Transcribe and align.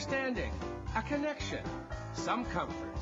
understanding, 0.00 0.50
a 0.96 1.02
connection, 1.02 1.58
some 2.14 2.46
comfort. 2.46 2.96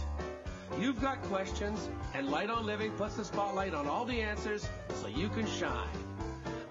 You've 0.81 1.01
got 1.01 1.23
questions, 1.23 1.89
and 2.13 2.29
Light 2.29 2.51
on 2.51 2.67
Living 2.67 2.91
puts 2.91 3.15
the 3.15 3.25
spotlight 3.25 3.73
on 3.73 3.87
all 3.87 4.05
the 4.05 4.21
answers 4.21 4.69
so 5.01 5.07
you 5.07 5.29
can 5.29 5.47
shine. 5.47 5.87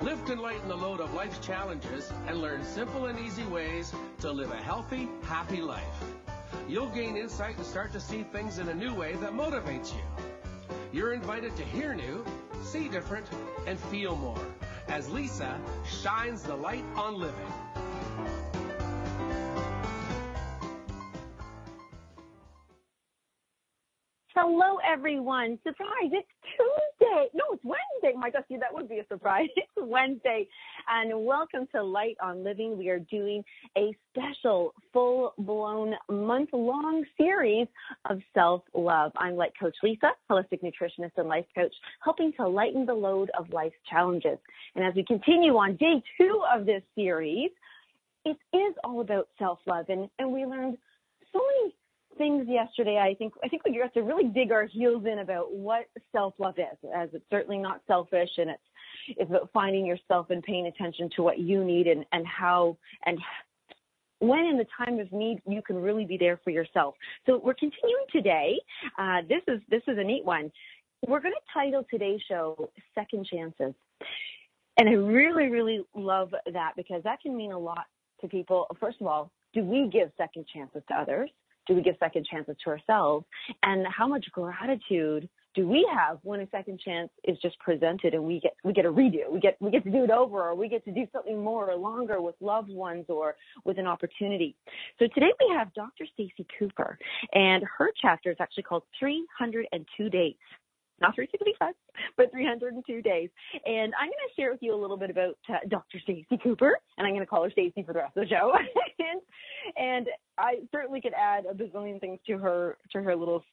Lift 0.02 0.30
and 0.30 0.42
lighten 0.42 0.68
the 0.68 0.76
load 0.76 1.00
of 1.00 1.14
life's 1.14 1.40
challenges 1.40 2.12
and 2.28 2.42
learn 2.42 2.62
simple 2.66 3.06
and 3.06 3.18
easy 3.18 3.46
ways 3.46 3.94
to 4.20 4.30
live 4.30 4.52
a 4.52 4.58
healthy, 4.58 5.08
happy 5.24 5.62
life. 5.62 6.04
You'll 6.68 6.90
gain 6.90 7.16
insight 7.16 7.56
and 7.56 7.66
start 7.66 7.94
to 7.94 8.02
see 8.02 8.24
things 8.24 8.60
in 8.60 8.68
a 8.68 8.74
new 8.74 8.94
way 8.94 9.14
that 9.22 9.32
motivates 9.32 9.94
you. 9.94 10.04
You're 10.92 11.14
invited 11.14 11.56
to 11.56 11.64
hear 11.64 11.96
new, 11.96 12.26
see 12.62 12.90
different, 12.90 13.28
and 13.66 13.80
feel 13.80 14.18
more 14.18 14.46
as 14.90 15.10
Lisa 15.10 15.58
shines 16.02 16.44
the 16.44 16.56
light 16.56 16.84
on 16.98 17.18
living. 17.18 17.54
Hello, 24.40 24.78
everyone. 24.88 25.58
Surprise, 25.64 26.12
it's 26.12 26.28
Tuesday. 26.56 27.28
No, 27.34 27.44
it's 27.54 27.64
Wednesday. 27.64 28.16
My 28.16 28.30
gosh, 28.30 28.44
that 28.52 28.72
would 28.72 28.88
be 28.88 29.00
a 29.00 29.08
surprise. 29.08 29.48
It's 29.56 29.68
Wednesday. 29.76 30.48
And 30.88 31.26
welcome 31.26 31.68
to 31.74 31.82
Light 31.82 32.18
on 32.22 32.44
Living. 32.44 32.78
We 32.78 32.90
are 32.90 33.00
doing 33.00 33.44
a 33.76 33.98
special, 34.12 34.76
full 34.94 35.34
blown, 35.40 35.96
month 36.08 36.50
long 36.54 37.04
series 37.18 37.66
of 38.12 38.20
self 38.36 38.62
love. 38.76 39.12
I'm 39.18 39.38
Light 39.38 39.54
Coach 39.60 39.76
Lisa, 39.82 40.12
holistic 40.30 40.62
nutritionist 40.62 41.14
and 41.18 41.28
life 41.28 41.46
coach, 41.56 41.74
helping 42.04 42.32
to 42.34 42.48
lighten 42.48 42.86
the 42.86 42.94
load 42.94 43.32
of 43.40 43.52
life's 43.52 43.74
challenges. 43.90 44.38
And 44.76 44.86
as 44.86 44.94
we 44.94 45.04
continue 45.04 45.58
on 45.58 45.78
day 45.78 46.04
two 46.16 46.44
of 46.54 46.68
this 46.68 46.84
series, 46.94 47.50
it 48.24 48.38
is 48.54 48.76
all 48.84 49.02
about 49.02 49.30
self 49.40 49.58
love. 49.66 49.88
And, 49.90 50.08
and 50.20 50.32
we 50.32 50.46
learned 50.46 50.78
so 51.34 51.40
many 51.40 51.74
things 52.18 52.48
yesterday. 52.48 52.98
I 52.98 53.16
think 53.16 53.34
I 53.44 53.48
think 53.48 53.64
we 53.66 53.76
have 53.82 53.94
to 53.94 54.02
really 54.02 54.30
dig 54.30 54.52
our 54.52 54.66
heels 54.66 55.06
in 55.06 55.20
about 55.20 55.54
what 55.54 55.86
self 56.12 56.34
love 56.40 56.56
is, 56.58 56.90
as 56.96 57.10
it's 57.14 57.26
certainly 57.30 57.58
not 57.58 57.82
selfish, 57.88 58.30
and 58.38 58.50
it's 58.50 58.62
it's 59.10 59.30
about 59.30 59.50
finding 59.54 59.86
yourself 59.86 60.30
and 60.30 60.44
paying 60.44 60.68
attention 60.68 61.10
to 61.16 61.24
what 61.24 61.40
you 61.40 61.64
need 61.64 61.88
and 61.88 62.06
and 62.12 62.26
how 62.28 62.78
and 63.06 63.20
when 64.20 64.46
in 64.46 64.58
the 64.58 64.66
time 64.78 65.00
of 65.00 65.12
need 65.12 65.42
you 65.48 65.62
can 65.62 65.78
really 65.78 66.06
be 66.06 66.18
there 66.18 66.40
for 66.44 66.50
yourself. 66.50 66.96
So 67.26 67.40
we're 67.44 67.54
continuing 67.54 68.06
today. 68.12 68.60
Uh, 68.98 69.22
this 69.28 69.42
is 69.48 69.62
this 69.70 69.84
is 69.88 69.98
a 69.98 70.04
neat 70.04 70.26
one. 70.26 70.52
We're 71.08 71.22
going 71.22 71.34
to 71.34 71.54
title 71.54 71.86
today's 71.90 72.22
show 72.28 72.70
"Second 72.96 73.28
Chances," 73.28 73.74
and 74.78 74.90
I 74.90 74.94
really 74.94 75.50
really 75.50 75.82
love 75.96 76.34
that 76.52 76.74
because 76.76 77.04
that 77.04 77.22
can 77.22 77.36
mean 77.36 77.52
a 77.52 77.60
lot 77.60 77.86
to 78.22 78.28
people. 78.28 78.68
First 78.80 79.00
of 79.02 79.08
all, 79.08 79.32
do 79.54 79.64
we 79.64 79.90
give 79.92 80.12
second 80.18 80.46
chances 80.54 80.82
to 80.90 80.96
others? 80.96 81.30
Do 81.68 81.76
we 81.76 81.82
give 81.82 81.96
second 82.00 82.26
chances 82.30 82.56
to 82.64 82.70
ourselves? 82.70 83.26
And 83.64 83.86
how 83.88 84.08
much 84.08 84.26
gratitude 84.32 85.30
do 85.58 85.68
we 85.68 85.90
have 85.92 86.20
when 86.22 86.40
a 86.42 86.48
second 86.52 86.80
chance 86.80 87.10
is 87.24 87.36
just 87.42 87.58
presented 87.60 88.14
and 88.14 88.24
we 88.24 88.40
get 88.40 88.54
we 88.64 88.74
get 88.74 88.86
a 88.86 88.92
redo, 88.92 89.32
we 89.32 89.40
get 89.40 89.58
we 89.60 89.72
get 89.72 89.84
to 89.84 89.90
do 89.90 90.04
it 90.04 90.12
over, 90.12 90.50
or 90.50 90.56
we 90.56 90.70
get 90.70 90.86
to 90.86 90.92
do 90.92 91.08
something 91.12 91.44
more 91.44 91.70
or 91.70 91.76
longer 91.76 92.22
with 92.22 92.36
loved 92.40 92.70
ones 92.70 93.06
or 93.10 93.36
with 93.66 93.80
an 93.80 93.88
opportunity. 93.88 94.56
So 95.00 95.08
today 95.16 95.34
we 95.40 95.56
have 95.56 95.74
Dr. 95.74 96.06
Stacy 96.14 96.46
Cooper, 96.60 96.98
and 97.34 97.64
her 97.78 97.90
chapter 98.00 98.30
is 98.30 98.38
actually 98.40 98.64
called 98.64 98.84
302 99.00 100.10
Days 100.10 100.36
not 101.02 101.16
365, 101.16 101.74
but 102.16 102.32
302 102.32 103.02
days. 103.02 103.30
And 103.66 103.94
I'm 104.00 104.08
going 104.08 104.28
to 104.28 104.36
share 104.36 104.52
with 104.52 104.62
you 104.62 104.74
a 104.74 104.80
little 104.80 104.98
bit 104.98 105.10
about 105.10 105.38
uh, 105.50 105.58
Dr. 105.68 106.00
Stacy 106.00 106.40
Cooper, 106.42 106.78
and 106.98 107.06
I'm 107.06 107.14
going 107.14 107.22
to 107.22 107.28
call 107.28 107.44
her 107.44 107.52
Stacy 107.52 107.84
for 107.84 107.94
the 107.94 108.00
rest 108.00 108.18
of 108.18 108.24
the 108.24 108.30
show. 108.30 108.54
and, 109.00 109.22
and 109.78 110.08
I 110.38 110.56
certainly 110.72 111.02
could 111.02 111.14
add 111.14 111.46
a 111.46 111.54
bazillion 111.54 112.00
things 112.00 112.20
to 112.28 112.38
her 112.38 112.78
to 112.92 113.02
her 113.02 113.16
little 113.16 113.44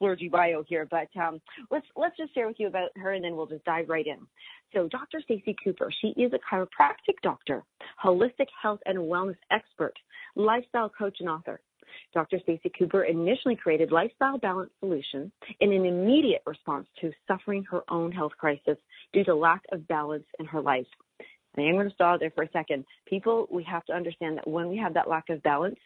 slurgy 0.00 0.30
bio 0.30 0.62
here, 0.66 0.86
but 0.90 1.08
um, 1.20 1.40
let's 1.70 1.86
let's 1.96 2.16
just 2.16 2.34
share 2.34 2.46
with 2.46 2.56
you 2.58 2.66
about 2.66 2.90
her, 2.96 3.12
and 3.12 3.24
then 3.24 3.36
we'll 3.36 3.46
just 3.46 3.64
dive 3.64 3.88
right 3.88 4.06
in. 4.06 4.18
So, 4.72 4.88
Dr. 4.88 5.20
Stacy 5.22 5.56
Cooper, 5.64 5.90
she 6.00 6.08
is 6.08 6.32
a 6.32 6.38
chiropractic 6.38 7.16
doctor, 7.22 7.64
holistic 8.02 8.46
health 8.60 8.80
and 8.86 8.98
wellness 8.98 9.36
expert, 9.50 9.94
lifestyle 10.36 10.88
coach, 10.88 11.16
and 11.20 11.28
author. 11.28 11.60
Dr. 12.14 12.38
Stacy 12.42 12.70
Cooper 12.78 13.04
initially 13.04 13.56
created 13.56 13.92
Lifestyle 13.92 14.38
Balance 14.38 14.70
Solutions 14.80 15.32
in 15.60 15.72
an 15.72 15.84
immediate 15.84 16.42
response 16.46 16.86
to 17.00 17.12
suffering 17.26 17.64
her 17.70 17.82
own 17.88 18.12
health 18.12 18.32
crisis 18.38 18.76
due 19.12 19.24
to 19.24 19.34
lack 19.34 19.62
of 19.72 19.86
balance 19.88 20.26
in 20.38 20.46
her 20.46 20.60
life. 20.60 20.86
I 21.56 21.62
am 21.62 21.74
going 21.74 21.88
to 21.88 21.94
stop 21.94 22.20
there 22.20 22.30
for 22.30 22.44
a 22.44 22.50
second. 22.52 22.84
People, 23.06 23.48
we 23.50 23.64
have 23.64 23.84
to 23.86 23.92
understand 23.92 24.38
that 24.38 24.48
when 24.48 24.68
we 24.68 24.76
have 24.78 24.94
that 24.94 25.08
lack 25.08 25.28
of 25.30 25.42
balance, 25.42 25.78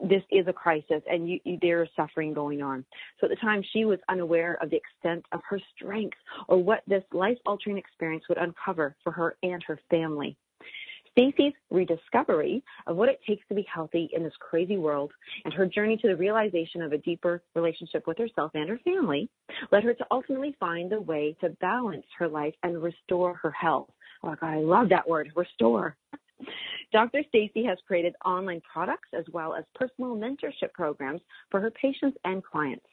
this 0.00 0.22
is 0.30 0.46
a 0.46 0.52
crisis 0.52 1.02
and 1.10 1.28
you, 1.28 1.40
you, 1.44 1.58
there 1.60 1.82
is 1.82 1.88
suffering 1.96 2.32
going 2.32 2.62
on. 2.62 2.84
So 3.20 3.26
at 3.26 3.30
the 3.30 3.36
time, 3.36 3.62
she 3.72 3.84
was 3.84 3.98
unaware 4.08 4.58
of 4.62 4.70
the 4.70 4.76
extent 4.76 5.24
of 5.32 5.40
her 5.48 5.60
strength 5.74 6.16
or 6.48 6.62
what 6.62 6.82
this 6.86 7.02
life 7.12 7.36
altering 7.46 7.78
experience 7.78 8.24
would 8.28 8.38
uncover 8.38 8.96
for 9.02 9.12
her 9.12 9.36
and 9.42 9.62
her 9.66 9.78
family. 9.90 10.36
Stacy's 11.16 11.54
rediscovery 11.70 12.62
of 12.86 12.96
what 12.96 13.08
it 13.08 13.18
takes 13.26 13.46
to 13.48 13.54
be 13.54 13.66
healthy 13.72 14.10
in 14.12 14.22
this 14.22 14.34
crazy 14.38 14.76
world 14.76 15.10
and 15.46 15.54
her 15.54 15.64
journey 15.64 15.96
to 15.96 16.08
the 16.08 16.16
realization 16.16 16.82
of 16.82 16.92
a 16.92 16.98
deeper 16.98 17.42
relationship 17.54 18.06
with 18.06 18.18
herself 18.18 18.50
and 18.52 18.68
her 18.68 18.78
family 18.84 19.30
led 19.72 19.82
her 19.82 19.94
to 19.94 20.06
ultimately 20.10 20.54
find 20.60 20.92
the 20.92 21.00
way 21.00 21.34
to 21.40 21.48
balance 21.60 22.04
her 22.18 22.28
life 22.28 22.54
and 22.62 22.82
restore 22.82 23.34
her 23.34 23.50
health. 23.50 23.88
Oh 24.22 24.36
God, 24.38 24.46
I 24.46 24.58
love 24.58 24.90
that 24.90 25.08
word, 25.08 25.32
restore. 25.34 25.96
Dr. 26.92 27.22
Stacy 27.30 27.64
has 27.64 27.78
created 27.86 28.14
online 28.24 28.60
products 28.70 29.08
as 29.18 29.24
well 29.32 29.54
as 29.54 29.64
personal 29.74 30.16
mentorship 30.16 30.72
programs 30.74 31.22
for 31.50 31.60
her 31.60 31.70
patients 31.70 32.18
and 32.24 32.44
clients. 32.44 32.84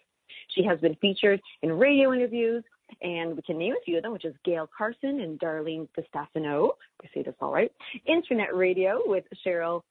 She 0.55 0.63
has 0.63 0.79
been 0.79 0.95
featured 0.95 1.41
in 1.61 1.73
radio 1.73 2.13
interviews, 2.13 2.63
and 3.01 3.35
we 3.35 3.41
can 3.41 3.57
name 3.57 3.73
a 3.73 3.83
few 3.83 3.97
of 3.97 4.03
them, 4.03 4.13
which 4.13 4.25
is 4.25 4.35
Gail 4.45 4.69
Carson 4.77 5.21
and 5.21 5.39
Darlene 5.39 5.87
DeStefano. 5.97 6.71
I 7.01 7.07
say 7.13 7.23
this 7.23 7.35
all 7.41 7.51
right. 7.51 7.71
Internet 8.05 8.55
radio 8.55 9.01
with 9.05 9.25
Cheryl 9.45 9.81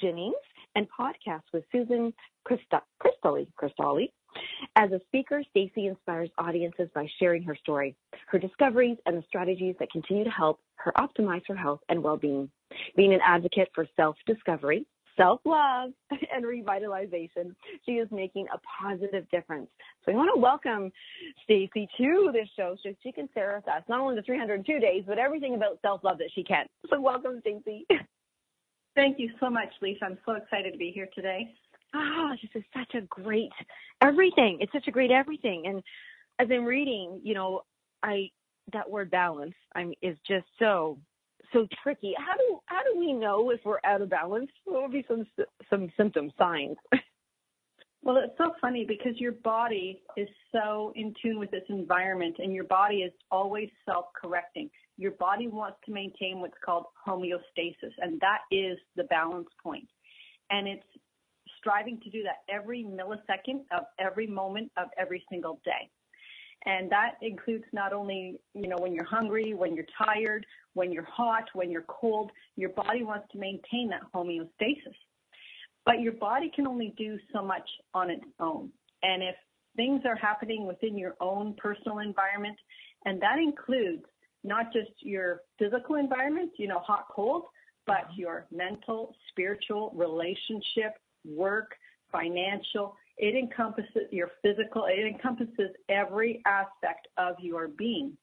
Jennings 0.00 0.34
and 0.74 0.86
podcast 0.98 1.42
with 1.52 1.64
Susan 1.72 2.12
Cristali. 2.46 3.46
Cristali. 3.60 4.10
As 4.76 4.92
a 4.92 5.00
speaker, 5.06 5.42
Stacy 5.50 5.86
inspires 5.86 6.30
audiences 6.38 6.88
by 6.94 7.08
sharing 7.18 7.42
her 7.42 7.56
story, 7.56 7.96
her 8.28 8.38
discoveries, 8.38 8.98
and 9.06 9.16
the 9.16 9.24
strategies 9.26 9.74
that 9.80 9.90
continue 9.90 10.24
to 10.24 10.30
help 10.30 10.60
her 10.76 10.92
optimize 10.98 11.42
her 11.48 11.56
health 11.56 11.80
and 11.88 12.02
well-being. 12.02 12.50
Being 12.94 13.14
an 13.14 13.20
advocate 13.24 13.70
for 13.74 13.86
self-discovery, 13.96 14.86
self 15.18 15.40
love 15.44 15.90
and 16.10 16.44
revitalization. 16.44 17.54
She 17.84 17.92
is 17.92 18.08
making 18.10 18.46
a 18.54 18.58
positive 18.80 19.28
difference. 19.30 19.68
So 20.04 20.12
we 20.12 20.16
want 20.16 20.30
to 20.34 20.40
welcome 20.40 20.90
Stacy 21.44 21.86
to 21.98 22.30
this 22.32 22.48
show 22.56 22.76
so 22.82 22.90
she 23.02 23.12
can 23.12 23.28
share 23.34 23.56
with 23.56 23.68
us 23.68 23.82
not 23.88 24.00
only 24.00 24.16
the 24.16 24.22
302 24.22 24.78
days, 24.78 25.04
but 25.06 25.18
everything 25.18 25.54
about 25.54 25.78
self 25.82 26.02
love 26.02 26.18
that 26.18 26.30
she 26.34 26.42
can. 26.42 26.64
So 26.88 27.00
welcome, 27.00 27.40
Stacy. 27.42 27.86
Thank 28.94 29.18
you 29.18 29.30
so 29.38 29.50
much, 29.50 29.68
Lisa. 29.82 30.06
I'm 30.06 30.18
so 30.24 30.32
excited 30.32 30.72
to 30.72 30.78
be 30.78 30.90
here 30.92 31.08
today. 31.14 31.54
ah, 31.94 31.98
oh, 31.98 32.34
this 32.42 32.62
is 32.62 32.64
such 32.74 32.94
a 32.94 33.06
great 33.06 33.52
everything. 34.00 34.58
It's 34.60 34.72
such 34.72 34.88
a 34.88 34.90
great 34.90 35.10
everything. 35.10 35.64
And 35.66 35.82
as 36.38 36.48
I'm 36.50 36.64
reading, 36.64 37.20
you 37.22 37.34
know, 37.34 37.62
I 38.02 38.30
that 38.72 38.88
word 38.88 39.10
balance 39.10 39.54
I 39.74 39.84
mean, 39.84 39.94
is 40.02 40.16
just 40.26 40.46
so 40.58 40.98
so 41.52 41.66
tricky. 41.82 42.14
How 42.16 42.36
do 42.36 42.60
how 42.66 42.82
do 42.82 42.98
we 42.98 43.12
know 43.12 43.50
if 43.50 43.60
we're 43.64 43.80
out 43.84 44.02
of 44.02 44.10
balance? 44.10 44.50
What 44.64 44.82
would 44.82 44.92
be 44.92 45.04
some 45.08 45.26
some 45.70 45.90
symptom 45.96 46.30
signs? 46.38 46.76
Well, 48.02 48.16
it's 48.18 48.38
so 48.38 48.54
funny 48.60 48.84
because 48.86 49.18
your 49.20 49.32
body 49.32 50.00
is 50.16 50.28
so 50.52 50.92
in 50.94 51.12
tune 51.20 51.38
with 51.38 51.52
its 51.52 51.66
environment 51.68 52.36
and 52.38 52.54
your 52.54 52.64
body 52.64 52.98
is 52.98 53.12
always 53.30 53.68
self 53.84 54.06
correcting. 54.18 54.70
Your 54.96 55.10
body 55.12 55.48
wants 55.48 55.78
to 55.86 55.92
maintain 55.92 56.40
what's 56.40 56.56
called 56.64 56.84
homeostasis, 57.06 57.92
and 58.00 58.20
that 58.20 58.38
is 58.50 58.78
the 58.96 59.04
balance 59.04 59.48
point. 59.62 59.88
And 60.50 60.66
it's 60.66 60.86
striving 61.58 62.00
to 62.00 62.10
do 62.10 62.22
that 62.22 62.52
every 62.52 62.84
millisecond 62.84 63.62
of 63.76 63.84
every 63.98 64.26
moment 64.26 64.70
of 64.76 64.88
every 64.96 65.24
single 65.28 65.60
day. 65.64 65.90
And 66.68 66.92
that 66.92 67.14
includes 67.22 67.64
not 67.72 67.94
only, 67.94 68.38
you 68.52 68.68
know, 68.68 68.76
when 68.78 68.92
you're 68.92 69.06
hungry, 69.06 69.54
when 69.54 69.74
you're 69.74 69.86
tired, 70.04 70.44
when 70.74 70.92
you're 70.92 71.08
hot, 71.10 71.44
when 71.54 71.70
you're 71.70 71.86
cold, 71.88 72.30
your 72.56 72.68
body 72.68 73.02
wants 73.02 73.26
to 73.32 73.38
maintain 73.38 73.88
that 73.88 74.02
homeostasis. 74.14 74.94
But 75.86 76.00
your 76.00 76.12
body 76.12 76.52
can 76.54 76.66
only 76.66 76.92
do 76.98 77.18
so 77.32 77.40
much 77.40 77.66
on 77.94 78.10
its 78.10 78.24
own. 78.38 78.70
And 79.02 79.22
if 79.22 79.34
things 79.76 80.02
are 80.04 80.14
happening 80.16 80.66
within 80.66 80.98
your 80.98 81.14
own 81.20 81.54
personal 81.56 82.00
environment, 82.00 82.58
and 83.06 83.18
that 83.22 83.38
includes 83.38 84.04
not 84.44 84.70
just 84.70 84.90
your 85.00 85.40
physical 85.58 85.94
environment, 85.94 86.50
you 86.58 86.68
know, 86.68 86.80
hot, 86.80 87.06
cold, 87.10 87.44
but 87.86 88.10
mm-hmm. 88.10 88.20
your 88.20 88.46
mental, 88.52 89.14
spiritual, 89.30 89.90
relationship, 89.96 90.98
work, 91.24 91.72
financial, 92.12 92.94
it 93.18 93.34
encompasses 93.34 94.06
your 94.10 94.30
physical, 94.42 94.86
it 94.86 95.06
encompasses 95.06 95.70
every 95.88 96.42
aspect 96.46 97.08
of 97.16 97.34
your 97.40 97.68
being. 97.68 98.16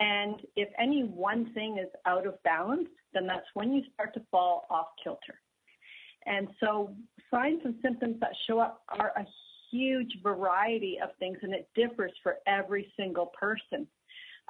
And 0.00 0.40
if 0.56 0.68
any 0.78 1.02
one 1.02 1.52
thing 1.54 1.78
is 1.78 1.88
out 2.06 2.26
of 2.26 2.42
balance, 2.42 2.88
then 3.12 3.26
that's 3.26 3.46
when 3.54 3.72
you 3.72 3.82
start 3.94 4.12
to 4.14 4.22
fall 4.30 4.66
off 4.70 4.88
kilter. 5.02 5.40
And 6.26 6.48
so 6.58 6.94
signs 7.30 7.60
and 7.64 7.74
symptoms 7.82 8.16
that 8.20 8.30
show 8.46 8.58
up 8.58 8.82
are 8.88 9.12
a 9.16 9.24
huge 9.70 10.18
variety 10.22 10.98
of 11.02 11.10
things 11.18 11.38
and 11.42 11.52
it 11.52 11.68
differs 11.74 12.12
for 12.22 12.36
every 12.46 12.92
single 12.96 13.32
person. 13.38 13.86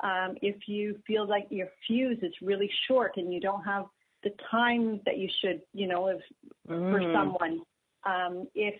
Um, 0.03 0.37
if 0.43 0.57
you 0.67 0.99
feel 1.07 1.27
like 1.27 1.47
your 1.51 1.69
fuse 1.87 2.19
is 2.23 2.33
really 2.43 2.71
short 2.89 3.13
and 3.17 3.33
you 3.33 3.41
don't 3.41 3.63
have 3.65 3.87
the 4.23 4.31
time 4.51 5.01
that 5.05 5.19
you 5.19 5.29
should, 5.41 5.61
you 5.73 5.87
know, 5.87 6.09
if, 6.09 6.21
mm. 6.69 6.91
for 6.91 7.01
someone, 7.13 7.61
um, 8.05 8.49
if 8.55 8.75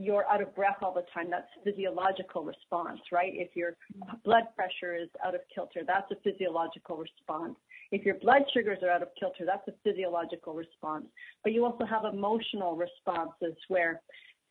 you're 0.00 0.24
out 0.28 0.40
of 0.40 0.54
breath 0.54 0.78
all 0.80 0.94
the 0.94 1.04
time, 1.12 1.28
that's 1.30 1.48
physiological 1.62 2.42
response, 2.42 3.00
right? 3.12 3.32
If 3.34 3.54
your 3.54 3.76
blood 4.24 4.44
pressure 4.56 4.96
is 4.96 5.10
out 5.24 5.34
of 5.34 5.42
kilter, 5.54 5.82
that's 5.86 6.10
a 6.10 6.14
physiological 6.24 6.96
response. 6.96 7.56
If 7.92 8.06
your 8.06 8.14
blood 8.14 8.42
sugars 8.54 8.78
are 8.82 8.88
out 8.88 9.02
of 9.02 9.08
kilter, 9.18 9.44
that's 9.44 9.68
a 9.68 9.72
physiological 9.84 10.54
response. 10.54 11.04
But 11.44 11.52
you 11.52 11.66
also 11.66 11.84
have 11.84 12.04
emotional 12.10 12.76
responses 12.76 13.54
where 13.68 14.00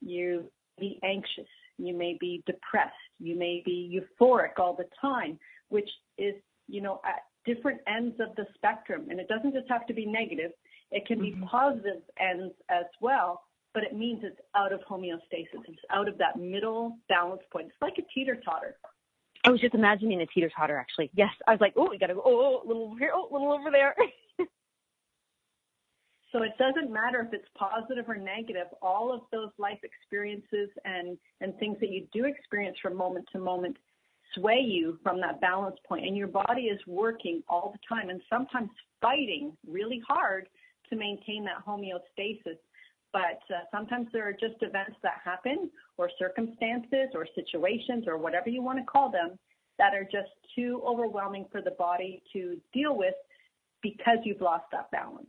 you 0.02 0.52
be 0.80 1.00
anxious, 1.04 1.50
you 1.80 1.98
may 1.98 2.16
be 2.20 2.44
depressed, 2.46 2.94
you 3.20 3.36
may 3.36 3.64
be 3.66 4.00
euphoric 4.00 4.60
all 4.60 4.76
the 4.76 4.86
time, 5.02 5.40
which 5.70 5.90
is, 6.20 6.36
you 6.68 6.82
know, 6.82 7.02
at 7.04 7.24
different 7.52 7.82
ends 7.88 8.16
of 8.20 8.36
the 8.36 8.46
spectrum. 8.54 9.08
And 9.10 9.20
it 9.20 9.28
doesn't 9.28 9.56
just 9.56 9.68
have 9.68 9.88
to 9.88 9.96
be 9.96 10.06
negative, 10.06 10.52
it 10.92 11.08
can 11.08 11.20
be 11.20 11.32
mm-hmm. 11.32 11.46
positive 11.46 12.02
ends 12.20 12.54
as 12.70 12.86
well 13.02 13.42
but 13.74 13.84
it 13.84 13.96
means 13.96 14.22
it's 14.24 14.40
out 14.56 14.74
of 14.74 14.82
homeostasis. 14.90 15.64
It's 15.68 15.80
out 15.92 16.08
of 16.08 16.18
that 16.18 16.40
middle 16.40 16.98
balance 17.08 17.42
point. 17.52 17.68
It's 17.68 17.82
like 17.82 17.98
a 17.98 18.14
teeter 18.14 18.36
totter. 18.44 18.76
I 19.46 19.52
was 19.52 19.62
just 19.62 19.76
imagining 19.76 20.22
a 20.22 20.26
teeter 20.26 20.52
totter 20.56 20.78
actually. 20.78 21.12
Yes. 21.14 21.30
I 21.48 21.52
was 21.52 21.62
like, 21.62 21.74
oh, 21.78 21.88
we 21.90 21.98
got 21.98 22.08
to 22.08 22.16
go, 22.16 22.24
oh, 22.26 22.62
a 22.64 22.68
little 22.68 22.84
over 22.92 23.00
here, 23.00 23.12
oh, 23.14 23.30
a 23.30 23.34
little 23.34 23.52
over 23.54 23.72
there. 23.72 23.96
so 26.32 26.44
it 26.44 26.52
doesn't 26.58 26.92
matter 26.92 27.22
if 27.22 27.34
it's 27.34 27.48
positive 27.56 28.06
or 28.08 28.18
negative. 28.18 28.68
All 28.82 29.14
of 29.14 29.22
those 29.32 29.52
life 29.58 29.80
experiences 29.84 30.70
and, 30.84 31.18
and 31.42 31.58
things 31.58 31.78
that 31.80 31.90
you 31.90 32.08
do 32.12 32.26
experience 32.26 32.78
from 32.82 32.98
moment 32.98 33.28
to 33.32 33.40
moment 33.40 33.78
sway 34.36 34.60
you 34.60 35.00
from 35.02 35.20
that 35.22 35.42
balance 35.42 35.78
point 35.88 36.06
and 36.06 36.16
your 36.16 36.28
body 36.28 36.64
is 36.64 36.80
working 36.86 37.42
all 37.50 37.74
the 37.74 37.80
time 37.96 38.10
and 38.10 38.22
sometimes 38.30 38.70
fighting 39.02 39.52
really 39.68 40.02
hard 40.08 40.48
to 40.90 40.96
maintain 40.96 41.44
that 41.44 41.66
homeostasis 41.66 42.58
but 43.12 43.40
uh, 43.50 43.62
sometimes 43.72 44.08
there 44.14 44.28
are 44.28 44.34
just 44.34 44.62
events 44.62 44.98
that 45.04 45.16
happen 45.24 45.70
or 45.98 46.10
circumstances 46.20 47.10
or 47.14 47.28
situations 47.36 48.06
or 48.08 48.18
whatever 48.18 48.50
you 48.50 48.62
want 48.62 48.78
to 48.78 48.86
call 48.86 49.12
them 49.12 49.38
that 49.78 49.94
are 49.94 50.04
just 50.04 50.30
too 50.56 50.82
overwhelming 50.86 51.46
for 51.52 51.62
the 51.62 51.72
body 51.72 52.22
to 52.34 52.58
deal 52.74 52.96
with 52.96 53.16
because 53.82 54.18
you've 54.24 54.42
lost 54.42 54.66
that 54.72 54.92
balance. 54.92 55.28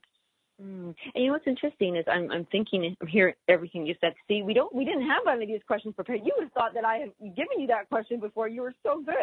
Mm. 0.60 0.94
And 1.14 1.24
you 1.24 1.26
know 1.28 1.32
what's 1.32 1.46
interesting 1.46 1.96
is 1.96 2.04
I'm 2.06 2.30
I'm 2.30 2.44
thinking 2.52 2.94
I'm 3.00 3.06
hearing 3.06 3.34
everything 3.48 3.86
you 3.86 3.94
said. 4.00 4.12
See, 4.28 4.42
we 4.42 4.52
don't 4.52 4.74
we 4.74 4.84
didn't 4.84 5.08
have 5.08 5.22
any 5.30 5.44
of 5.44 5.48
these 5.48 5.66
questions 5.66 5.94
prepared. 5.94 6.20
You 6.22 6.32
would 6.36 6.44
have 6.44 6.52
thought 6.52 6.74
that 6.74 6.84
I 6.84 6.96
had 6.96 7.34
given 7.34 7.60
you 7.60 7.66
that 7.68 7.88
question 7.88 8.20
before. 8.20 8.46
You 8.48 8.62
were 8.62 8.74
so 8.82 9.02
good. 9.02 9.14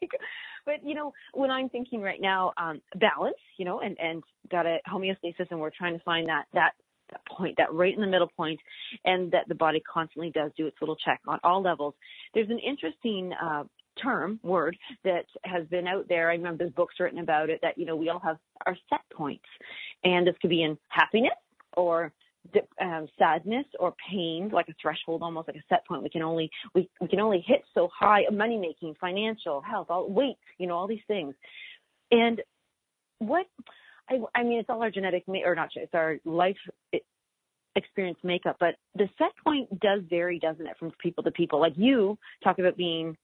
but 0.66 0.84
you 0.84 0.94
know, 0.94 1.12
when 1.34 1.50
I'm 1.50 1.68
thinking 1.70 2.02
right 2.02 2.20
now, 2.20 2.52
um, 2.56 2.80
balance, 2.96 3.36
you 3.56 3.64
know, 3.64 3.80
and 3.80 3.98
and 3.98 4.22
got 4.50 4.66
a 4.66 4.78
homeostasis, 4.88 5.50
and 5.50 5.58
we're 5.58 5.70
trying 5.70 5.98
to 5.98 6.04
find 6.04 6.28
that 6.28 6.44
that 6.54 6.72
that 7.10 7.20
point, 7.26 7.56
that 7.58 7.72
right 7.72 7.94
in 7.94 8.00
the 8.00 8.06
middle 8.06 8.30
point, 8.36 8.60
and 9.04 9.32
that 9.32 9.48
the 9.48 9.54
body 9.54 9.80
constantly 9.80 10.30
does 10.30 10.50
do 10.56 10.66
its 10.66 10.76
little 10.80 10.96
check 10.96 11.20
on 11.26 11.38
all 11.44 11.62
levels. 11.62 11.94
There's 12.34 12.50
an 12.50 12.58
interesting 12.58 13.32
uh, 13.32 13.64
term, 14.02 14.40
word 14.42 14.76
that 15.04 15.26
has 15.44 15.66
been 15.66 15.86
out 15.86 16.06
there. 16.08 16.30
I 16.30 16.34
remember 16.34 16.64
there's 16.64 16.72
books 16.72 16.94
written 16.98 17.18
about 17.18 17.50
it 17.50 17.60
that, 17.62 17.78
you 17.78 17.86
know, 17.86 17.96
we 17.96 18.08
all 18.08 18.20
have 18.20 18.38
our 18.66 18.76
set 18.88 19.00
points. 19.12 19.44
And 20.04 20.26
this 20.26 20.34
could 20.40 20.50
be 20.50 20.62
in 20.62 20.78
happiness 20.88 21.32
or 21.76 22.12
um, 22.80 23.06
sadness 23.18 23.66
or 23.78 23.94
pain, 24.10 24.50
like 24.52 24.68
a 24.68 24.74
threshold, 24.80 25.22
almost 25.22 25.48
like 25.48 25.56
a 25.56 25.64
set 25.68 25.86
point. 25.86 26.02
We 26.02 26.08
can 26.08 26.22
only 26.22 26.50
we, 26.74 26.88
we 27.00 27.08
can 27.08 27.20
only 27.20 27.44
hit 27.46 27.62
so 27.74 27.88
high. 27.96 28.22
Money 28.32 28.56
making, 28.56 28.94
financial, 29.00 29.60
health, 29.60 29.88
all 29.90 30.10
weight, 30.10 30.36
you 30.58 30.66
know, 30.66 30.76
all 30.76 30.86
these 30.86 31.04
things. 31.06 31.34
And 32.10 32.40
what 33.18 33.46
I, 34.10 34.18
I 34.34 34.42
mean, 34.42 34.58
it's 34.58 34.68
all 34.68 34.82
our 34.82 34.90
genetic, 34.90 35.24
ma- 35.28 35.44
or 35.44 35.54
not, 35.54 35.70
it's 35.74 35.94
our 35.94 36.18
life 36.24 36.56
experience 37.76 38.18
makeup, 38.22 38.56
but 38.58 38.74
the 38.94 39.08
set 39.18 39.32
point 39.44 39.80
does 39.80 40.00
vary, 40.08 40.38
doesn't 40.38 40.66
it, 40.66 40.76
from 40.78 40.92
people 41.00 41.22
to 41.24 41.30
people? 41.30 41.60
Like 41.60 41.74
you 41.76 42.18
talk 42.42 42.58
about 42.58 42.76
being 42.76 43.16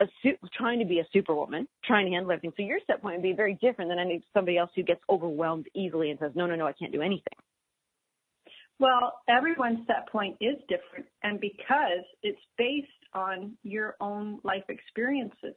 a 0.00 0.06
su- 0.22 0.36
trying 0.56 0.78
to 0.78 0.84
be 0.84 1.00
a 1.00 1.06
superwoman, 1.12 1.66
trying 1.84 2.06
to 2.06 2.12
handle 2.12 2.30
everything. 2.32 2.52
So 2.56 2.62
your 2.62 2.80
set 2.86 3.00
point 3.00 3.16
would 3.16 3.22
be 3.22 3.32
very 3.32 3.54
different 3.54 3.90
than 3.90 3.98
any 3.98 4.22
somebody 4.34 4.58
else 4.58 4.70
who 4.76 4.82
gets 4.82 5.00
overwhelmed 5.08 5.66
easily 5.74 6.10
and 6.10 6.18
says, 6.18 6.32
"No, 6.34 6.46
no, 6.46 6.54
no, 6.54 6.66
I 6.66 6.72
can't 6.72 6.92
do 6.92 7.00
anything." 7.00 7.38
Well, 8.78 9.20
everyone's 9.26 9.86
set 9.86 10.06
point 10.08 10.36
is 10.40 10.56
different, 10.68 11.06
and 11.22 11.40
because 11.40 12.04
it's 12.22 12.40
based 12.58 12.88
on 13.14 13.56
your 13.62 13.96
own 14.00 14.38
life 14.44 14.64
experiences 14.68 15.56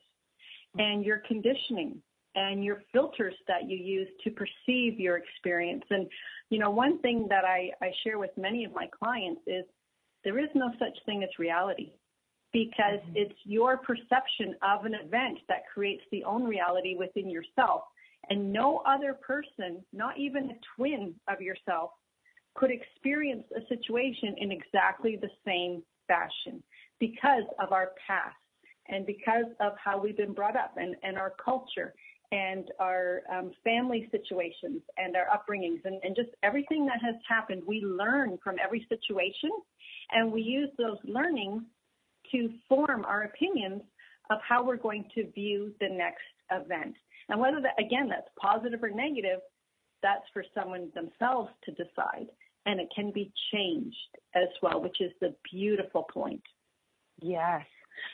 and 0.78 1.04
your 1.04 1.18
conditioning 1.28 2.02
and 2.40 2.64
your 2.64 2.82
filters 2.94 3.36
that 3.50 3.70
you 3.70 3.78
use 3.78 4.08
to 4.24 4.32
perceive 4.32 4.98
your 4.98 5.18
experience. 5.18 5.84
And, 5.90 6.08
you 6.50 6.58
know, 6.58 6.72
one 6.72 7.00
thing 7.00 7.28
that 7.30 7.44
I, 7.44 7.72
I 7.82 7.92
share 8.04 8.18
with 8.18 8.32
many 8.38 8.64
of 8.64 8.74
my 8.74 8.88
clients 8.98 9.42
is 9.46 9.66
there 10.24 10.40
is 10.40 10.48
no 10.56 10.72
such 10.80 10.98
thing 11.06 11.22
as 11.22 11.30
reality 11.38 11.92
because 12.54 13.02
mm-hmm. 13.06 13.16
it's 13.16 13.36
your 13.44 13.78
perception 13.78 14.56
of 14.62 14.86
an 14.86 14.94
event 14.94 15.40
that 15.50 15.64
creates 15.72 16.04
the 16.12 16.24
own 16.24 16.46
reality 16.46 16.96
within 16.96 17.30
yourself. 17.30 17.82
And 18.30 18.54
no 18.54 18.84
other 18.88 19.14
person, 19.14 19.84
not 19.92 20.18
even 20.18 20.52
a 20.52 20.60
twin 20.76 21.16
of 21.28 21.42
yourself, 21.42 21.92
could 22.56 22.72
experience 22.72 23.44
a 23.56 23.68
situation 23.68 24.36
in 24.38 24.52
exactly 24.52 25.18
the 25.22 25.30
same 25.46 25.84
fashion 26.08 26.64
because 27.00 27.44
of 27.60 27.74
our 27.74 27.92
past 28.08 28.36
and 28.88 29.06
because 29.06 29.46
of 29.60 29.74
how 29.84 30.00
we've 30.00 30.18
been 30.18 30.34
brought 30.34 30.56
up 30.56 30.74
and, 30.78 30.96
and 31.04 31.18
our 31.18 31.34
culture 31.44 31.94
and 32.32 32.70
our 32.80 33.22
um, 33.34 33.52
family 33.64 34.08
situations 34.12 34.82
and 34.98 35.16
our 35.16 35.26
upbringings 35.26 35.84
and, 35.84 36.00
and 36.04 36.16
just 36.16 36.30
everything 36.44 36.86
that 36.86 37.00
has 37.02 37.16
happened. 37.28 37.64
We 37.66 37.82
learn 37.82 38.38
from 38.44 38.58
every 38.64 38.86
situation 38.88 39.50
and 40.12 40.32
we 40.32 40.42
use 40.42 40.70
those 40.78 40.98
learnings 41.04 41.64
to 42.32 42.50
form 42.68 43.06
our 43.06 43.24
opinions 43.24 43.82
of 44.30 44.38
how 44.48 44.64
we're 44.64 44.78
going 44.78 45.06
to 45.16 45.32
view 45.32 45.74
the 45.80 45.90
next 45.90 46.22
event. 46.52 46.96
And 47.30 47.40
whether 47.40 47.62
that, 47.62 47.84
again, 47.84 48.10
that's 48.10 48.30
positive 48.40 48.84
or 48.84 48.90
negative, 48.90 49.40
that's 50.04 50.24
for 50.32 50.44
someone 50.54 50.92
themselves 50.94 51.50
to 51.66 51.72
decide. 51.72 52.28
And 52.66 52.80
it 52.80 52.90
can 52.96 53.12
be 53.12 53.32
changed 53.52 53.96
as 54.36 54.50
well, 54.62 54.82
which 54.82 54.98
is 55.02 55.12
the 55.20 55.34
beautiful 55.52 56.06
point. 56.14 56.44
Yes. 57.22 57.66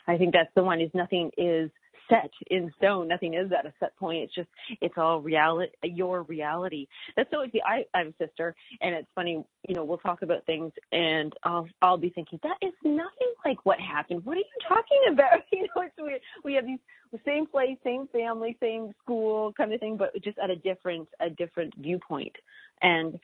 I 0.08 0.18
think 0.18 0.34
that's 0.34 0.50
the 0.56 0.64
one 0.64 0.82
is 0.82 0.90
nothing 0.94 1.32
is 1.38 1.70
set 2.10 2.32
in 2.48 2.72
stone. 2.78 3.08
Nothing 3.08 3.34
is 3.34 3.52
at 3.52 3.66
a 3.66 3.74
set 3.80 3.96
point. 3.98 4.24
It's 4.24 4.36
just 4.36 4.50
it's 4.82 4.96
all 4.98 5.22
reality, 5.22 5.72
your 5.84 6.24
reality. 6.24 6.88
That's 7.16 7.30
so 7.32 7.44
easy. 7.44 7.62
I 7.64 7.86
I 7.94 8.00
have 8.00 8.08
a 8.08 8.26
sister, 8.26 8.56
and 8.82 8.96
it's 8.96 9.08
funny. 9.16 9.44
You 9.68 9.76
know, 9.76 9.84
we'll 9.84 9.98
talk 9.98 10.22
about 10.22 10.46
things, 10.46 10.72
and 10.92 11.34
I'll 11.44 11.68
I'll 11.82 11.98
be 11.98 12.10
thinking 12.10 12.40
that 12.44 12.58
is 12.62 12.74
nothing 12.84 13.34
like 13.46 13.66
what 13.66 13.80
happened. 13.80 14.26
What 14.26 14.38
are 14.38 14.40
you 14.40 14.46
talking 14.68 15.02
about? 15.12 15.42
You 15.52 15.68
know, 15.76 15.84
it's 15.84 15.96
weird. 15.98 16.22
We 16.44 16.54
have 16.56 16.66
these 16.66 16.80
same 17.26 17.46
place, 17.46 17.78
same 17.84 18.08
family, 18.08 18.58
same 18.60 18.92
school 19.02 19.54
kind 19.54 19.74
of 19.74 19.80
thing, 19.80 19.96
but 19.98 20.14
just 20.24 20.38
at 20.40 20.50
a 20.50 20.56
different 20.56 21.08
a 21.20 21.30
different 21.30 21.74
viewpoint. 21.78 22.36
And 22.82 23.18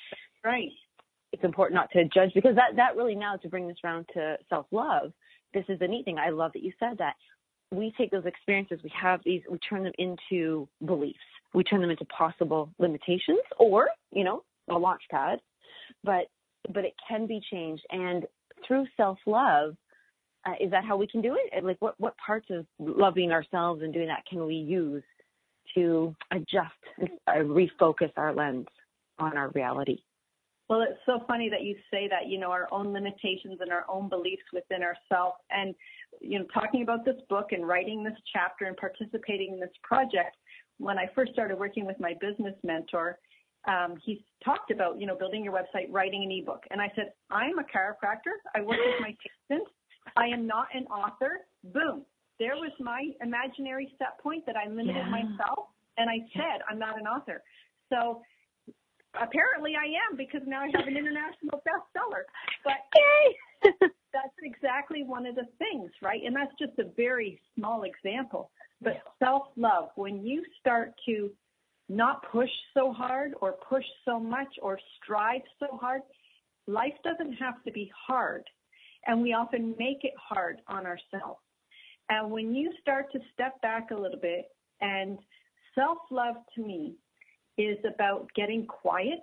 right, 0.43 0.69
it's 1.31 1.43
important 1.43 1.75
not 1.75 1.91
to 1.91 2.05
judge 2.05 2.31
because 2.33 2.55
that 2.55 2.75
that 2.75 2.95
really 2.95 3.15
now 3.15 3.35
to 3.37 3.49
bring 3.49 3.67
this 3.67 3.77
around 3.83 4.07
to 4.13 4.37
self 4.49 4.65
love. 4.71 5.11
This 5.53 5.65
is 5.67 5.79
the 5.79 5.87
neat 5.87 6.05
thing. 6.05 6.17
I 6.17 6.29
love 6.29 6.53
that 6.53 6.63
you 6.63 6.71
said 6.79 6.97
that 6.99 7.15
we 7.71 7.93
take 7.97 8.11
those 8.11 8.25
experiences, 8.25 8.79
we 8.83 8.91
have 8.99 9.21
these, 9.23 9.41
we 9.49 9.57
turn 9.59 9.83
them 9.83 9.93
into 9.97 10.67
beliefs. 10.85 11.19
We 11.53 11.63
turn 11.63 11.81
them 11.81 11.89
into 11.89 12.05
possible 12.05 12.69
limitations 12.79 13.39
or, 13.57 13.89
you 14.11 14.23
know, 14.23 14.43
a 14.69 14.77
launch 14.77 15.01
pad. 15.09 15.39
But, 16.03 16.27
but 16.73 16.85
it 16.85 16.93
can 17.07 17.27
be 17.27 17.41
changed. 17.51 17.83
And 17.91 18.25
through 18.67 18.85
self 18.97 19.17
love, 19.25 19.75
uh, 20.45 20.53
is 20.59 20.71
that 20.71 20.83
how 20.83 20.97
we 20.97 21.07
can 21.07 21.21
do 21.21 21.37
it? 21.37 21.63
Like, 21.63 21.77
what, 21.79 21.95
what 21.99 22.15
parts 22.17 22.47
of 22.49 22.65
loving 22.79 23.31
ourselves 23.31 23.81
and 23.83 23.93
doing 23.93 24.07
that 24.07 24.25
can 24.29 24.45
we 24.45 24.55
use 24.55 25.03
to 25.75 26.15
adjust 26.31 26.73
uh, 27.27 27.33
refocus 27.35 28.11
our 28.17 28.33
lens 28.33 28.67
on 29.19 29.37
our 29.37 29.49
reality? 29.49 29.99
Well, 30.71 30.83
it's 30.83 31.01
so 31.05 31.25
funny 31.27 31.49
that 31.49 31.63
you 31.63 31.75
say 31.91 32.07
that, 32.07 32.29
you 32.29 32.39
know, 32.39 32.49
our 32.49 32.69
own 32.71 32.93
limitations 32.93 33.57
and 33.59 33.73
our 33.73 33.83
own 33.89 34.07
beliefs 34.07 34.43
within 34.53 34.83
ourselves. 34.83 35.35
And, 35.49 35.75
you 36.21 36.39
know, 36.39 36.45
talking 36.53 36.81
about 36.81 37.03
this 37.03 37.17
book 37.27 37.47
and 37.51 37.67
writing 37.67 38.05
this 38.05 38.15
chapter 38.31 38.63
and 38.63 38.77
participating 38.77 39.51
in 39.51 39.59
this 39.59 39.75
project, 39.83 40.37
when 40.77 40.97
I 40.97 41.09
first 41.13 41.33
started 41.33 41.59
working 41.59 41.85
with 41.85 41.99
my 41.99 42.13
business 42.21 42.55
mentor, 42.63 43.19
um, 43.67 43.95
he 44.01 44.23
talked 44.45 44.71
about, 44.71 44.97
you 44.97 45.07
know, 45.07 45.15
building 45.17 45.43
your 45.43 45.51
website, 45.51 45.87
writing 45.89 46.23
an 46.23 46.31
ebook. 46.31 46.63
And 46.71 46.79
I 46.79 46.89
said, 46.95 47.11
I'm 47.29 47.59
a 47.59 47.63
chiropractor. 47.63 48.39
I 48.55 48.61
work 48.61 48.77
with 48.77 49.01
my 49.01 49.13
patients. 49.49 49.69
I 50.15 50.27
am 50.27 50.47
not 50.47 50.67
an 50.73 50.85
author. 50.85 51.41
Boom. 51.65 52.05
There 52.39 52.55
was 52.55 52.71
my 52.79 53.09
imaginary 53.21 53.93
set 53.97 54.23
point 54.23 54.45
that 54.45 54.55
I 54.55 54.69
limited 54.69 54.95
yeah. 54.95 55.09
myself. 55.09 55.67
And 55.97 56.09
I 56.09 56.19
said, 56.33 56.61
I'm 56.69 56.79
not 56.79 56.97
an 56.97 57.07
author. 57.07 57.43
So 57.91 58.21
apparently 59.15 59.73
I 59.75 59.85
am 60.09 60.17
because 60.17 60.41
now 60.45 60.61
I 60.61 60.69
have 60.75 60.87
an 60.87 60.97
international 60.97 61.61
bestseller. 61.67 62.23
But 62.63 62.79
yay! 62.95 63.71
that's 64.13 64.37
exactly 64.43 65.03
one 65.03 65.25
of 65.25 65.35
the 65.35 65.47
things, 65.57 65.91
right? 66.01 66.21
And 66.25 66.35
that's 66.35 66.53
just 66.59 66.77
a 66.79 66.91
very 66.95 67.39
small 67.55 67.83
example. 67.83 68.51
But 68.81 68.93
yeah. 68.93 69.27
self 69.27 69.43
love, 69.55 69.89
when 69.95 70.25
you 70.25 70.43
start 70.59 70.93
to 71.07 71.31
not 71.89 72.23
push 72.31 72.49
so 72.73 72.93
hard 72.93 73.33
or 73.41 73.53
push 73.67 73.83
so 74.05 74.19
much 74.19 74.47
or 74.61 74.79
strive 75.01 75.41
so 75.59 75.77
hard, 75.77 76.01
life 76.67 76.93
doesn't 77.03 77.33
have 77.33 77.61
to 77.65 77.71
be 77.71 77.91
hard. 78.07 78.43
And 79.07 79.21
we 79.21 79.33
often 79.33 79.75
make 79.77 80.03
it 80.03 80.13
hard 80.17 80.61
on 80.67 80.85
ourselves. 80.85 81.41
And 82.09 82.31
when 82.31 82.53
you 82.53 82.71
start 82.81 83.11
to 83.13 83.19
step 83.33 83.61
back 83.61 83.91
a 83.91 83.95
little 83.95 84.19
bit 84.19 84.45
and 84.79 85.17
self 85.75 85.97
love 86.09 86.35
to 86.55 86.61
me 86.61 86.95
is 87.57 87.77
about 87.85 88.29
getting 88.35 88.65
quiet 88.65 89.19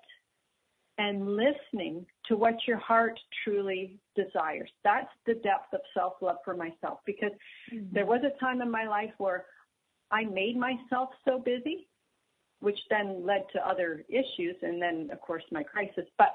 and 0.98 1.36
listening 1.36 2.04
to 2.26 2.36
what 2.36 2.54
your 2.66 2.76
heart 2.78 3.18
truly 3.44 3.98
desires. 4.16 4.68
That's 4.82 5.08
the 5.26 5.34
depth 5.34 5.72
of 5.72 5.80
self 5.94 6.14
love 6.20 6.38
for 6.44 6.56
myself 6.56 6.98
because 7.06 7.30
mm-hmm. 7.72 7.86
there 7.92 8.06
was 8.06 8.20
a 8.24 8.38
time 8.40 8.60
in 8.60 8.70
my 8.70 8.86
life 8.86 9.12
where 9.18 9.46
I 10.10 10.24
made 10.24 10.56
myself 10.56 11.10
so 11.24 11.38
busy, 11.38 11.88
which 12.60 12.78
then 12.90 13.24
led 13.24 13.44
to 13.52 13.66
other 13.66 14.04
issues 14.08 14.56
and 14.62 14.82
then, 14.82 15.10
of 15.12 15.20
course, 15.20 15.44
my 15.52 15.62
crisis. 15.62 16.04
But 16.16 16.34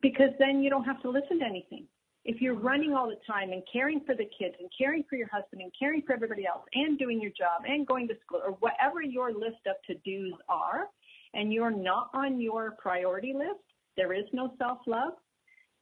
because 0.00 0.30
then 0.38 0.62
you 0.62 0.70
don't 0.70 0.84
have 0.84 1.02
to 1.02 1.10
listen 1.10 1.40
to 1.40 1.44
anything 1.44 1.86
if 2.24 2.40
you're 2.40 2.54
running 2.54 2.92
all 2.94 3.08
the 3.08 3.18
time 3.26 3.50
and 3.50 3.62
caring 3.70 4.00
for 4.06 4.14
the 4.14 4.28
kids 4.38 4.54
and 4.60 4.70
caring 4.76 5.04
for 5.08 5.16
your 5.16 5.28
husband 5.28 5.60
and 5.60 5.72
caring 5.76 6.02
for 6.02 6.12
everybody 6.12 6.46
else 6.46 6.62
and 6.74 6.98
doing 6.98 7.20
your 7.20 7.32
job 7.32 7.62
and 7.66 7.86
going 7.86 8.06
to 8.08 8.14
school 8.24 8.40
or 8.44 8.52
whatever 8.60 9.02
your 9.02 9.32
list 9.32 9.66
of 9.66 9.76
to 9.86 9.94
dos 9.94 10.38
are, 10.48 10.86
and 11.34 11.52
you're 11.52 11.70
not 11.70 12.10
on 12.14 12.40
your 12.40 12.76
priority 12.78 13.32
list, 13.34 13.64
there 13.96 14.12
is 14.12 14.24
no 14.32 14.54
self 14.58 14.78
love, 14.86 15.14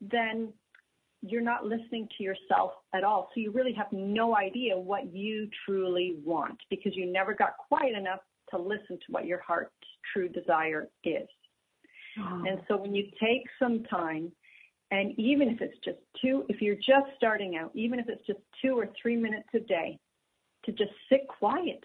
then 0.00 0.52
you're 1.22 1.42
not 1.42 1.66
listening 1.66 2.08
to 2.16 2.24
yourself 2.24 2.72
at 2.94 3.04
all. 3.04 3.28
So 3.34 3.40
you 3.40 3.50
really 3.50 3.74
have 3.74 3.88
no 3.92 4.36
idea 4.36 4.78
what 4.78 5.14
you 5.14 5.48
truly 5.66 6.16
want 6.24 6.58
because 6.70 6.96
you 6.96 7.12
never 7.12 7.34
got 7.34 7.56
quiet 7.68 7.94
enough 7.94 8.20
to 8.50 8.58
listen 8.58 8.96
to 8.96 9.06
what 9.10 9.26
your 9.26 9.40
heart's 9.40 9.74
true 10.12 10.28
desire 10.28 10.88
is. 11.04 11.28
Oh. 12.18 12.44
And 12.46 12.60
so 12.66 12.76
when 12.76 12.94
you 12.94 13.04
take 13.20 13.42
some 13.58 13.84
time 13.84 14.32
and 14.90 15.18
even 15.18 15.48
if 15.48 15.60
it's 15.60 15.78
just 15.84 15.98
two, 16.20 16.44
if 16.48 16.60
you're 16.60 16.74
just 16.74 17.14
starting 17.16 17.56
out, 17.56 17.70
even 17.74 17.98
if 17.98 18.08
it's 18.08 18.26
just 18.26 18.40
two 18.60 18.78
or 18.78 18.88
three 19.00 19.16
minutes 19.16 19.48
a 19.54 19.60
day, 19.60 19.98
to 20.64 20.72
just 20.72 20.90
sit 21.08 21.26
quiet, 21.28 21.82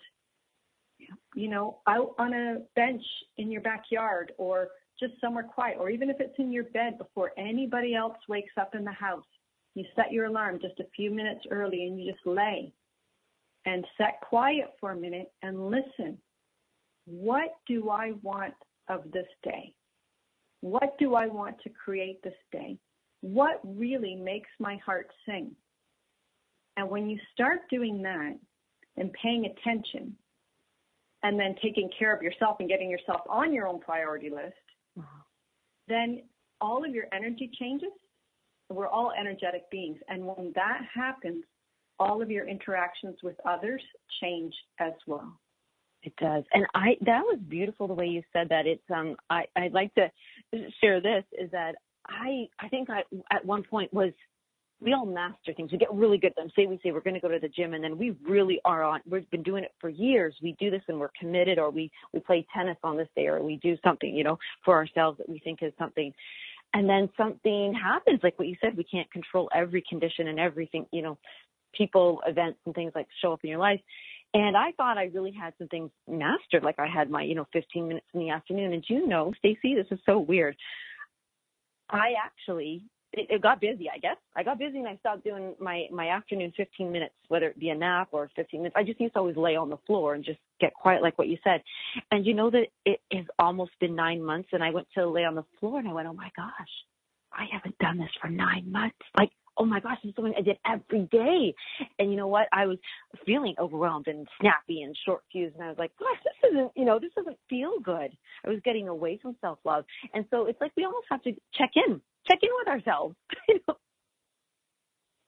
you 1.35 1.49
know, 1.49 1.79
out 1.87 2.15
on 2.17 2.33
a 2.33 2.57
bench 2.75 3.03
in 3.37 3.51
your 3.51 3.61
backyard 3.61 4.33
or 4.37 4.69
just 4.99 5.13
somewhere 5.21 5.43
quiet, 5.43 5.77
or 5.79 5.89
even 5.89 6.09
if 6.09 6.17
it's 6.19 6.37
in 6.39 6.51
your 6.51 6.63
bed 6.65 6.97
before 6.97 7.31
anybody 7.37 7.95
else 7.95 8.17
wakes 8.27 8.53
up 8.59 8.75
in 8.75 8.83
the 8.83 8.91
house, 8.91 9.25
you 9.75 9.85
set 9.95 10.11
your 10.11 10.25
alarm 10.25 10.59
just 10.61 10.79
a 10.79 10.89
few 10.95 11.11
minutes 11.11 11.41
early 11.51 11.85
and 11.85 11.99
you 11.99 12.11
just 12.11 12.25
lay 12.25 12.73
and 13.65 13.85
set 13.97 14.21
quiet 14.21 14.73
for 14.79 14.91
a 14.91 14.95
minute 14.95 15.31
and 15.41 15.69
listen. 15.69 16.17
What 17.05 17.55
do 17.67 17.89
I 17.89 18.13
want 18.21 18.53
of 18.89 19.11
this 19.11 19.27
day? 19.43 19.73
What 20.61 20.97
do 20.97 21.15
I 21.15 21.27
want 21.27 21.57
to 21.63 21.69
create 21.69 22.23
this 22.23 22.33
day? 22.51 22.77
What 23.25 23.59
really 23.63 24.15
makes 24.15 24.49
my 24.59 24.77
heart 24.85 25.07
sing? 25.25 25.55
And 26.77 26.87
when 26.89 27.09
you 27.09 27.17
start 27.33 27.61
doing 27.71 28.03
that 28.03 28.37
and 28.97 29.11
paying 29.13 29.45
attention 29.45 30.15
and 31.23 31.39
then 31.39 31.55
taking 31.59 31.89
care 31.97 32.15
of 32.15 32.21
yourself 32.21 32.57
and 32.59 32.69
getting 32.69 32.87
yourself 32.87 33.21
on 33.27 33.51
your 33.51 33.67
own 33.67 33.79
priority 33.79 34.29
list, 34.29 34.53
uh-huh. 34.95 35.23
then 35.87 36.21
all 36.61 36.85
of 36.85 36.93
your 36.93 37.05
energy 37.13 37.49
changes. 37.59 37.89
We're 38.69 38.89
all 38.89 39.11
energetic 39.19 39.71
beings. 39.71 39.97
And 40.07 40.23
when 40.23 40.51
that 40.53 40.81
happens, 40.93 41.43
all 41.97 42.21
of 42.21 42.29
your 42.29 42.47
interactions 42.47 43.15
with 43.23 43.37
others 43.43 43.81
change 44.21 44.53
as 44.79 44.93
well. 45.07 45.39
It 46.03 46.13
does. 46.17 46.43
And 46.53 46.67
I 46.75 46.97
that 47.01 47.21
was 47.21 47.39
beautiful 47.47 47.87
the 47.87 47.95
way 47.95 48.05
you 48.05 48.21
said 48.31 48.49
that. 48.49 48.67
It's 48.67 48.83
um 48.93 49.15
I, 49.31 49.45
I'd 49.55 49.73
like 49.73 49.93
to 49.95 50.11
share 50.79 51.01
this 51.01 51.23
is 51.31 51.49
that 51.51 51.75
I 52.07 52.47
I 52.59 52.67
think 52.69 52.89
I 52.89 53.03
at 53.31 53.45
one 53.45 53.63
point 53.63 53.93
was 53.93 54.11
we 54.81 54.93
all 54.93 55.05
master 55.05 55.53
things. 55.55 55.71
We 55.71 55.77
get 55.77 55.93
really 55.93 56.17
good 56.17 56.31
at 56.31 56.35
them. 56.35 56.51
Say 56.55 56.65
we 56.67 56.79
say 56.83 56.91
we're 56.91 56.99
going 56.99 57.15
to 57.15 57.19
go 57.19 57.29
to 57.29 57.39
the 57.39 57.47
gym, 57.47 57.73
and 57.73 57.83
then 57.83 57.97
we 57.97 58.15
really 58.27 58.59
are 58.65 58.83
on. 58.83 59.01
We've 59.09 59.29
been 59.31 59.43
doing 59.43 59.63
it 59.63 59.73
for 59.79 59.89
years. 59.89 60.35
We 60.41 60.55
do 60.59 60.69
this, 60.69 60.81
and 60.87 60.99
we're 60.99 61.11
committed. 61.19 61.57
Or 61.57 61.69
we 61.69 61.91
we 62.13 62.19
play 62.19 62.45
tennis 62.55 62.77
on 62.83 62.97
this 62.97 63.07
day, 63.15 63.27
or 63.27 63.41
we 63.41 63.57
do 63.57 63.77
something, 63.83 64.13
you 64.13 64.23
know, 64.23 64.37
for 64.63 64.75
ourselves 64.75 65.17
that 65.19 65.29
we 65.29 65.39
think 65.39 65.59
is 65.61 65.73
something. 65.79 66.13
And 66.73 66.89
then 66.89 67.09
something 67.15 67.73
happens, 67.73 68.19
like 68.21 68.37
what 68.37 68.49
you 68.49 68.57
said. 68.59 68.75
We 68.75 68.83
can't 68.83 69.09
control 69.11 69.49
every 69.55 69.81
condition 69.87 70.27
and 70.27 70.39
everything, 70.39 70.85
you 70.91 71.01
know, 71.01 71.17
people, 71.73 72.21
events, 72.27 72.59
and 72.65 72.75
things 72.75 72.91
like 72.93 73.07
show 73.21 73.31
up 73.31 73.39
in 73.43 73.49
your 73.49 73.59
life. 73.59 73.79
And 74.33 74.57
I 74.57 74.71
thought 74.75 74.97
I 74.97 75.05
really 75.05 75.31
had 75.31 75.53
some 75.57 75.69
things 75.69 75.89
mastered, 76.09 76.63
like 76.63 76.77
I 76.77 76.87
had 76.87 77.09
my, 77.09 77.23
you 77.23 77.35
know, 77.35 77.47
15 77.53 77.87
minutes 77.87 78.07
in 78.13 78.19
the 78.19 78.31
afternoon. 78.31 78.73
And 78.73 78.83
you 78.89 79.07
know, 79.07 79.33
Stacy, 79.39 79.75
this 79.75 79.87
is 79.91 79.99
so 80.05 80.19
weird. 80.19 80.57
I 81.89 82.13
actually 82.23 82.83
it, 83.13 83.27
it, 83.29 83.41
got 83.41 83.61
busy, 83.61 83.89
I 83.93 83.97
guess. 83.97 84.17
I 84.35 84.43
got 84.43 84.59
busy 84.59 84.79
and 84.79 84.87
I 84.87 84.97
stopped 84.97 85.23
doing 85.23 85.55
my 85.59 85.85
my 85.91 86.09
afternoon 86.09 86.51
15 86.57 86.91
minutes, 86.91 87.13
whether 87.29 87.47
it 87.47 87.59
be 87.59 87.69
a 87.69 87.75
nap 87.75 88.09
or 88.11 88.29
15 88.35 88.59
minutes. 88.59 88.75
I 88.77 88.83
just 88.83 88.99
used 88.99 89.13
to 89.13 89.19
always 89.19 89.37
lay 89.37 89.55
on 89.55 89.69
the 89.69 89.77
floor 89.87 90.15
and 90.15 90.23
just 90.23 90.39
get 90.59 90.73
quiet, 90.73 91.01
like 91.01 91.17
what 91.17 91.27
you 91.27 91.37
said. 91.43 91.61
And 92.11 92.25
you 92.25 92.33
know 92.33 92.49
that 92.49 92.65
it 92.85 92.99
has 93.11 93.25
almost 93.39 93.71
been 93.79 93.95
nine 93.95 94.21
months, 94.23 94.49
and 94.51 94.63
I 94.63 94.71
went 94.71 94.87
to 94.95 95.07
lay 95.07 95.23
on 95.23 95.35
the 95.35 95.45
floor 95.59 95.79
and 95.79 95.87
I 95.87 95.93
went, 95.93 96.07
oh 96.07 96.13
my 96.13 96.29
gosh, 96.35 96.51
I 97.31 97.45
haven't 97.51 97.77
done 97.77 97.97
this 97.97 98.09
for 98.21 98.29
nine 98.29 98.71
months. 98.71 98.97
Like, 99.17 99.31
oh 99.57 99.65
my 99.65 99.79
gosh, 99.79 99.97
this 100.03 100.09
is 100.09 100.15
something 100.15 100.33
I 100.37 100.41
did 100.41 100.57
every 100.65 101.07
day. 101.11 101.53
And 101.99 102.11
you 102.11 102.17
know 102.17 102.27
what? 102.27 102.47
I 102.51 102.65
was 102.65 102.77
feeling 103.25 103.55
overwhelmed 103.59 104.07
and 104.07 104.27
snappy 104.39 104.81
and 104.81 104.95
short 105.05 105.21
fused, 105.31 105.55
and 105.55 105.63
I 105.63 105.69
was 105.69 105.77
like, 105.77 105.91
gosh, 105.99 106.19
this 106.23 106.51
isn't, 106.51 106.71
you 106.75 106.85
know, 106.85 106.99
this 106.99 107.11
doesn't 107.15 107.37
feel 107.49 107.79
good. 107.83 108.11
I 108.45 108.49
was 108.49 108.59
getting 108.63 108.87
away 108.87 109.19
from 109.21 109.35
self 109.41 109.59
love, 109.65 109.85
and 110.13 110.25
so 110.29 110.45
it's 110.45 110.59
like 110.61 110.71
we 110.75 110.85
almost 110.85 111.07
have 111.09 111.23
to 111.23 111.31
check 111.53 111.71
in 111.75 112.01
check 112.27 112.39
in 112.41 112.49
with 112.59 112.67
ourselves. 112.67 113.15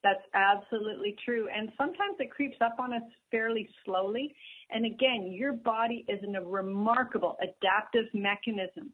That's 0.03 0.23
absolutely 0.33 1.15
true. 1.25 1.47
And 1.53 1.71
sometimes 1.77 2.15
it 2.19 2.31
creeps 2.31 2.57
up 2.61 2.75
on 2.79 2.93
us 2.93 3.01
fairly 3.31 3.67
slowly. 3.83 4.33
And 4.69 4.85
again, 4.85 5.31
your 5.31 5.53
body 5.53 6.05
is 6.07 6.19
in 6.23 6.35
a 6.35 6.41
remarkable 6.41 7.35
adaptive 7.41 8.05
mechanism 8.13 8.91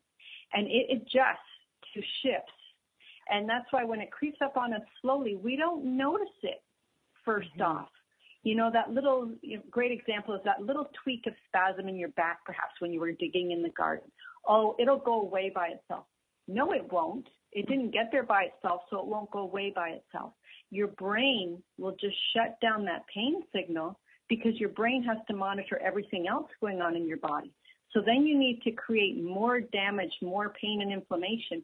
and 0.53 0.67
it 0.67 0.87
adjusts 0.91 1.53
to 1.93 2.01
shifts. 2.23 2.62
And 3.29 3.47
that's 3.47 3.65
why 3.71 3.83
when 3.83 4.01
it 4.01 4.11
creeps 4.11 4.39
up 4.43 4.57
on 4.57 4.73
us 4.73 4.81
slowly, 5.01 5.35
we 5.35 5.55
don't 5.55 5.97
notice 5.97 6.27
it 6.43 6.61
1st 7.27 7.43
mm-hmm. 7.57 7.61
off. 7.61 7.89
You 8.43 8.55
know, 8.55 8.69
that 8.73 8.91
little 8.91 9.31
you 9.41 9.57
know, 9.57 9.63
great 9.71 9.91
example 9.91 10.35
is 10.35 10.41
that 10.43 10.61
little 10.61 10.89
tweak 11.01 11.25
of 11.27 11.33
spasm 11.47 11.87
in 11.87 11.95
your 11.95 12.09
back, 12.09 12.39
perhaps 12.45 12.73
when 12.79 12.91
you 12.91 12.99
were 12.99 13.13
digging 13.13 13.51
in 13.51 13.63
the 13.63 13.69
garden. 13.69 14.11
Oh, 14.47 14.75
it'll 14.79 14.99
go 14.99 15.21
away 15.21 15.51
by 15.53 15.69
itself. 15.69 16.05
No, 16.47 16.73
it 16.73 16.91
won't. 16.91 17.27
It 17.53 17.67
didn't 17.67 17.91
get 17.91 18.09
there 18.11 18.23
by 18.23 18.49
itself, 18.53 18.81
so 18.89 18.99
it 18.99 19.05
won't 19.05 19.31
go 19.31 19.39
away 19.39 19.71
by 19.73 19.89
itself. 19.89 20.33
Your 20.71 20.87
brain 20.87 21.63
will 21.77 21.95
just 22.01 22.17
shut 22.35 22.59
down 22.61 22.83
that 22.85 23.05
pain 23.13 23.43
signal 23.55 23.97
because 24.27 24.59
your 24.59 24.69
brain 24.69 25.03
has 25.03 25.17
to 25.27 25.35
monitor 25.35 25.79
everything 25.79 26.27
else 26.27 26.49
going 26.59 26.81
on 26.81 26.95
in 26.95 27.07
your 27.07 27.17
body. 27.17 27.53
So 27.91 28.01
then 28.03 28.25
you 28.25 28.37
need 28.37 28.61
to 28.63 28.71
create 28.71 29.23
more 29.23 29.61
damage, 29.61 30.11
more 30.21 30.53
pain 30.59 30.81
and 30.81 30.91
inflammation 30.91 31.63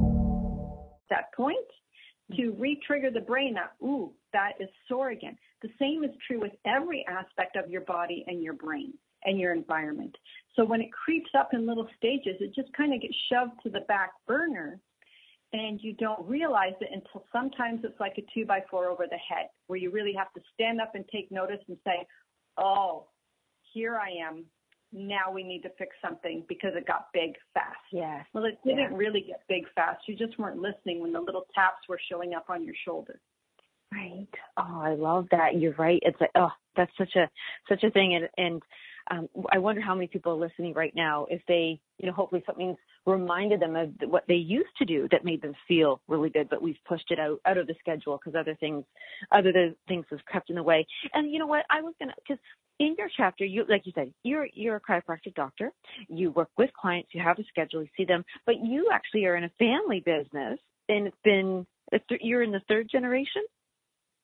that 1.11 1.31
point 1.35 1.57
to 2.35 2.41
mm-hmm. 2.41 2.61
re-trigger 2.61 3.11
the 3.11 3.21
brain 3.21 3.53
that, 3.53 3.73
ooh, 3.85 4.11
that 4.33 4.53
is 4.59 4.69
sore 4.87 5.09
again. 5.09 5.37
The 5.61 5.69
same 5.79 6.03
is 6.03 6.11
true 6.25 6.39
with 6.39 6.53
every 6.65 7.05
aspect 7.07 7.55
of 7.55 7.69
your 7.69 7.81
body 7.81 8.23
and 8.27 8.41
your 8.41 8.53
brain 8.53 8.93
and 9.23 9.39
your 9.39 9.53
environment. 9.53 10.15
So 10.55 10.65
when 10.65 10.81
it 10.81 10.91
creeps 10.91 11.29
up 11.37 11.49
in 11.53 11.67
little 11.67 11.87
stages, 11.97 12.37
it 12.39 12.55
just 12.55 12.73
kind 12.73 12.93
of 12.93 13.01
gets 13.01 13.13
shoved 13.31 13.61
to 13.63 13.69
the 13.69 13.81
back 13.81 14.11
burner 14.27 14.79
and 15.53 15.79
you 15.81 15.93
don't 15.93 16.27
realize 16.27 16.73
it 16.79 16.89
until 16.91 17.25
sometimes 17.31 17.81
it's 17.83 17.99
like 17.99 18.17
a 18.17 18.23
two 18.33 18.45
by 18.45 18.63
four 18.71 18.89
over 18.89 19.05
the 19.09 19.17
head 19.17 19.47
where 19.67 19.77
you 19.77 19.91
really 19.91 20.13
have 20.17 20.31
to 20.33 20.41
stand 20.53 20.79
up 20.79 20.95
and 20.95 21.03
take 21.11 21.31
notice 21.31 21.59
and 21.67 21.77
say, 21.85 22.05
oh, 22.57 23.05
here 23.73 23.97
I 23.97 24.09
am 24.27 24.45
now 24.93 25.31
we 25.33 25.43
need 25.43 25.61
to 25.63 25.69
fix 25.77 25.95
something 26.01 26.43
because 26.47 26.71
it 26.75 26.85
got 26.85 27.07
big 27.13 27.33
fast. 27.53 27.77
Yes. 27.91 28.25
Well, 28.33 28.45
it 28.45 28.57
didn't 28.65 28.93
really 28.93 29.21
get 29.21 29.41
big 29.47 29.63
fast. 29.73 30.01
You 30.07 30.15
just 30.15 30.37
weren't 30.37 30.59
listening 30.59 31.01
when 31.01 31.13
the 31.13 31.21
little 31.21 31.45
taps 31.55 31.87
were 31.87 31.99
showing 32.09 32.33
up 32.33 32.45
on 32.49 32.63
your 32.63 32.75
shoulder. 32.85 33.19
Right. 33.93 34.27
Oh, 34.57 34.81
I 34.81 34.93
love 34.93 35.27
that. 35.31 35.59
You're 35.59 35.73
right. 35.73 35.99
It's 36.03 36.19
like, 36.21 36.31
oh, 36.35 36.51
that's 36.77 36.91
such 36.97 37.15
a 37.15 37.29
such 37.67 37.83
a 37.83 37.91
thing, 37.91 38.15
and 38.15 38.29
and 38.37 38.61
um, 39.09 39.27
I 39.51 39.57
wonder 39.57 39.81
how 39.81 39.95
many 39.95 40.07
people 40.07 40.33
are 40.33 40.47
listening 40.47 40.73
right 40.73 40.93
now 40.95 41.25
if 41.29 41.41
they, 41.47 41.79
you 42.01 42.07
know, 42.07 42.13
hopefully 42.13 42.43
something's 42.45 42.77
reminded 43.05 43.59
them 43.59 43.75
of 43.75 43.89
what 44.09 44.23
they 44.27 44.33
used 44.33 44.75
to 44.79 44.85
do 44.85 45.07
that 45.11 45.23
made 45.23 45.41
them 45.41 45.53
feel 45.67 46.01
really 46.07 46.29
good, 46.29 46.49
but 46.49 46.61
we've 46.61 46.77
pushed 46.87 47.11
it 47.11 47.19
out 47.19 47.39
out 47.45 47.57
of 47.57 47.67
the 47.67 47.75
schedule 47.79 48.17
because 48.17 48.37
other 48.37 48.55
things, 48.59 48.83
other 49.31 49.53
things 49.87 50.05
have 50.09 50.25
crept 50.25 50.49
in 50.49 50.55
the 50.55 50.63
way. 50.63 50.85
And 51.13 51.31
you 51.31 51.37
know 51.37 51.47
what? 51.47 51.65
I 51.69 51.81
was 51.81 51.93
gonna 51.99 52.13
because 52.27 52.41
in 52.79 52.95
your 52.97 53.09
chapter, 53.15 53.45
you 53.45 53.65
like 53.69 53.85
you 53.85 53.91
said, 53.93 54.11
you're 54.23 54.47
you're 54.53 54.77
a 54.77 54.81
chiropractic 54.81 55.35
doctor. 55.35 55.71
You 56.07 56.31
work 56.31 56.49
with 56.57 56.71
clients. 56.73 57.09
You 57.13 57.21
have 57.21 57.37
a 57.37 57.43
schedule. 57.43 57.83
You 57.83 57.89
see 57.95 58.05
them, 58.05 58.25
but 58.47 58.55
you 58.63 58.89
actually 58.91 59.25
are 59.25 59.35
in 59.35 59.43
a 59.43 59.51
family 59.59 59.99
business, 59.99 60.59
and 60.89 61.07
it's 61.07 61.17
been 61.23 61.67
you're 62.19 62.41
in 62.41 62.51
the 62.51 62.61
third 62.67 62.89
generation, 62.91 63.43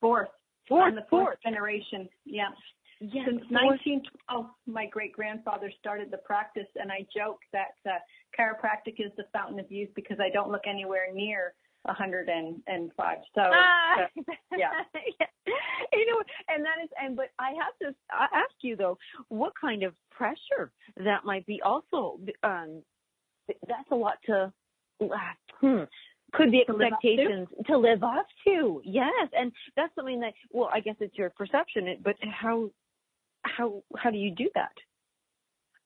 fourth, 0.01 0.29
fourth, 0.67 0.95
the 0.95 1.01
fourth, 1.09 1.25
fourth 1.25 1.37
generation. 1.43 2.09
Yeah. 2.25 2.49
Yes, 2.99 3.25
Since 3.27 3.43
1912, 3.51 4.45
my 4.65 4.87
great 4.87 5.13
grandfather 5.13 5.71
started 5.79 6.09
the 6.09 6.17
practice, 6.17 6.67
and 6.75 6.91
I 6.91 7.05
joke 7.15 7.39
that 7.53 7.75
uh, 7.85 7.99
chiropractic 8.37 8.99
is 8.99 9.11
the 9.17 9.25
fountain 9.31 9.59
of 9.59 9.71
youth 9.71 9.89
because 9.95 10.17
I 10.19 10.29
don't 10.29 10.51
look 10.51 10.65
anywhere 10.67 11.13
near 11.13 11.53
105. 11.83 13.17
So, 13.35 13.41
ah. 13.41 13.95
so 13.97 14.23
yeah. 14.57 14.69
you 15.93 16.05
know, 16.07 16.23
and 16.49 16.65
that 16.65 16.83
is, 16.83 16.89
and 17.01 17.15
but 17.15 17.29
I 17.39 17.51
have 17.51 17.77
to 17.83 17.95
ask 18.11 18.53
you 18.61 18.75
though, 18.75 18.97
what 19.29 19.53
kind 19.59 19.83
of 19.83 19.93
pressure 20.11 20.71
that 20.97 21.23
might 21.23 21.45
be 21.45 21.61
also. 21.63 22.19
Um, 22.43 22.81
that's 23.67 23.91
a 23.91 23.95
lot 23.95 24.17
to. 24.25 24.51
Uh, 25.01 25.07
hmm 25.61 25.83
could 26.33 26.51
be 26.51 26.61
expectations 26.67 27.47
to, 27.57 27.63
to 27.71 27.77
live 27.77 28.03
up 28.03 28.27
to. 28.45 28.81
Yes, 28.83 29.29
and 29.37 29.49
that's 29.77 29.95
something 29.95 30.19
that 30.19 30.33
well, 30.51 30.69
I 30.73 30.81
guess 30.81 30.95
it's 30.99 31.17
your 31.17 31.29
perception, 31.29 31.97
but 32.03 32.15
how 32.21 32.69
how 33.55 33.83
how 33.97 34.09
do 34.09 34.17
you 34.17 34.31
do 34.31 34.49
that? 34.55 34.73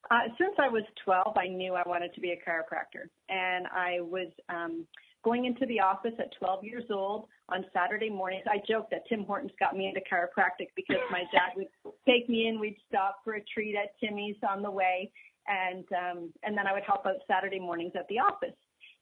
Uh, 0.10 0.28
since 0.38 0.56
I 0.60 0.68
was 0.68 0.84
12, 1.06 1.38
I 1.38 1.48
knew 1.48 1.74
I 1.74 1.88
wanted 1.88 2.14
to 2.16 2.22
be 2.22 2.32
a 2.32 2.36
chiropractor, 2.36 3.08
and 3.30 3.66
I 3.68 4.02
was 4.02 4.28
um, 4.50 4.86
going 5.24 5.46
into 5.46 5.66
the 5.68 5.80
office 5.80 6.14
at 6.20 6.34
12 6.38 6.64
years 6.64 6.84
old 6.92 7.28
on 7.50 7.64
Saturday 7.72 8.10
mornings. 8.10 8.44
I 8.46 8.58
joked 8.68 8.92
that 8.92 9.04
Tim 9.08 9.24
Hortons 9.24 9.52
got 9.60 9.78
me 9.78 9.88
into 9.88 10.02
chiropractic 10.02 10.68
because 10.76 10.98
my 11.12 11.20
dad 11.32 11.56
would 11.56 11.68
take 12.06 12.28
me 12.28 12.48
in. 12.48 12.60
We'd 12.60 12.78
stop 12.90 13.20
for 13.24 13.36
a 13.36 13.42
treat 13.54 13.76
at 13.76 13.98
Timmy's 14.00 14.36
on 14.48 14.62
the 14.62 14.72
way, 14.72 15.12
and 15.48 15.86
um, 15.94 16.34
and 16.44 16.58
then 16.58 16.68
I 16.68 16.74
would 16.74 16.84
help 16.84 17.06
out 17.06 17.16
Saturday 17.28 17.60
mornings 17.60 17.94
at 17.96 18.08
the 18.10 18.20
office. 18.20 18.58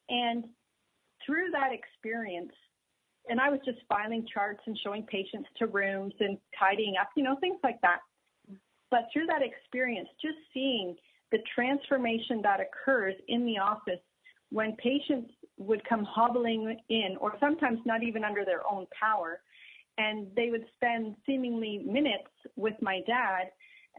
And 0.10 0.46
through 1.26 1.52
that 1.52 1.72
experience, 1.72 2.54
and 3.30 3.40
I 3.40 3.50
was 3.50 3.60
just 3.66 3.80
filing 3.88 4.26
charts 4.32 4.62
and 4.66 4.78
showing 4.84 5.04
patients 5.04 5.50
to 5.58 5.68
rooms 5.68 6.14
and 6.20 6.38
tidying 6.60 6.96
up, 7.00 7.10
you 7.16 7.24
know, 7.24 7.38
things 7.40 7.60
like 7.64 7.80
that. 7.82 8.00
But 8.92 9.08
through 9.14 9.28
that 9.28 9.42
experience, 9.42 10.10
just 10.22 10.38
seeing 10.54 10.96
the 11.32 11.40
transformation 11.54 12.42
that 12.44 12.60
occurs 12.60 13.16
in 13.28 13.46
the 13.46 13.58
office 13.60 14.00
when 14.52 14.76
patients 14.78 15.32
would 15.58 15.88
come 15.88 16.04
hobbling 16.04 16.78
in, 16.90 17.16
or 17.20 17.34
sometimes 17.40 17.80
not 17.86 18.04
even 18.04 18.24
under 18.24 18.44
their 18.44 18.62
own 18.70 18.88
power, 19.00 19.42
and 19.98 20.28
they 20.36 20.50
would 20.50 20.66
spend 20.76 21.16
seemingly 21.26 21.84
minutes 21.86 22.32
with 22.56 22.74
my 22.82 23.02
dad 23.06 23.50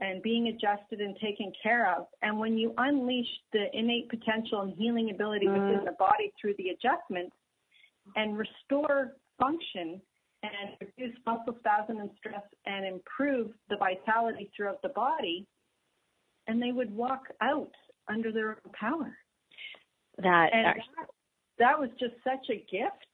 and 0.00 0.22
being 0.22 0.48
adjusted 0.48 1.00
and 1.00 1.14
taken 1.22 1.52
care 1.62 1.94
of. 1.94 2.06
And 2.22 2.38
when 2.38 2.56
you 2.56 2.72
unleash 2.78 3.28
the 3.52 3.66
innate 3.74 4.08
potential 4.08 4.62
and 4.62 4.74
healing 4.76 5.10
ability 5.10 5.46
mm. 5.46 5.52
within 5.52 5.84
the 5.84 5.94
body 5.98 6.32
through 6.40 6.54
the 6.58 6.70
adjustments 6.70 7.36
and 8.16 8.36
restore 8.36 9.16
function 9.38 10.00
and 10.42 10.76
reduce 10.80 11.16
muscle 11.26 11.56
spasm 11.58 11.98
and 11.98 12.10
stress 12.18 12.42
and 12.66 12.86
improve 12.86 13.50
the 13.68 13.76
vitality 13.76 14.50
throughout 14.56 14.80
the 14.82 14.88
body, 14.90 15.46
and 16.46 16.62
they 16.62 16.72
would 16.72 16.94
walk 16.94 17.24
out 17.40 17.72
under 18.08 18.32
their 18.32 18.50
own 18.50 18.72
power. 18.72 19.16
That 20.18 20.50
actually- 20.52 20.94
that, 20.96 21.08
that 21.58 21.78
was 21.78 21.90
just 21.98 22.14
such 22.24 22.48
a 22.50 22.56
gift 22.70 23.06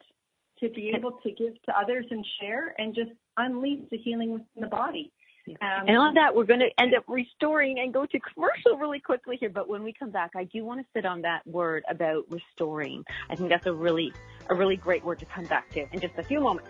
to 0.60 0.70
be 0.70 0.90
able 0.96 1.12
to 1.12 1.30
give 1.32 1.60
to 1.62 1.78
others 1.78 2.06
and 2.10 2.24
share 2.40 2.74
and 2.78 2.94
just 2.94 3.10
unleash 3.36 3.88
the 3.90 3.98
healing 3.98 4.30
within 4.32 4.60
the 4.62 4.68
body. 4.68 5.12
Um, 5.60 5.84
and 5.86 5.96
on 5.96 6.14
that, 6.14 6.34
we're 6.34 6.44
going 6.44 6.60
to 6.60 6.70
end 6.80 6.94
up 6.94 7.04
restoring 7.06 7.78
and 7.78 7.92
go 7.92 8.04
to 8.04 8.18
commercial 8.34 8.76
really 8.78 8.98
quickly 8.98 9.36
here. 9.38 9.50
But 9.50 9.68
when 9.68 9.84
we 9.84 9.92
come 9.92 10.10
back, 10.10 10.32
I 10.34 10.44
do 10.44 10.64
want 10.64 10.80
to 10.80 10.86
sit 10.92 11.06
on 11.06 11.22
that 11.22 11.46
word 11.46 11.84
about 11.88 12.24
restoring. 12.30 13.04
I 13.30 13.36
think 13.36 13.50
that's 13.50 13.66
a 13.66 13.72
really, 13.72 14.12
a 14.48 14.54
really 14.54 14.76
great 14.76 15.04
word 15.04 15.20
to 15.20 15.24
come 15.26 15.44
back 15.44 15.70
to 15.70 15.86
in 15.92 16.00
just 16.00 16.14
a 16.18 16.24
few 16.24 16.40
moments. 16.40 16.68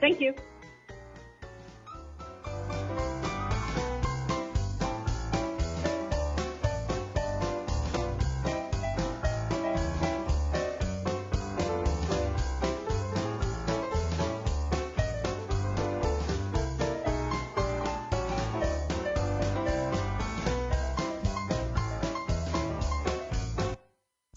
Thank 0.00 0.20
you. 0.20 0.34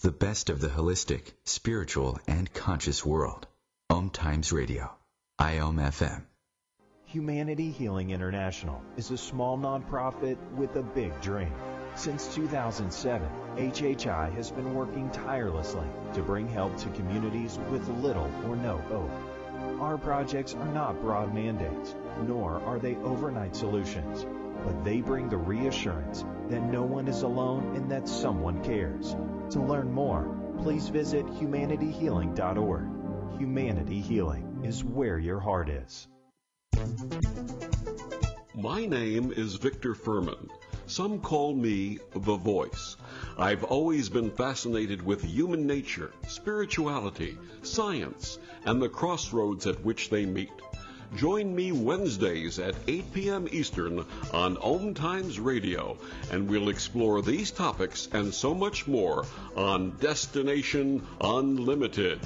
the 0.08 0.12
best 0.12 0.48
of 0.48 0.58
the 0.60 0.68
holistic, 0.68 1.32
spiritual, 1.44 2.18
and 2.26 2.50
conscious 2.54 3.04
world. 3.04 3.46
Om 3.90 4.08
Times 4.08 4.52
Radio. 4.52 4.97
IOM 5.40 5.76
FM. 5.76 6.22
Humanity 7.04 7.70
Healing 7.70 8.10
International 8.10 8.82
is 8.96 9.12
a 9.12 9.16
small 9.16 9.56
nonprofit 9.56 10.36
with 10.56 10.74
a 10.74 10.82
big 10.82 11.20
dream. 11.20 11.52
Since 11.94 12.34
2007, 12.34 13.28
HHI 13.54 14.34
has 14.34 14.50
been 14.50 14.74
working 14.74 15.08
tirelessly 15.10 15.86
to 16.14 16.22
bring 16.22 16.48
help 16.48 16.76
to 16.78 16.88
communities 16.88 17.56
with 17.70 17.88
little 18.00 18.28
or 18.48 18.56
no 18.56 18.78
hope. 18.88 19.12
Our 19.80 19.96
projects 19.96 20.54
are 20.54 20.72
not 20.72 21.00
broad 21.00 21.32
mandates, 21.32 21.94
nor 22.26 22.60
are 22.64 22.80
they 22.80 22.96
overnight 22.96 23.54
solutions, 23.54 24.26
but 24.64 24.82
they 24.82 25.02
bring 25.02 25.28
the 25.28 25.36
reassurance 25.36 26.24
that 26.48 26.64
no 26.64 26.82
one 26.82 27.06
is 27.06 27.22
alone 27.22 27.76
and 27.76 27.88
that 27.92 28.08
someone 28.08 28.64
cares. 28.64 29.14
To 29.50 29.62
learn 29.62 29.92
more, 29.92 30.36
please 30.62 30.88
visit 30.88 31.24
humanityhealing.org. 31.26 33.38
Humanity 33.38 34.00
Healing 34.00 34.47
is 34.64 34.84
where 34.84 35.18
your 35.18 35.40
heart 35.40 35.68
is. 35.68 36.06
My 38.54 38.86
name 38.86 39.32
is 39.32 39.54
Victor 39.54 39.94
Furman. 39.94 40.50
Some 40.86 41.20
call 41.20 41.54
me 41.54 41.98
the 42.12 42.36
voice. 42.36 42.96
I've 43.36 43.64
always 43.64 44.08
been 44.08 44.30
fascinated 44.30 45.02
with 45.02 45.22
human 45.22 45.66
nature, 45.66 46.12
spirituality, 46.26 47.36
science, 47.62 48.38
and 48.64 48.80
the 48.80 48.88
crossroads 48.88 49.66
at 49.66 49.84
which 49.84 50.10
they 50.10 50.24
meet. 50.26 50.50
Join 51.16 51.54
me 51.54 51.72
Wednesdays 51.72 52.58
at 52.58 52.74
8 52.86 53.12
p.m. 53.12 53.48
Eastern 53.50 54.04
on 54.32 54.56
Om 54.58 54.94
Times 54.94 55.38
Radio, 55.40 55.96
and 56.30 56.48
we'll 56.48 56.68
explore 56.68 57.22
these 57.22 57.50
topics 57.50 58.08
and 58.12 58.32
so 58.32 58.54
much 58.54 58.86
more 58.86 59.24
on 59.56 59.96
Destination 60.00 61.06
Unlimited. 61.20 62.20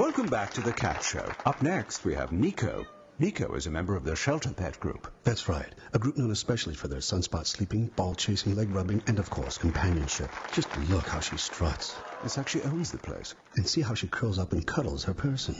Welcome 0.00 0.28
back 0.28 0.54
to 0.54 0.62
the 0.62 0.72
Cat 0.72 1.02
Show. 1.02 1.30
Up 1.44 1.60
next, 1.60 2.06
we 2.06 2.14
have 2.14 2.32
Nico. 2.32 2.86
Nico 3.18 3.52
is 3.54 3.66
a 3.66 3.70
member 3.70 3.94
of 3.94 4.02
the 4.02 4.16
Shelter 4.16 4.48
Pet 4.48 4.80
Group. 4.80 5.12
That's 5.24 5.46
right. 5.46 5.74
A 5.92 5.98
group 5.98 6.16
known 6.16 6.30
especially 6.30 6.74
for 6.74 6.88
their 6.88 7.00
sunspot 7.00 7.46
sleeping, 7.46 7.88
ball 7.96 8.14
chasing, 8.14 8.56
leg 8.56 8.70
rubbing, 8.70 9.02
and 9.06 9.18
of 9.18 9.28
course, 9.28 9.58
companionship. 9.58 10.30
Just 10.52 10.74
look 10.88 11.06
how 11.06 11.20
she 11.20 11.36
struts. 11.36 11.94
It's 12.24 12.38
like 12.38 12.48
she 12.48 12.62
owns 12.62 12.90
the 12.90 12.96
place. 12.96 13.34
And 13.56 13.68
see 13.68 13.82
how 13.82 13.92
she 13.92 14.08
curls 14.08 14.38
up 14.38 14.54
and 14.54 14.66
cuddles 14.66 15.04
her 15.04 15.12
person. 15.12 15.54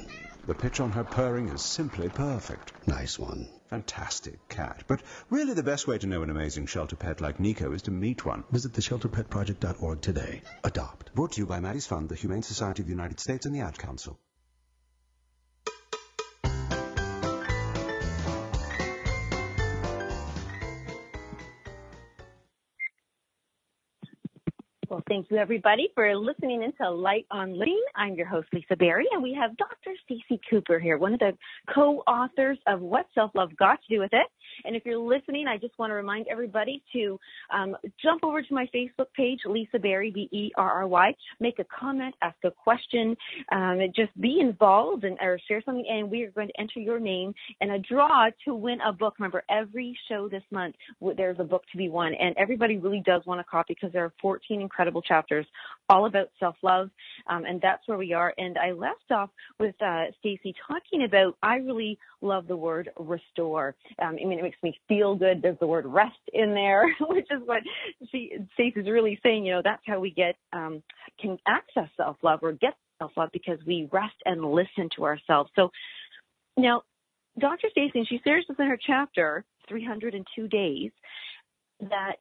The 0.47 0.55
pitch 0.55 0.81
on 0.81 0.91
her 0.93 1.05
purring 1.05 1.51
is 1.51 1.61
simply 1.61 2.09
perfect. 2.09 2.73
Nice 2.87 3.19
one. 3.19 3.47
Fantastic 3.69 4.49
cat. 4.49 4.85
But 4.87 5.03
really 5.29 5.53
the 5.53 5.63
best 5.63 5.87
way 5.87 5.99
to 5.99 6.07
know 6.07 6.23
an 6.23 6.31
amazing 6.31 6.65
shelter 6.65 6.97
pet 6.97 7.21
like 7.21 7.41
Nico 7.41 7.73
is 7.73 7.83
to 7.83 7.91
meet 7.91 8.25
one. 8.25 8.45
Visit 8.51 8.73
theshelterpetproject.org 8.73 10.01
today. 10.01 10.41
Adopt. 10.65 11.15
Brought 11.15 11.33
to 11.33 11.43
you 11.43 11.47
by 11.47 11.61
Maddie's 11.61 11.87
Fund, 11.87 12.09
the 12.09 12.15
Humane 12.15 12.43
Society 12.43 12.81
of 12.81 12.87
the 12.87 12.95
United 12.95 13.21
States, 13.21 13.45
and 13.45 13.55
the 13.55 13.61
Ad 13.61 13.79
Council. 13.79 14.19
Thank 25.11 25.29
you 25.29 25.39
everybody 25.39 25.89
for 25.93 26.17
listening 26.17 26.63
into 26.63 26.89
Light 26.89 27.27
on 27.33 27.59
Living. 27.59 27.83
I'm 27.97 28.15
your 28.15 28.27
host, 28.27 28.47
Lisa 28.53 28.77
Berry, 28.77 29.07
and 29.11 29.21
we 29.21 29.35
have 29.35 29.57
Dr. 29.57 29.91
Stacy 30.05 30.41
Cooper 30.49 30.79
here, 30.79 30.99
one 30.99 31.13
of 31.13 31.19
the 31.19 31.33
co-authors 31.75 32.59
of 32.69 32.81
What 32.81 33.07
Self-Love 33.13 33.57
Got 33.57 33.81
to 33.83 33.95
Do 33.97 33.99
with 33.99 34.13
It. 34.13 34.29
And 34.65 34.77
if 34.77 34.85
you're 34.87 34.99
listening, 34.99 35.49
I 35.49 35.57
just 35.57 35.77
want 35.81 35.91
to 35.91 35.95
remind 35.95 36.27
everybody 36.29 36.81
to 36.93 37.19
um, 37.53 37.77
jump 38.01 38.23
over 38.23 38.41
to 38.41 38.55
my 38.55 38.69
Facebook 38.73 39.07
page, 39.17 39.41
Lisa 39.47 39.81
Berry, 39.81 40.13
B-E-R-R-Y, 40.13 41.15
make 41.41 41.59
a 41.59 41.65
comment, 41.65 42.15
ask 42.23 42.37
a 42.45 42.53
question, 42.53 43.17
um, 43.51 43.81
just 43.97 44.19
be 44.21 44.39
involved 44.41 45.03
and 45.03 45.19
or 45.21 45.41
share 45.49 45.61
something, 45.65 45.87
and 45.91 46.09
we 46.09 46.23
are 46.23 46.31
going 46.31 46.49
to 46.49 46.61
enter 46.61 46.79
your 46.79 47.01
name 47.01 47.35
in 47.61 47.73
a 47.73 47.79
draw 47.81 48.27
to 48.45 48.55
win 48.55 48.81
a 48.83 48.93
book. 48.93 49.15
Remember, 49.19 49.43
every 49.51 49.99
show 50.09 50.29
this 50.29 50.45
month, 50.53 50.77
there's 51.17 51.41
a 51.41 51.45
book 51.45 51.65
to 51.73 51.79
be 51.79 51.89
won, 51.89 52.15
and 52.15 52.37
everybody 52.37 52.79
really 52.79 53.03
does 53.05 53.23
want 53.27 53.41
a 53.41 53.45
copy 53.45 53.75
because 53.75 53.93
there 53.93 54.05
are 54.05 54.13
14 54.23 54.61
incredible 54.61 55.00
chapters 55.01 55.47
all 55.89 56.07
about 56.07 56.29
self-love, 56.39 56.89
um, 57.27 57.45
and 57.45 57.61
that's 57.61 57.87
where 57.87 57.99
we 57.99 58.13
are. 58.13 58.33
And 58.39 58.57
I 58.57 58.71
left 58.71 59.11
off 59.11 59.31
with 59.59 59.75
uh, 59.85 60.05
Stacy 60.21 60.55
talking 60.69 61.05
about. 61.05 61.37
I 61.43 61.57
really 61.57 61.99
love 62.23 62.47
the 62.47 62.57
word 62.57 62.91
restore. 62.99 63.75
Um, 64.01 64.17
I 64.21 64.25
mean, 64.25 64.39
it 64.39 64.43
makes 64.43 64.63
me 64.63 64.79
feel 64.89 65.17
good. 65.17 65.43
There's 65.43 65.59
the 65.59 65.67
word 65.67 65.87
rest 65.87 66.15
in 66.33 66.55
there, 66.55 66.85
which 67.01 67.27
is 67.31 67.43
what 67.45 67.63
she 68.13 68.33
Stacy's 68.55 68.87
really 68.87 69.19
saying. 69.23 69.45
You 69.45 69.55
know, 69.55 69.63
that's 69.65 69.83
how 69.87 69.99
we 69.99 70.11
get 70.11 70.37
um, 70.53 70.83
can 71.21 71.39
access 71.47 71.89
self-love 71.97 72.41
or 72.43 72.53
get 72.53 72.75
self-love 73.01 73.31
because 73.33 73.59
we 73.67 73.89
rest 73.91 74.15
and 74.25 74.45
listen 74.45 74.89
to 74.97 75.05
ourselves. 75.05 75.51
So 75.57 75.71
now, 76.57 76.83
Dr. 77.39 77.69
Stacy, 77.71 78.05
she 78.09 78.21
shares 78.25 78.45
this 78.49 78.57
in 78.59 78.67
her 78.67 78.79
chapter, 78.87 79.45
302 79.69 80.49
Days, 80.49 80.91
that 81.81 82.17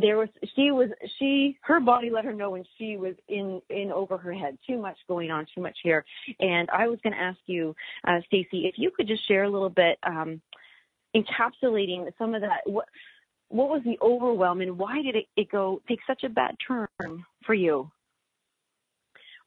there 0.00 0.16
was 0.16 0.28
she 0.54 0.70
was 0.70 0.88
she 1.18 1.58
her 1.62 1.80
body 1.80 2.10
let 2.10 2.24
her 2.24 2.32
know 2.32 2.50
when 2.50 2.64
she 2.78 2.96
was 2.96 3.14
in 3.28 3.60
in 3.70 3.90
over 3.92 4.16
her 4.16 4.32
head 4.32 4.58
too 4.66 4.78
much 4.78 4.96
going 5.08 5.30
on 5.30 5.46
too 5.54 5.60
much 5.60 5.76
here 5.82 6.04
and 6.40 6.68
i 6.70 6.86
was 6.86 6.98
going 7.02 7.12
to 7.12 7.20
ask 7.20 7.38
you 7.46 7.74
uh 8.06 8.20
stacy 8.26 8.66
if 8.66 8.74
you 8.76 8.90
could 8.96 9.06
just 9.06 9.26
share 9.26 9.44
a 9.44 9.50
little 9.50 9.70
bit 9.70 9.98
um 10.02 10.40
encapsulating 11.16 12.08
some 12.18 12.34
of 12.34 12.40
that 12.40 12.60
what 12.66 12.86
what 13.48 13.68
was 13.68 13.82
the 13.84 13.98
overwhelm 14.00 14.60
and 14.60 14.78
why 14.78 15.02
did 15.02 15.16
it, 15.16 15.26
it 15.36 15.50
go 15.50 15.80
take 15.88 15.98
such 16.06 16.22
a 16.22 16.28
bad 16.28 16.54
turn 16.66 16.88
for 17.44 17.54
you 17.54 17.90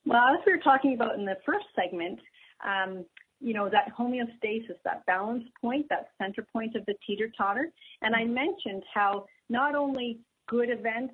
well 0.06 0.24
as 0.34 0.39
we 0.46 0.52
were 0.52 0.60
talking 0.60 0.94
about 0.94 1.18
in 1.18 1.26
the 1.26 1.38
first 1.46 1.66
segment 1.76 2.20
um 2.66 3.06
you 3.44 3.54
know, 3.54 3.70
that 3.70 3.94
homeostasis, 4.00 4.78
that 4.86 5.06
balance 5.06 5.44
point, 5.60 5.86
that 5.89 6.08
center 6.18 6.48
point 6.54 6.78
of 6.78 6.86
the 6.86 6.94
teeter 7.06 7.30
totter. 7.38 7.70
And 8.02 8.16
I 8.16 8.24
mentioned 8.24 8.84
how 8.94 9.26
not 9.50 9.76
only 9.76 10.20
good 10.47 10.69
events 10.69 11.13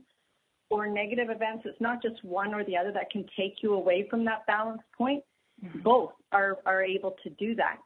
or 0.70 0.88
negative 0.88 1.30
events. 1.30 1.64
It's 1.66 1.82
not 1.82 2.02
just 2.02 2.24
one 2.24 2.54
or 2.54 2.64
the 2.64 2.78
other 2.78 2.92
that 2.92 3.10
can 3.12 3.26
take 3.38 3.56
you 3.62 3.74
away 3.74 4.08
from 4.10 4.26
that 4.26 4.46
balance 4.48 4.82
point. 4.98 5.24
Mm-hmm. 5.64 5.80
Both 5.80 6.12
are, 6.32 6.58
are 6.66 6.84
able 6.84 7.16
to 7.24 7.30
do 7.32 7.56
that. 7.56 7.78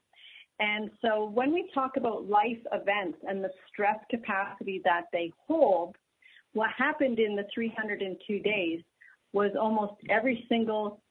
And 0.60 0.91
so 1.01 1.29
when 1.34 1.51
we 1.51 1.69
talk 1.73 1.97
about 1.97 2.29
life 2.29 2.60
events 2.71 3.17
and 3.27 3.43
the 3.43 3.49
stress 3.67 3.97
capacity 4.10 4.82
that 4.86 5.06
they 5.12 5.32
hold, 5.47 5.95
what 6.53 6.69
happened 6.77 7.19
in 7.19 7.36
the 7.36 7.45
302 7.53 8.39
days 8.39 8.82
was 9.34 9.51
almost 9.60 9.93
every 10.10 10.45
single 10.47 11.01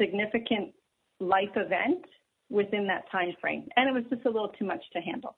significant 0.00 0.72
life 1.20 1.50
event 1.56 2.04
within 2.50 2.86
that 2.86 3.10
time 3.10 3.34
frame. 3.40 3.68
And 3.76 3.88
it 3.88 3.92
was 3.92 4.04
just 4.10 4.24
a 4.24 4.30
little 4.30 4.52
too 4.58 4.64
much 4.64 4.82
to 4.94 5.00
handle. 5.00 5.36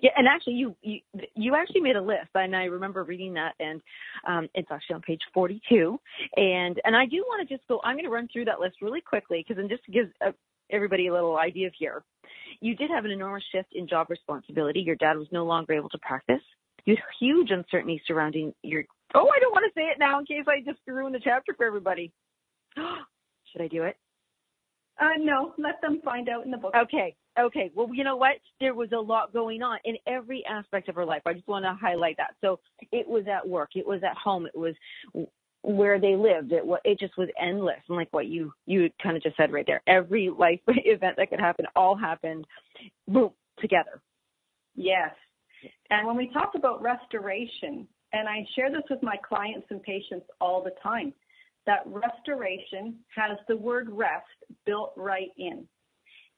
Yeah, 0.00 0.10
and 0.16 0.28
actually, 0.28 0.54
you 0.54 0.76
you 0.82 1.00
you 1.34 1.54
actually 1.54 1.80
made 1.80 1.96
a 1.96 2.00
list, 2.00 2.30
and 2.34 2.54
I 2.54 2.64
remember 2.64 3.02
reading 3.02 3.34
that, 3.34 3.54
and 3.58 3.80
um, 4.26 4.48
it's 4.54 4.68
actually 4.70 4.94
on 4.94 5.02
page 5.02 5.20
42. 5.34 5.98
And 6.36 6.80
and 6.84 6.96
I 6.96 7.06
do 7.06 7.24
want 7.26 7.46
to 7.46 7.54
just 7.54 7.66
go. 7.66 7.80
I'm 7.82 7.94
going 7.96 8.04
to 8.04 8.10
run 8.10 8.28
through 8.32 8.44
that 8.46 8.60
list 8.60 8.76
really 8.80 9.00
quickly 9.00 9.44
because 9.46 9.60
then 9.60 9.68
just 9.68 9.84
to 9.84 9.92
give 9.92 10.10
uh, 10.24 10.32
everybody 10.70 11.08
a 11.08 11.12
little 11.12 11.36
idea 11.36 11.66
of 11.66 11.72
here. 11.76 12.04
You 12.60 12.76
did 12.76 12.90
have 12.90 13.04
an 13.04 13.10
enormous 13.10 13.42
shift 13.50 13.70
in 13.74 13.88
job 13.88 14.08
responsibility. 14.08 14.80
Your 14.80 14.96
dad 14.96 15.16
was 15.16 15.26
no 15.32 15.44
longer 15.44 15.72
able 15.72 15.88
to 15.90 15.98
practice. 15.98 16.42
You 16.84 16.96
had 16.96 17.04
huge 17.20 17.50
uncertainty 17.50 18.00
surrounding 18.06 18.54
your. 18.62 18.84
Oh, 19.14 19.28
I 19.28 19.40
don't 19.40 19.52
want 19.52 19.64
to 19.72 19.78
say 19.78 19.86
it 19.86 19.98
now 19.98 20.18
in 20.20 20.26
case 20.26 20.44
I 20.46 20.60
just 20.64 20.80
ruin 20.86 21.12
the 21.12 21.20
chapter 21.22 21.54
for 21.54 21.66
everybody. 21.66 22.12
Should 22.76 23.62
I 23.62 23.68
do 23.68 23.82
it? 23.82 23.96
Uh, 25.00 25.18
no, 25.18 25.54
let 25.58 25.80
them 25.82 26.00
find 26.04 26.28
out 26.28 26.44
in 26.44 26.50
the 26.50 26.56
book. 26.56 26.74
Okay. 26.74 27.16
Okay. 27.38 27.70
Well, 27.74 27.88
you 27.92 28.04
know 28.04 28.16
what? 28.16 28.36
There 28.60 28.74
was 28.74 28.90
a 28.92 29.00
lot 29.00 29.32
going 29.32 29.62
on 29.62 29.78
in 29.84 29.96
every 30.06 30.44
aspect 30.46 30.88
of 30.88 30.94
her 30.96 31.04
life. 31.04 31.22
I 31.24 31.32
just 31.32 31.48
want 31.48 31.64
to 31.64 31.74
highlight 31.74 32.16
that. 32.18 32.34
So 32.40 32.60
it 32.90 33.08
was 33.08 33.24
at 33.26 33.46
work. 33.48 33.70
It 33.74 33.86
was 33.86 34.02
at 34.02 34.16
home. 34.16 34.46
It 34.46 34.56
was 34.56 34.74
where 35.62 36.00
they 36.00 36.16
lived. 36.16 36.52
It 36.52 36.64
it 36.84 36.98
just 36.98 37.16
was 37.16 37.28
endless. 37.40 37.80
And 37.88 37.96
like 37.96 38.08
what 38.10 38.26
you 38.26 38.52
you 38.66 38.90
kind 39.02 39.16
of 39.16 39.22
just 39.22 39.36
said 39.36 39.52
right 39.52 39.66
there, 39.66 39.82
every 39.86 40.28
life 40.28 40.60
event 40.68 41.16
that 41.16 41.30
could 41.30 41.40
happen 41.40 41.66
all 41.74 41.96
happened, 41.96 42.46
boom, 43.08 43.30
together. 43.58 44.02
Yes. 44.74 45.12
And 45.90 46.06
when 46.06 46.16
we 46.16 46.30
talk 46.32 46.52
about 46.54 46.82
restoration, 46.82 47.86
and 48.12 48.28
I 48.28 48.46
share 48.56 48.70
this 48.70 48.82
with 48.90 49.02
my 49.02 49.16
clients 49.26 49.66
and 49.70 49.82
patients 49.82 50.26
all 50.40 50.62
the 50.62 50.74
time, 50.82 51.14
that 51.66 51.80
restoration 51.86 52.96
has 53.14 53.38
the 53.48 53.56
word 53.56 53.88
rest 53.90 54.26
built 54.66 54.92
right 54.96 55.30
in. 55.38 55.66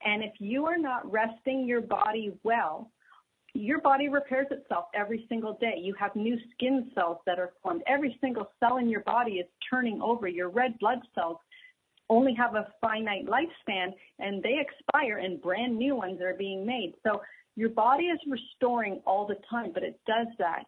And 0.04 0.22
if 0.22 0.32
you 0.38 0.66
are 0.66 0.78
not 0.78 1.10
resting 1.10 1.66
your 1.66 1.80
body 1.80 2.32
well, 2.42 2.90
your 3.54 3.80
body 3.80 4.08
repairs 4.08 4.48
itself 4.50 4.86
every 4.94 5.26
single 5.28 5.56
day. 5.60 5.74
You 5.80 5.94
have 5.94 6.14
new 6.16 6.36
skin 6.52 6.90
cells 6.94 7.18
that 7.24 7.38
are 7.38 7.52
formed. 7.62 7.82
Every 7.86 8.18
single 8.20 8.50
cell 8.58 8.78
in 8.78 8.88
your 8.88 9.00
body 9.02 9.34
is 9.34 9.46
turning 9.70 10.02
over. 10.02 10.26
Your 10.26 10.48
red 10.50 10.78
blood 10.80 10.98
cells 11.14 11.38
only 12.10 12.34
have 12.34 12.54
a 12.54 12.68
finite 12.80 13.26
lifespan 13.26 13.92
and 14.18 14.42
they 14.42 14.60
expire 14.60 15.18
and 15.18 15.40
brand 15.40 15.78
new 15.78 15.96
ones 15.96 16.20
are 16.20 16.34
being 16.34 16.66
made. 16.66 16.94
So 17.02 17.22
your 17.56 17.70
body 17.70 18.04
is 18.04 18.18
restoring 18.28 19.00
all 19.06 19.26
the 19.26 19.38
time, 19.48 19.70
but 19.72 19.84
it 19.84 19.98
does 20.06 20.26
that 20.38 20.64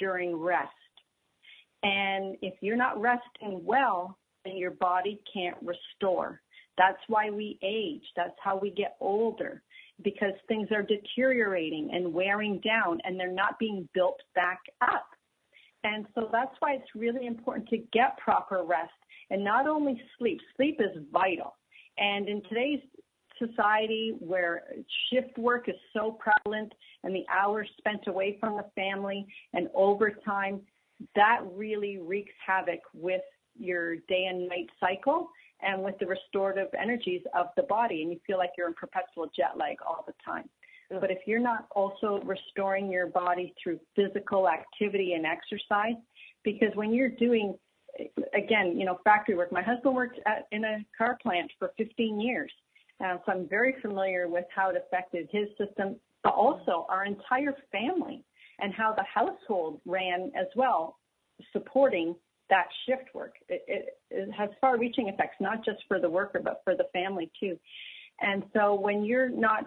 during 0.00 0.34
rest. 0.34 0.70
And 1.82 2.36
if 2.42 2.54
you're 2.60 2.76
not 2.76 3.00
resting 3.00 3.60
well, 3.64 4.18
then 4.44 4.56
your 4.56 4.70
body 4.70 5.20
can't 5.32 5.56
restore. 5.62 6.40
That's 6.78 6.98
why 7.08 7.30
we 7.30 7.58
age. 7.62 8.02
That's 8.16 8.36
how 8.42 8.58
we 8.58 8.70
get 8.70 8.96
older 9.00 9.62
because 10.02 10.32
things 10.48 10.68
are 10.72 10.82
deteriorating 10.82 11.90
and 11.92 12.12
wearing 12.12 12.60
down 12.60 12.98
and 13.04 13.18
they're 13.18 13.30
not 13.30 13.58
being 13.58 13.88
built 13.94 14.20
back 14.34 14.60
up. 14.80 15.06
And 15.84 16.06
so 16.14 16.28
that's 16.32 16.54
why 16.60 16.74
it's 16.74 16.94
really 16.94 17.26
important 17.26 17.68
to 17.68 17.78
get 17.92 18.16
proper 18.18 18.62
rest 18.64 18.92
and 19.30 19.44
not 19.44 19.66
only 19.66 20.00
sleep. 20.18 20.40
Sleep 20.56 20.80
is 20.80 21.02
vital. 21.12 21.56
And 21.98 22.28
in 22.28 22.42
today's 22.48 22.80
society 23.38 24.14
where 24.20 24.62
shift 25.10 25.36
work 25.38 25.68
is 25.68 25.74
so 25.92 26.18
prevalent 26.18 26.72
and 27.02 27.14
the 27.14 27.24
hours 27.32 27.68
spent 27.78 28.06
away 28.06 28.36
from 28.40 28.56
the 28.56 28.64
family 28.74 29.26
and 29.52 29.68
overtime, 29.74 30.60
that 31.16 31.40
really 31.54 31.98
wreaks 31.98 32.32
havoc 32.44 32.80
with 32.94 33.22
your 33.58 33.96
day 33.96 34.26
and 34.30 34.48
night 34.48 34.68
cycle 34.80 35.28
and 35.62 35.82
with 35.82 35.98
the 35.98 36.06
restorative 36.06 36.68
energies 36.80 37.22
of 37.34 37.46
the 37.56 37.62
body. 37.64 38.02
And 38.02 38.10
you 38.10 38.20
feel 38.26 38.38
like 38.38 38.50
you're 38.56 38.68
in 38.68 38.74
perpetual 38.74 39.30
jet 39.34 39.56
lag 39.56 39.76
all 39.86 40.04
the 40.06 40.14
time. 40.24 40.48
But 41.00 41.10
if 41.10 41.18
you're 41.26 41.40
not 41.40 41.66
also 41.74 42.20
restoring 42.24 42.90
your 42.90 43.06
body 43.06 43.54
through 43.62 43.80
physical 43.96 44.48
activity 44.48 45.14
and 45.14 45.24
exercise, 45.24 46.00
because 46.44 46.68
when 46.74 46.92
you're 46.92 47.08
doing, 47.08 47.56
again, 48.34 48.78
you 48.78 48.84
know, 48.84 48.98
factory 49.04 49.34
work, 49.34 49.52
my 49.52 49.62
husband 49.62 49.94
worked 49.94 50.20
at, 50.26 50.46
in 50.52 50.64
a 50.64 50.84
car 50.96 51.18
plant 51.22 51.50
for 51.58 51.72
15 51.78 52.20
years. 52.20 52.52
Uh, 53.02 53.16
so 53.24 53.32
I'm 53.32 53.48
very 53.48 53.76
familiar 53.80 54.28
with 54.28 54.44
how 54.54 54.70
it 54.70 54.76
affected 54.76 55.28
his 55.32 55.48
system, 55.58 55.96
but 56.22 56.34
also 56.34 56.86
our 56.88 57.04
entire 57.04 57.54
family 57.70 58.22
and 58.60 58.72
how 58.72 58.94
the 58.94 59.04
household 59.04 59.80
ran 59.86 60.30
as 60.38 60.46
well, 60.54 60.98
supporting 61.52 62.14
that 62.52 62.68
shift 62.86 63.14
work. 63.14 63.36
It, 63.48 63.64
it, 63.66 63.98
it 64.10 64.30
has 64.32 64.50
far 64.60 64.78
reaching 64.78 65.08
effects, 65.08 65.36
not 65.40 65.64
just 65.64 65.78
for 65.88 65.98
the 65.98 66.10
worker, 66.10 66.38
but 66.44 66.60
for 66.64 66.76
the 66.76 66.84
family 66.92 67.30
too. 67.40 67.58
And 68.20 68.42
so 68.52 68.74
when 68.74 69.04
you're 69.04 69.30
not, 69.30 69.64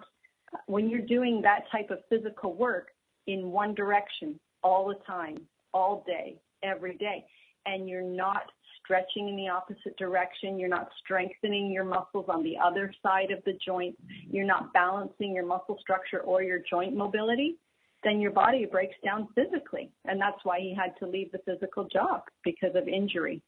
when 0.66 0.88
you're 0.88 1.00
doing 1.00 1.42
that 1.42 1.64
type 1.72 1.90
of 1.90 1.98
physical 2.08 2.54
work 2.54 2.90
in 3.26 3.50
one 3.50 3.74
direction 3.74 4.38
all 4.62 4.86
the 4.86 5.02
time, 5.04 5.36
all 5.74 6.04
day, 6.06 6.36
every 6.62 6.96
day, 6.96 7.24
and 7.66 7.88
you're 7.88 8.02
not 8.02 8.44
stretching 8.84 9.28
in 9.28 9.36
the 9.36 9.48
opposite 9.48 9.96
direction, 9.98 10.56
you're 10.56 10.68
not 10.68 10.88
strengthening 11.02 11.72
your 11.72 11.82
muscles 11.82 12.26
on 12.28 12.44
the 12.44 12.56
other 12.56 12.94
side 13.02 13.32
of 13.32 13.42
the 13.44 13.58
joint, 13.66 13.96
you're 14.30 14.46
not 14.46 14.72
balancing 14.72 15.34
your 15.34 15.44
muscle 15.44 15.76
structure 15.80 16.20
or 16.20 16.40
your 16.40 16.60
joint 16.70 16.94
mobility, 16.96 17.56
then 18.04 18.20
your 18.20 18.30
body 18.30 18.66
breaks 18.66 18.94
down 19.04 19.28
physically. 19.34 19.90
And 20.04 20.20
that's 20.20 20.38
why 20.44 20.60
he 20.60 20.74
had 20.74 20.96
to 20.98 21.06
leave 21.06 21.32
the 21.32 21.40
physical 21.44 21.84
job 21.84 22.22
because 22.44 22.74
of 22.74 22.88
injury. 22.88 23.42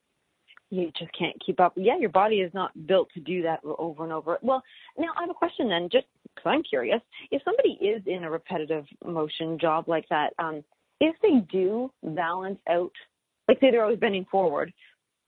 You 0.71 0.91
just 0.99 1.11
can't 1.19 1.37
keep 1.45 1.61
up. 1.61 1.73
Yeah, 1.77 1.97
your 1.99 2.11
body 2.11 2.37
is 2.37 2.53
not 2.53 2.87
built 2.87 3.09
to 3.15 3.21
do 3.21 3.43
that 3.43 3.61
over 3.65 4.05
and 4.05 4.13
over. 4.13 4.39
Well, 4.43 4.63
now 4.99 5.09
I 5.17 5.23
have 5.23 5.31
a 5.31 5.35
question 5.35 5.69
then, 5.69 5.89
just 5.91 6.07
because 6.23 6.51
I'm 6.51 6.63
curious. 6.63 7.01
If 7.31 7.43
somebody 7.43 7.79
is 7.81 8.03
in 8.07 8.25
a 8.25 8.31
repetitive 8.31 8.85
motion 9.05 9.59
job 9.59 9.89
like 9.89 10.07
that, 10.11 10.35
um, 10.39 10.63
if 11.01 11.17
they 11.23 11.41
do 11.51 11.91
balance 12.03 12.59
out, 12.69 12.93
like 13.47 13.61
say 13.61 13.71
they're 13.71 13.85
always 13.85 13.99
bending 13.99 14.27
forward, 14.31 14.73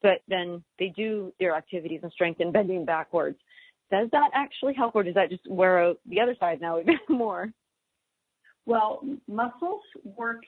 but 0.03 0.21
then 0.29 0.63
they 0.79 0.89
do 0.89 1.33
their 1.41 1.55
activities 1.55 2.01
and 2.03 2.13
strength 2.13 2.41
and 2.41 2.53
bending 2.53 2.85
backwards, 2.85 3.39
does 3.91 4.09
that 4.13 4.31
actually 4.35 4.75
help 4.75 4.95
or 4.95 5.03
does 5.03 5.15
that 5.15 5.31
just 5.31 5.47
wear 5.49 5.83
out 5.83 5.99
the 6.07 6.21
other 6.21 6.37
side 6.39 6.61
now 6.61 6.79
even 6.79 6.99
more? 7.09 7.51
Well, 8.71 9.03
muscles 9.27 9.83
work 10.05 10.45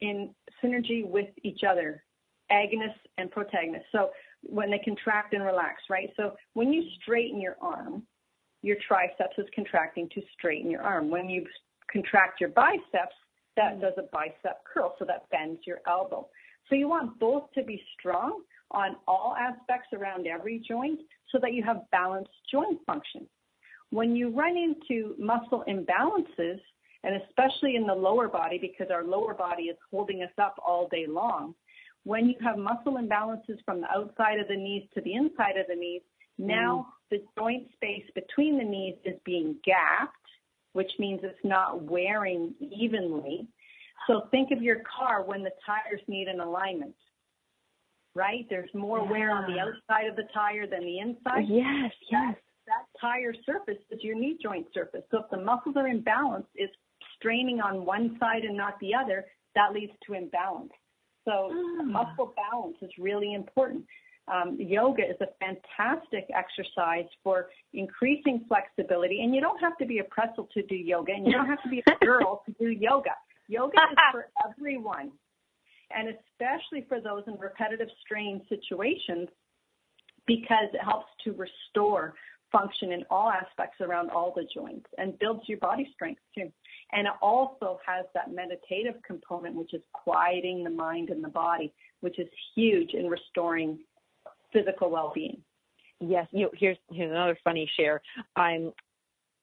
in 0.00 0.34
synergy 0.64 1.06
with 1.06 1.28
each 1.42 1.60
other, 1.62 2.02
agonist 2.50 2.96
and 3.18 3.30
protagonist. 3.30 3.84
So 3.92 4.12
when 4.40 4.70
they 4.70 4.78
contract 4.78 5.34
and 5.34 5.44
relax, 5.44 5.82
right? 5.90 6.08
So 6.16 6.36
when 6.54 6.72
you 6.72 6.82
straighten 7.02 7.38
your 7.38 7.56
arm, 7.60 8.02
your 8.62 8.78
triceps 8.88 9.34
is 9.36 9.44
contracting 9.54 10.08
to 10.14 10.22
straighten 10.32 10.70
your 10.70 10.80
arm. 10.80 11.10
When 11.10 11.28
you 11.28 11.44
contract 11.92 12.40
your 12.40 12.48
biceps, 12.48 13.14
that 13.58 13.78
does 13.78 13.92
a 13.98 14.04
bicep 14.10 14.64
curl, 14.72 14.94
so 14.98 15.04
that 15.04 15.28
bends 15.30 15.60
your 15.66 15.80
elbow. 15.86 16.26
So 16.70 16.76
you 16.76 16.88
want 16.88 17.18
both 17.18 17.52
to 17.56 17.62
be 17.62 17.82
strong 17.98 18.40
on 18.70 18.96
all 19.06 19.36
aspects 19.38 19.88
around 19.92 20.26
every 20.26 20.64
joint 20.66 21.00
so 21.30 21.38
that 21.42 21.52
you 21.52 21.62
have 21.62 21.82
balanced 21.92 22.30
joint 22.50 22.78
function. 22.86 23.26
When 23.90 24.16
you 24.16 24.30
run 24.30 24.56
into 24.56 25.14
muscle 25.18 25.62
imbalances, 25.68 26.58
and 27.06 27.22
especially 27.22 27.76
in 27.76 27.86
the 27.86 27.94
lower 27.94 28.26
body 28.26 28.58
because 28.58 28.90
our 28.92 29.04
lower 29.04 29.32
body 29.32 29.64
is 29.64 29.76
holding 29.92 30.22
us 30.22 30.32
up 30.38 30.56
all 30.66 30.88
day 30.88 31.06
long. 31.08 31.54
When 32.02 32.28
you 32.28 32.34
have 32.42 32.58
muscle 32.58 32.98
imbalances 32.98 33.58
from 33.64 33.80
the 33.80 33.86
outside 33.96 34.40
of 34.40 34.48
the 34.48 34.56
knees 34.56 34.82
to 34.94 35.00
the 35.00 35.14
inside 35.14 35.56
of 35.56 35.66
the 35.68 35.76
knees, 35.76 36.02
now 36.36 36.88
mm. 36.88 37.18
the 37.18 37.24
joint 37.38 37.68
space 37.74 38.04
between 38.14 38.58
the 38.58 38.64
knees 38.64 38.96
is 39.04 39.14
being 39.24 39.54
gapped, 39.64 40.16
which 40.72 40.90
means 40.98 41.20
it's 41.22 41.38
not 41.44 41.82
wearing 41.82 42.54
evenly. 42.60 43.46
So 44.08 44.22
think 44.32 44.50
of 44.50 44.60
your 44.60 44.78
car 44.98 45.22
when 45.24 45.44
the 45.44 45.52
tires 45.64 46.00
need 46.08 46.26
an 46.26 46.40
alignment. 46.40 46.94
Right? 48.16 48.46
There's 48.50 48.70
more 48.74 48.98
yeah. 49.04 49.10
wear 49.10 49.30
on 49.30 49.52
the 49.52 49.60
outside 49.60 50.08
of 50.08 50.16
the 50.16 50.26
tire 50.34 50.66
than 50.66 50.80
the 50.80 50.98
inside. 50.98 51.44
Yes, 51.48 51.92
yes. 52.10 52.34
That, 52.34 52.36
that 52.66 53.00
tire 53.00 53.34
surface 53.44 53.82
is 53.92 54.02
your 54.02 54.18
knee 54.18 54.38
joint 54.42 54.66
surface. 54.74 55.02
So 55.10 55.18
if 55.18 55.30
the 55.30 55.36
muscles 55.36 55.76
are 55.76 55.84
imbalanced, 55.84 56.46
it's 56.56 56.74
straining 57.16 57.60
on 57.60 57.84
one 57.84 58.16
side 58.20 58.42
and 58.44 58.56
not 58.56 58.78
the 58.80 58.94
other, 58.94 59.26
that 59.54 59.72
leads 59.72 59.92
to 60.06 60.14
imbalance. 60.14 60.72
So 61.24 61.50
ah. 61.52 61.82
muscle 61.82 62.34
balance 62.36 62.76
is 62.82 62.90
really 62.98 63.34
important. 63.34 63.84
Um, 64.28 64.56
yoga 64.58 65.02
is 65.02 65.16
a 65.20 65.26
fantastic 65.38 66.26
exercise 66.34 67.06
for 67.22 67.48
increasing 67.72 68.44
flexibility, 68.48 69.22
and 69.22 69.34
you 69.34 69.40
don't 69.40 69.58
have 69.60 69.76
to 69.78 69.86
be 69.86 69.98
a 69.98 70.04
pretzel 70.04 70.48
to 70.54 70.62
do 70.64 70.74
yoga, 70.74 71.12
and 71.12 71.26
you 71.26 71.32
don't 71.32 71.46
have 71.46 71.62
to 71.62 71.68
be 71.68 71.82
a 71.86 72.04
girl 72.04 72.42
to 72.46 72.52
do 72.58 72.70
yoga. 72.70 73.14
Yoga 73.48 73.78
is 73.78 73.98
for 74.12 74.26
everyone, 74.48 75.12
and 75.92 76.08
especially 76.08 76.84
for 76.88 77.00
those 77.00 77.22
in 77.28 77.38
repetitive 77.38 77.88
strain 78.04 78.42
situations 78.48 79.28
because 80.26 80.68
it 80.74 80.82
helps 80.82 81.06
to 81.22 81.32
restore 81.32 82.14
function 82.56 82.92
in 82.92 83.04
all 83.10 83.30
aspects 83.30 83.80
around 83.80 84.10
all 84.10 84.32
the 84.34 84.46
joints 84.54 84.86
and 84.98 85.18
builds 85.18 85.42
your 85.48 85.58
body 85.58 85.88
strength 85.94 86.20
too. 86.34 86.50
And 86.92 87.06
it 87.06 87.12
also 87.20 87.78
has 87.86 88.06
that 88.14 88.32
meditative 88.32 88.94
component, 89.06 89.54
which 89.54 89.74
is 89.74 89.82
quieting 89.92 90.64
the 90.64 90.70
mind 90.70 91.10
and 91.10 91.22
the 91.22 91.28
body, 91.28 91.72
which 92.00 92.18
is 92.18 92.28
huge 92.54 92.94
in 92.94 93.08
restoring 93.08 93.78
physical 94.52 94.90
well-being. 94.90 95.38
Yes, 96.00 96.26
you 96.30 96.44
know, 96.44 96.50
here's 96.54 96.76
here's 96.92 97.10
another 97.10 97.38
funny 97.42 97.70
share. 97.76 98.02
I'm 98.36 98.72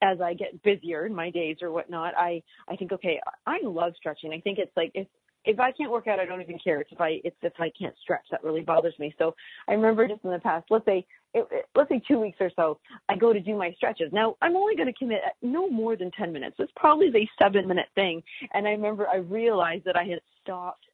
as 0.02 0.20
I 0.20 0.34
get 0.34 0.62
busier 0.62 1.06
in 1.06 1.14
my 1.14 1.30
days 1.30 1.56
or 1.62 1.72
whatnot, 1.72 2.14
I 2.16 2.42
I 2.68 2.76
think 2.76 2.92
okay, 2.92 3.20
I 3.46 3.58
love 3.62 3.94
stretching. 3.96 4.32
I 4.32 4.40
think 4.40 4.58
it's 4.58 4.76
like 4.76 4.92
if 4.94 5.08
if 5.44 5.60
I 5.60 5.72
can't 5.72 5.90
work 5.90 6.06
out, 6.06 6.20
I 6.20 6.24
don't 6.24 6.40
even 6.40 6.58
care. 6.58 6.80
It's 6.80 6.92
if 6.92 7.00
I 7.00 7.20
it's 7.24 7.36
if 7.42 7.52
I 7.58 7.70
can't 7.78 7.94
stretch 8.02 8.24
that 8.30 8.42
really 8.42 8.62
bothers 8.62 8.94
me. 8.98 9.14
So 9.18 9.34
I 9.68 9.72
remember 9.72 10.08
just 10.08 10.24
in 10.24 10.30
the 10.30 10.38
past, 10.38 10.66
let's 10.70 10.84
say 10.84 11.06
it, 11.34 11.46
it, 11.50 11.66
let's 11.74 11.90
say 11.90 12.02
two 12.06 12.20
weeks 12.20 12.38
or 12.40 12.50
so, 12.56 12.78
I 13.08 13.16
go 13.16 13.32
to 13.32 13.40
do 13.40 13.56
my 13.56 13.72
stretches. 13.76 14.12
Now 14.12 14.36
I'm 14.40 14.56
only 14.56 14.76
going 14.76 14.92
to 14.92 14.98
commit 14.98 15.20
uh, 15.24 15.30
no 15.42 15.68
more 15.68 15.96
than 15.96 16.10
ten 16.12 16.32
minutes. 16.32 16.56
It's 16.58 16.72
probably 16.76 17.08
a 17.14 17.30
seven 17.42 17.68
minute 17.68 17.88
thing. 17.94 18.22
And 18.52 18.66
I 18.66 18.70
remember 18.70 19.06
I 19.08 19.16
realized 19.16 19.84
that 19.84 19.96
I 19.96 20.04
had 20.04 20.20
stopped 20.42 20.84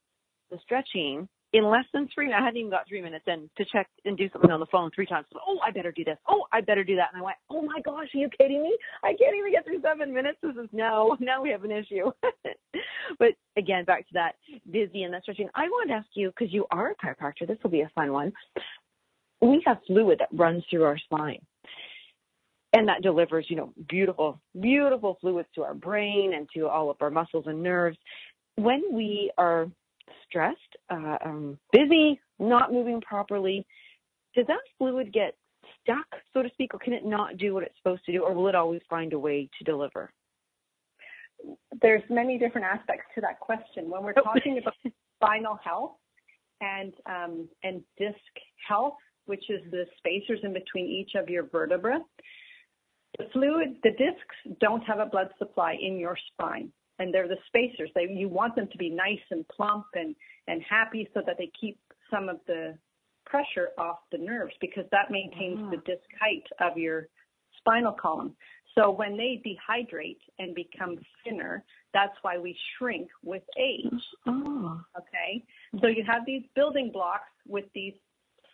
the 0.50 0.58
stretching 0.62 1.28
in 1.52 1.64
less 1.64 1.84
than 1.92 2.08
three. 2.14 2.32
I 2.32 2.40
hadn't 2.40 2.58
even 2.58 2.70
got 2.70 2.86
three 2.88 3.02
minutes 3.02 3.24
in 3.26 3.50
to 3.56 3.64
check 3.72 3.88
and 4.04 4.16
do 4.16 4.28
something 4.32 4.50
on 4.50 4.60
the 4.60 4.66
phone 4.66 4.90
three 4.94 5.06
times. 5.06 5.26
Oh, 5.34 5.58
I 5.66 5.70
better 5.70 5.92
do 5.92 6.04
this. 6.04 6.18
Oh, 6.28 6.44
I 6.52 6.60
better 6.60 6.84
do 6.84 6.96
that. 6.96 7.08
And 7.12 7.22
I 7.22 7.24
went, 7.24 7.36
oh 7.50 7.62
my 7.62 7.80
gosh, 7.84 8.08
are 8.14 8.18
you 8.18 8.28
kidding 8.38 8.62
me? 8.62 8.76
I 9.02 9.08
can't 9.08 9.36
even 9.36 9.50
get 9.50 9.64
through 9.64 9.82
seven 9.82 10.14
minutes. 10.14 10.38
This 10.42 10.56
is 10.56 10.68
now 10.72 11.16
now 11.20 11.42
we 11.42 11.50
have 11.50 11.64
an 11.64 11.72
issue. 11.72 12.10
but 13.18 13.30
again, 13.56 13.84
back 13.84 14.06
to 14.08 14.14
that 14.14 14.32
busy 14.70 15.02
and 15.02 15.12
that 15.14 15.22
stretching. 15.22 15.48
I 15.54 15.64
want 15.64 15.90
to 15.90 15.94
ask 15.94 16.08
you 16.14 16.30
because 16.30 16.52
you 16.52 16.66
are 16.70 16.92
a 16.92 16.96
chiropractor. 16.96 17.46
This 17.46 17.58
will 17.62 17.70
be 17.70 17.80
a 17.80 17.90
fun 17.94 18.12
one. 18.12 18.32
We 19.40 19.62
have 19.66 19.78
fluid 19.86 20.20
that 20.20 20.28
runs 20.32 20.64
through 20.70 20.84
our 20.84 20.98
spine 20.98 21.40
and 22.72 22.88
that 22.88 23.02
delivers, 23.02 23.46
you 23.48 23.56
know, 23.56 23.72
beautiful, 23.88 24.40
beautiful 24.60 25.18
fluids 25.20 25.48
to 25.54 25.62
our 25.62 25.74
brain 25.74 26.34
and 26.34 26.46
to 26.54 26.68
all 26.68 26.90
of 26.90 26.96
our 27.00 27.10
muscles 27.10 27.44
and 27.46 27.62
nerves. 27.62 27.96
When 28.56 28.82
we 28.92 29.32
are 29.38 29.66
stressed, 30.29 30.77
uh, 30.90 31.16
um, 31.25 31.59
busy, 31.73 32.20
not 32.38 32.73
moving 32.73 33.01
properly, 33.01 33.66
does 34.35 34.46
that 34.46 34.61
fluid 34.79 35.12
get 35.12 35.37
stuck, 35.83 36.07
so 36.33 36.42
to 36.42 36.51
speak, 36.51 36.75
or 36.75 36.79
can 36.79 36.92
it 36.92 37.05
not 37.05 37.37
do 37.37 37.55
what 37.55 37.62
it's 37.62 37.77
supposed 37.83 38.05
to 38.07 38.12
do, 38.12 38.23
or 38.23 38.35
will 38.35 38.49
it 38.49 38.55
always 38.55 38.81
find 38.88 39.12
a 39.12 39.18
way 39.18 39.49
to 39.59 39.64
deliver? 39.64 40.12
There's 41.81 42.03
many 42.11 42.38
different 42.38 42.66
aspects 42.66 43.07
to 43.14 43.20
that 43.23 43.40
question. 43.40 43.88
When 43.88 44.03
we're 44.03 44.14
oh. 44.18 44.23
talking 44.23 44.59
about 44.59 44.75
spinal 45.23 45.59
health 45.62 45.92
and 46.61 46.92
um, 47.07 47.49
and 47.62 47.83
disc 47.99 48.18
health, 48.68 48.96
which 49.27 49.49
is 49.49 49.61
the 49.70 49.85
spacers 49.99 50.40
in 50.42 50.53
between 50.53 50.87
each 50.87 51.12
of 51.14 51.29
your 51.29 51.44
vertebrae. 51.44 51.99
The 53.18 53.25
fluid, 53.33 53.77
the 53.83 53.90
discs 53.90 54.59
don't 54.61 54.83
have 54.83 54.99
a 54.99 55.07
blood 55.07 55.31
supply 55.38 55.77
in 55.81 55.99
your 55.99 56.16
spine, 56.33 56.73
and 57.00 57.12
they're 57.12 57.26
the 57.26 57.38
spacers. 57.46 57.90
They, 57.94 58.06
you 58.08 58.28
want 58.28 58.54
them 58.54 58.68
to 58.70 58.78
be 58.78 58.90
nice 58.90 59.24
and 59.30 59.48
plump 59.48 59.86
and, 59.94 60.14
and 60.46 60.62
happy 60.62 61.08
so 61.14 61.22
that 61.26 61.36
they 61.38 61.50
keep 61.58 61.78
some 62.10 62.28
of 62.28 62.36
the 62.46 62.76
pressure 63.24 63.70
off 63.78 63.98
the 64.12 64.18
nerves 64.18 64.52
because 64.60 64.84
that 64.92 65.10
maintains 65.10 65.58
the 65.70 65.78
ah. 65.78 65.86
disc 65.86 66.06
height 66.20 66.44
of 66.60 66.76
your 66.76 67.08
spinal 67.56 67.92
column. 67.92 68.36
So 68.74 68.90
when 68.90 69.16
they 69.16 69.42
dehydrate 69.44 70.20
and 70.38 70.54
become 70.54 70.98
thinner, 71.24 71.64
that's 71.94 72.14
why 72.22 72.38
we 72.38 72.56
shrink 72.78 73.08
with 73.24 73.42
age. 73.58 74.02
Oh. 74.26 74.80
Okay. 74.96 75.42
So 75.80 75.86
you 75.88 76.04
have 76.06 76.22
these 76.26 76.42
building 76.54 76.90
blocks 76.92 77.32
with 77.48 77.64
these 77.74 77.94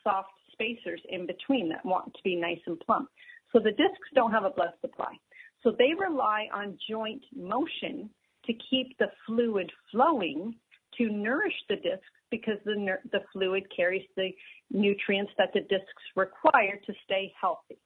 soft 0.04 0.30
spacers 0.52 1.00
in 1.10 1.26
between 1.26 1.68
that 1.70 1.84
want 1.84 2.14
to 2.14 2.20
be 2.22 2.36
nice 2.36 2.60
and 2.66 2.78
plump. 2.80 3.08
So 3.52 3.58
the 3.58 3.72
discs 3.72 4.08
don't 4.14 4.30
have 4.30 4.44
a 4.44 4.50
blood 4.50 4.72
supply. 4.80 5.14
So 5.62 5.74
they 5.76 5.92
rely 5.98 6.46
on 6.54 6.78
joint 6.88 7.22
motion 7.34 8.08
to 8.46 8.54
keep 8.70 8.96
the 8.98 9.10
fluid 9.26 9.70
flowing 9.90 10.54
to 10.98 11.08
nourish 11.10 11.54
the 11.68 11.76
discs 11.76 12.04
because 12.30 12.58
the, 12.64 12.98
the 13.12 13.20
fluid 13.32 13.64
carries 13.74 14.06
the 14.16 14.30
nutrients 14.70 15.32
that 15.38 15.52
the 15.52 15.60
discs 15.60 16.02
require 16.16 16.80
to 16.86 16.92
stay 17.04 17.32
healthy. 17.40 17.78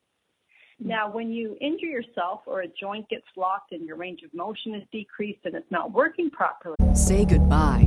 Mm-hmm. 0.80 0.88
Now, 0.88 1.12
when 1.12 1.30
you 1.30 1.56
injure 1.60 1.86
yourself 1.86 2.40
or 2.46 2.62
a 2.62 2.68
joint 2.68 3.08
gets 3.08 3.26
locked 3.36 3.72
and 3.72 3.84
your 3.86 3.96
range 3.96 4.20
of 4.22 4.32
motion 4.32 4.74
is 4.74 4.82
decreased 4.92 5.40
and 5.44 5.54
it's 5.54 5.70
not 5.70 5.92
working 5.92 6.30
properly, 6.30 6.76
say 6.94 7.24
goodbye 7.24 7.86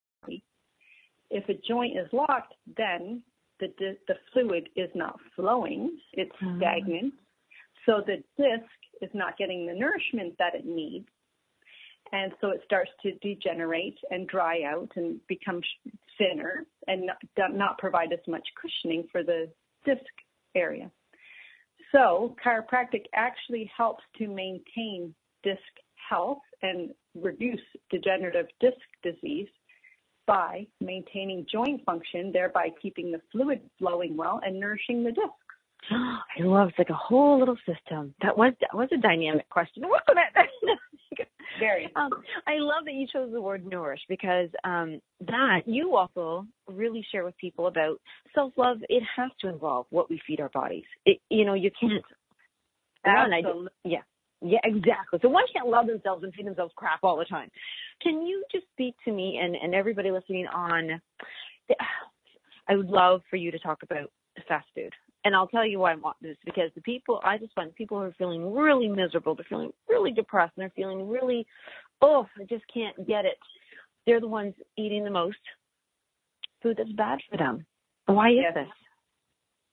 If 1.31 1.47
a 1.49 1.59
joint 1.67 1.97
is 1.97 2.07
locked, 2.11 2.53
then 2.77 3.23
the, 3.59 3.67
the 4.07 4.15
fluid 4.33 4.69
is 4.75 4.89
not 4.95 5.19
flowing. 5.35 5.97
It's 6.13 6.35
mm. 6.43 6.57
stagnant. 6.57 7.13
So 7.85 8.01
the 8.05 8.17
disc 8.37 8.69
is 9.01 9.09
not 9.13 9.37
getting 9.37 9.65
the 9.65 9.73
nourishment 9.73 10.35
that 10.37 10.55
it 10.55 10.65
needs 10.65 11.07
and 12.11 12.33
so 12.41 12.49
it 12.49 12.61
starts 12.65 12.91
to 13.03 13.13
degenerate 13.21 13.97
and 14.09 14.27
dry 14.27 14.63
out 14.63 14.89
and 14.95 15.19
become 15.27 15.61
thinner 16.17 16.65
and 16.87 17.09
not, 17.37 17.55
not 17.55 17.77
provide 17.77 18.11
as 18.11 18.19
much 18.27 18.47
cushioning 18.61 19.07
for 19.11 19.23
the 19.23 19.49
disc 19.85 20.01
area. 20.55 20.91
So 21.91 22.35
chiropractic 22.45 23.05
actually 23.15 23.71
helps 23.75 24.03
to 24.17 24.27
maintain 24.27 25.13
disc 25.43 25.59
health 26.09 26.41
and 26.61 26.91
reduce 27.15 27.61
degenerative 27.89 28.47
disc 28.59 28.77
disease 29.03 29.47
by 30.27 30.65
maintaining 30.79 31.45
joint 31.51 31.83
function, 31.85 32.31
thereby 32.31 32.69
keeping 32.81 33.11
the 33.11 33.21
fluid 33.31 33.61
flowing 33.79 34.15
well 34.15 34.39
and 34.43 34.59
nourishing 34.59 35.03
the 35.03 35.11
disc. 35.11 35.29
I 35.91 36.43
love 36.43 36.69
it's 36.69 36.77
like 36.77 36.89
a 36.89 36.93
whole 36.93 37.39
little 37.39 37.57
system. 37.65 38.13
That 38.21 38.37
was 38.37 38.53
that 38.61 38.75
was 38.75 38.89
a 38.93 38.97
dynamic 38.97 39.49
question, 39.49 39.83
wasn't 39.87 40.19
it? 40.35 40.79
Very. 41.59 41.89
Um, 41.95 42.09
I 42.47 42.59
love 42.59 42.85
that 42.85 42.93
you 42.93 43.07
chose 43.11 43.29
the 43.31 43.41
word 43.41 43.65
nourish 43.65 43.99
because 44.07 44.49
um, 44.63 45.01
that 45.27 45.61
you 45.65 45.95
also 45.95 46.45
really 46.67 47.05
share 47.11 47.25
with 47.25 47.37
people 47.37 47.67
about 47.67 47.99
self 48.33 48.53
love. 48.57 48.77
It 48.89 49.03
has 49.17 49.31
to 49.41 49.49
involve 49.49 49.85
what 49.89 50.09
we 50.09 50.21
feed 50.25 50.39
our 50.39 50.49
bodies. 50.49 50.85
It, 51.05 51.19
you 51.29 51.45
know, 51.45 51.53
you 51.53 51.69
can't. 51.79 52.03
Absolutely. 53.05 53.69
I, 53.85 53.89
yeah. 53.89 54.01
Yeah, 54.41 54.59
exactly. 54.63 55.19
So 55.21 55.29
one 55.29 55.45
can't 55.53 55.67
love 55.67 55.87
themselves 55.87 56.23
and 56.23 56.33
feed 56.33 56.47
themselves 56.47 56.73
crap 56.75 56.99
all 57.03 57.17
the 57.17 57.25
time. 57.25 57.49
Can 58.01 58.25
you 58.25 58.43
just 58.51 58.65
speak 58.73 58.95
to 59.05 59.11
me 59.11 59.39
and, 59.41 59.55
and 59.55 59.75
everybody 59.75 60.11
listening 60.11 60.47
on? 60.47 61.01
The, 61.69 61.75
I 62.67 62.75
would 62.75 62.89
love 62.89 63.21
for 63.29 63.35
you 63.35 63.51
to 63.51 63.59
talk 63.59 63.83
about 63.83 64.11
fast 64.47 64.67
food 64.73 64.93
and 65.23 65.35
I'll 65.35 65.47
tell 65.47 65.65
you 65.65 65.79
why 65.79 65.93
I 65.93 65.95
want 65.95 66.17
this 66.21 66.37
because 66.45 66.71
the 66.75 66.81
people 66.81 67.19
I 67.23 67.37
just 67.37 67.53
find 67.53 67.73
people 67.75 67.97
who 67.97 68.05
are 68.05 68.15
feeling 68.17 68.53
really 68.53 68.87
miserable, 68.87 69.35
they're 69.35 69.45
feeling 69.47 69.71
really 69.87 70.11
depressed, 70.11 70.53
and 70.57 70.63
they're 70.63 70.73
feeling 70.75 71.07
really, 71.07 71.45
oh, 72.01 72.25
I 72.39 72.43
just 72.45 72.63
can't 72.73 72.95
get 73.07 73.25
it. 73.25 73.37
They're 74.05 74.19
the 74.19 74.27
ones 74.27 74.55
eating 74.77 75.03
the 75.03 75.11
most 75.11 75.37
food 76.63 76.77
that's 76.77 76.91
bad 76.93 77.19
for 77.29 77.37
them. 77.37 77.65
Why 78.07 78.29
is 78.29 78.37
yes. 78.41 78.53
this? 78.55 78.67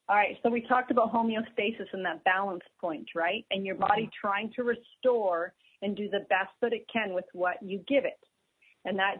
All 0.08 0.16
right, 0.16 0.38
so 0.42 0.48
we 0.48 0.62
talked 0.62 0.90
about 0.90 1.12
homeostasis 1.12 1.92
and 1.92 2.04
that 2.04 2.24
balance 2.24 2.62
point, 2.80 3.08
right? 3.14 3.44
And 3.50 3.66
your 3.66 3.74
body 3.74 4.04
mm-hmm. 4.04 4.26
trying 4.26 4.52
to 4.56 4.62
restore 4.62 5.52
and 5.82 5.96
do 5.96 6.08
the 6.08 6.20
best 6.30 6.50
that 6.62 6.72
it 6.72 6.86
can 6.90 7.14
with 7.14 7.26
what 7.32 7.62
you 7.62 7.84
give 7.86 8.04
it 8.04 8.18
and 8.84 8.98
that 8.98 9.16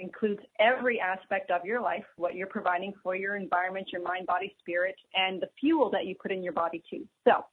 includes 0.00 0.40
every 0.58 1.00
aspect 1.00 1.50
of 1.50 1.64
your 1.64 1.80
life, 1.80 2.04
what 2.16 2.34
you're 2.34 2.46
providing 2.46 2.94
for 3.02 3.14
your 3.14 3.36
environment, 3.36 3.88
your 3.92 4.02
mind, 4.02 4.26
body, 4.26 4.54
spirit, 4.60 4.94
and 5.14 5.42
the 5.42 5.48
fuel 5.58 5.90
that 5.90 6.06
you 6.06 6.14
put 6.14 6.32
in 6.32 6.42
your 6.42 6.52
body 6.52 6.82
too. 6.88 7.06
So 7.26 7.44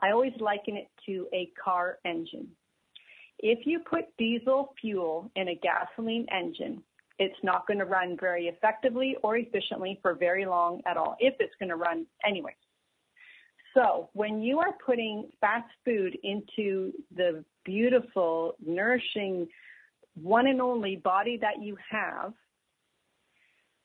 I 0.00 0.10
always 0.12 0.32
liken 0.38 0.76
it 0.76 0.88
to 1.06 1.26
a 1.32 1.50
car 1.62 1.98
engine. 2.04 2.48
If 3.40 3.66
you 3.66 3.80
put 3.80 4.04
diesel 4.16 4.74
fuel 4.80 5.30
in 5.34 5.48
a 5.48 5.54
gasoline 5.56 6.26
engine, 6.30 6.82
it's 7.18 7.38
not 7.42 7.66
going 7.66 7.78
to 7.78 7.84
run 7.84 8.16
very 8.18 8.46
effectively 8.46 9.16
or 9.22 9.36
efficiently 9.36 9.98
for 10.02 10.14
very 10.14 10.46
long 10.46 10.80
at 10.86 10.96
all, 10.96 11.16
if 11.18 11.34
it's 11.40 11.54
going 11.58 11.68
to 11.68 11.76
run 11.76 12.06
anyway. 12.24 12.54
So 13.74 14.08
when 14.12 14.40
you 14.40 14.58
are 14.58 14.74
putting 14.84 15.28
fast 15.40 15.68
food 15.84 16.16
into 16.22 16.92
the 17.14 17.44
beautiful, 17.64 18.54
nourishing, 18.64 19.46
one 20.14 20.46
and 20.46 20.60
only 20.60 20.96
body 20.96 21.38
that 21.40 21.62
you 21.62 21.76
have, 21.90 22.32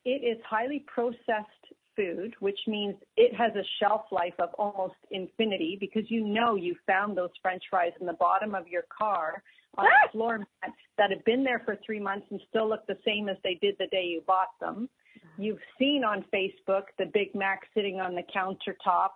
it 0.05 0.23
is 0.23 0.37
highly 0.49 0.83
processed 0.87 1.49
food, 1.95 2.33
which 2.39 2.59
means 2.67 2.95
it 3.17 3.35
has 3.35 3.51
a 3.55 3.63
shelf 3.79 4.01
life 4.11 4.33
of 4.39 4.49
almost 4.57 4.95
infinity 5.11 5.77
because 5.79 6.09
you 6.09 6.25
know 6.25 6.55
you 6.55 6.75
found 6.87 7.17
those 7.17 7.29
french 7.41 7.63
fries 7.69 7.91
in 7.99 8.07
the 8.07 8.13
bottom 8.13 8.55
of 8.55 8.67
your 8.67 8.83
car 8.95 9.43
on 9.77 9.85
a 9.85 10.11
floor 10.11 10.39
mats 10.39 10.77
that 10.97 11.09
have 11.09 11.23
been 11.25 11.43
there 11.43 11.61
for 11.65 11.77
three 11.85 11.99
months 11.99 12.27
and 12.29 12.39
still 12.49 12.69
look 12.69 12.85
the 12.87 12.97
same 13.05 13.29
as 13.29 13.37
they 13.43 13.57
did 13.61 13.75
the 13.79 13.87
day 13.87 14.03
you 14.05 14.21
bought 14.25 14.59
them. 14.59 14.89
You've 15.37 15.59
seen 15.79 16.03
on 16.03 16.25
Facebook 16.33 16.83
the 16.99 17.05
Big 17.11 17.33
Mac 17.33 17.61
sitting 17.73 17.99
on 17.99 18.13
the 18.13 18.23
countertop, 18.35 19.09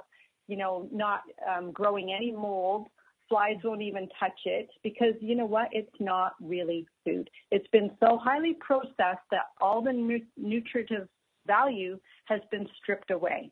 you 0.47 0.57
know, 0.57 0.89
not 0.91 1.21
um, 1.47 1.71
growing 1.71 2.11
any 2.11 2.31
mold 2.31 2.87
flies 3.29 3.57
won't 3.63 3.81
even 3.81 4.07
touch 4.19 4.39
it 4.45 4.69
because 4.83 5.13
you 5.21 5.35
know 5.35 5.45
what? 5.45 5.69
It's 5.71 5.89
not 5.99 6.33
really 6.41 6.85
food. 7.05 7.29
It's 7.51 7.67
been 7.71 7.91
so 7.99 8.17
highly 8.21 8.55
processed 8.59 9.25
that 9.31 9.47
all 9.61 9.81
the 9.81 9.93
nu- 9.93 10.25
nutritive 10.37 11.07
value 11.45 11.99
has 12.25 12.41
been 12.51 12.67
stripped 12.81 13.11
away. 13.11 13.51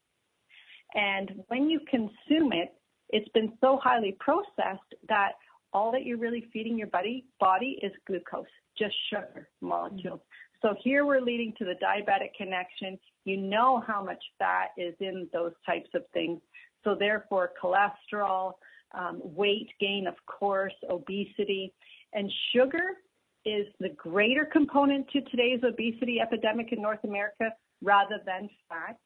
And 0.93 1.43
when 1.47 1.69
you 1.69 1.79
consume 1.89 2.53
it, 2.53 2.73
it's 3.09 3.29
been 3.33 3.53
so 3.61 3.79
highly 3.83 4.15
processed 4.19 4.93
that 5.09 5.33
all 5.75 5.91
that 5.91 6.05
you're 6.05 6.17
really 6.17 6.47
feeding 6.53 6.77
your 6.77 6.87
body 6.87 7.25
body 7.37 7.77
is 7.83 7.91
glucose, 8.07 8.45
just 8.79 8.95
sugar 9.09 9.49
molecules. 9.59 10.21
So 10.61 10.73
here 10.81 11.05
we're 11.05 11.19
leading 11.19 11.53
to 11.57 11.65
the 11.65 11.73
diabetic 11.83 12.33
connection. 12.37 12.97
You 13.25 13.35
know 13.35 13.83
how 13.85 14.01
much 14.01 14.23
fat 14.39 14.69
is 14.77 14.95
in 15.01 15.27
those 15.33 15.51
types 15.65 15.89
of 15.93 16.03
things. 16.13 16.39
So 16.85 16.95
therefore 16.97 17.51
cholesterol, 17.61 18.53
um, 18.97 19.19
weight 19.21 19.67
gain, 19.81 20.07
of 20.07 20.15
course, 20.27 20.73
obesity, 20.89 21.73
and 22.13 22.31
sugar 22.55 23.01
is 23.45 23.67
the 23.81 23.89
greater 23.89 24.45
component 24.45 25.09
to 25.09 25.21
today's 25.23 25.59
obesity 25.61 26.21
epidemic 26.21 26.71
in 26.71 26.81
North 26.81 27.03
America 27.03 27.49
rather 27.83 28.21
than 28.25 28.49
fat. 28.69 28.97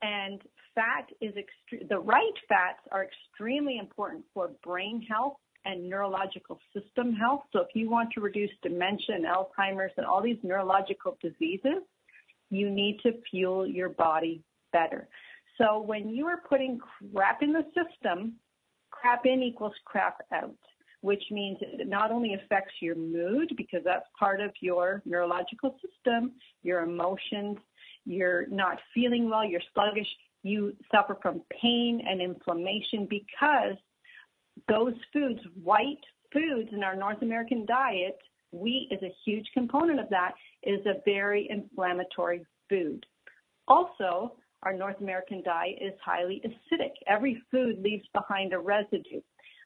And 0.00 0.40
fat 0.76 1.08
is 1.20 1.34
extre- 1.34 1.88
the 1.88 1.98
right 1.98 2.38
fats 2.48 2.78
are 2.92 3.04
extremely 3.04 3.78
important 3.78 4.24
for 4.32 4.52
brain 4.62 5.04
health 5.10 5.34
and 5.64 5.88
neurological 5.88 6.58
system 6.72 7.12
health. 7.12 7.42
So 7.52 7.60
if 7.60 7.68
you 7.74 7.90
want 7.90 8.10
to 8.12 8.20
reduce 8.20 8.50
dementia 8.62 9.16
and 9.16 9.26
Alzheimer's 9.26 9.92
and 9.96 10.06
all 10.06 10.22
these 10.22 10.38
neurological 10.42 11.16
diseases, 11.22 11.82
you 12.50 12.70
need 12.70 13.00
to 13.02 13.12
fuel 13.30 13.66
your 13.66 13.90
body 13.90 14.42
better. 14.72 15.08
So 15.58 15.80
when 15.80 16.08
you 16.08 16.26
are 16.26 16.40
putting 16.48 16.78
crap 17.12 17.42
in 17.42 17.52
the 17.52 17.64
system, 17.74 18.34
crap 18.90 19.26
in 19.26 19.42
equals 19.42 19.74
crap 19.84 20.18
out, 20.32 20.54
which 21.00 21.22
means 21.30 21.58
it 21.60 21.88
not 21.88 22.10
only 22.10 22.34
affects 22.34 22.74
your 22.80 22.94
mood 22.94 23.52
because 23.56 23.80
that's 23.84 24.06
part 24.18 24.40
of 24.40 24.50
your 24.60 25.02
neurological 25.04 25.76
system, 25.84 26.32
your 26.62 26.82
emotions, 26.82 27.58
you're 28.04 28.46
not 28.46 28.78
feeling 28.94 29.28
well, 29.28 29.44
you're 29.44 29.60
sluggish, 29.74 30.08
you 30.42 30.74
suffer 30.90 31.18
from 31.20 31.42
pain 31.50 32.00
and 32.08 32.20
inflammation 32.22 33.06
because 33.10 33.76
those 34.68 34.94
foods, 35.12 35.40
white 35.62 36.04
foods 36.32 36.70
in 36.72 36.82
our 36.82 36.96
North 36.96 37.22
American 37.22 37.66
diet, 37.66 38.18
wheat 38.52 38.88
is 38.90 39.02
a 39.02 39.14
huge 39.24 39.46
component 39.54 40.00
of 40.00 40.08
that, 40.10 40.32
is 40.62 40.84
a 40.86 41.00
very 41.04 41.48
inflammatory 41.50 42.44
food. 42.68 43.04
Also, 43.66 44.36
our 44.62 44.72
North 44.72 45.00
American 45.00 45.42
diet 45.44 45.76
is 45.80 45.92
highly 46.04 46.42
acidic. 46.44 46.92
Every 47.06 47.42
food 47.50 47.80
leaves 47.82 48.04
behind 48.12 48.52
a 48.52 48.58
residue, 48.58 49.20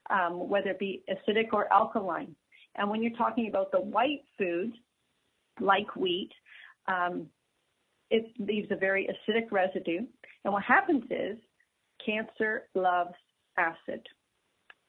um, 0.09 0.47
whether 0.49 0.69
it 0.71 0.79
be 0.79 1.03
acidic 1.09 1.53
or 1.53 1.71
alkaline. 1.71 2.35
And 2.75 2.89
when 2.89 3.01
you're 3.01 3.17
talking 3.17 3.47
about 3.47 3.71
the 3.71 3.81
white 3.81 4.23
foods, 4.37 4.73
like 5.59 5.95
wheat, 5.95 6.31
um, 6.87 7.27
it 8.09 8.25
leaves 8.39 8.67
a 8.71 8.75
very 8.75 9.07
acidic 9.07 9.51
residue. 9.51 10.01
And 10.43 10.53
what 10.53 10.63
happens 10.63 11.03
is 11.09 11.37
cancer 12.05 12.63
loves 12.75 13.15
acid. 13.57 14.05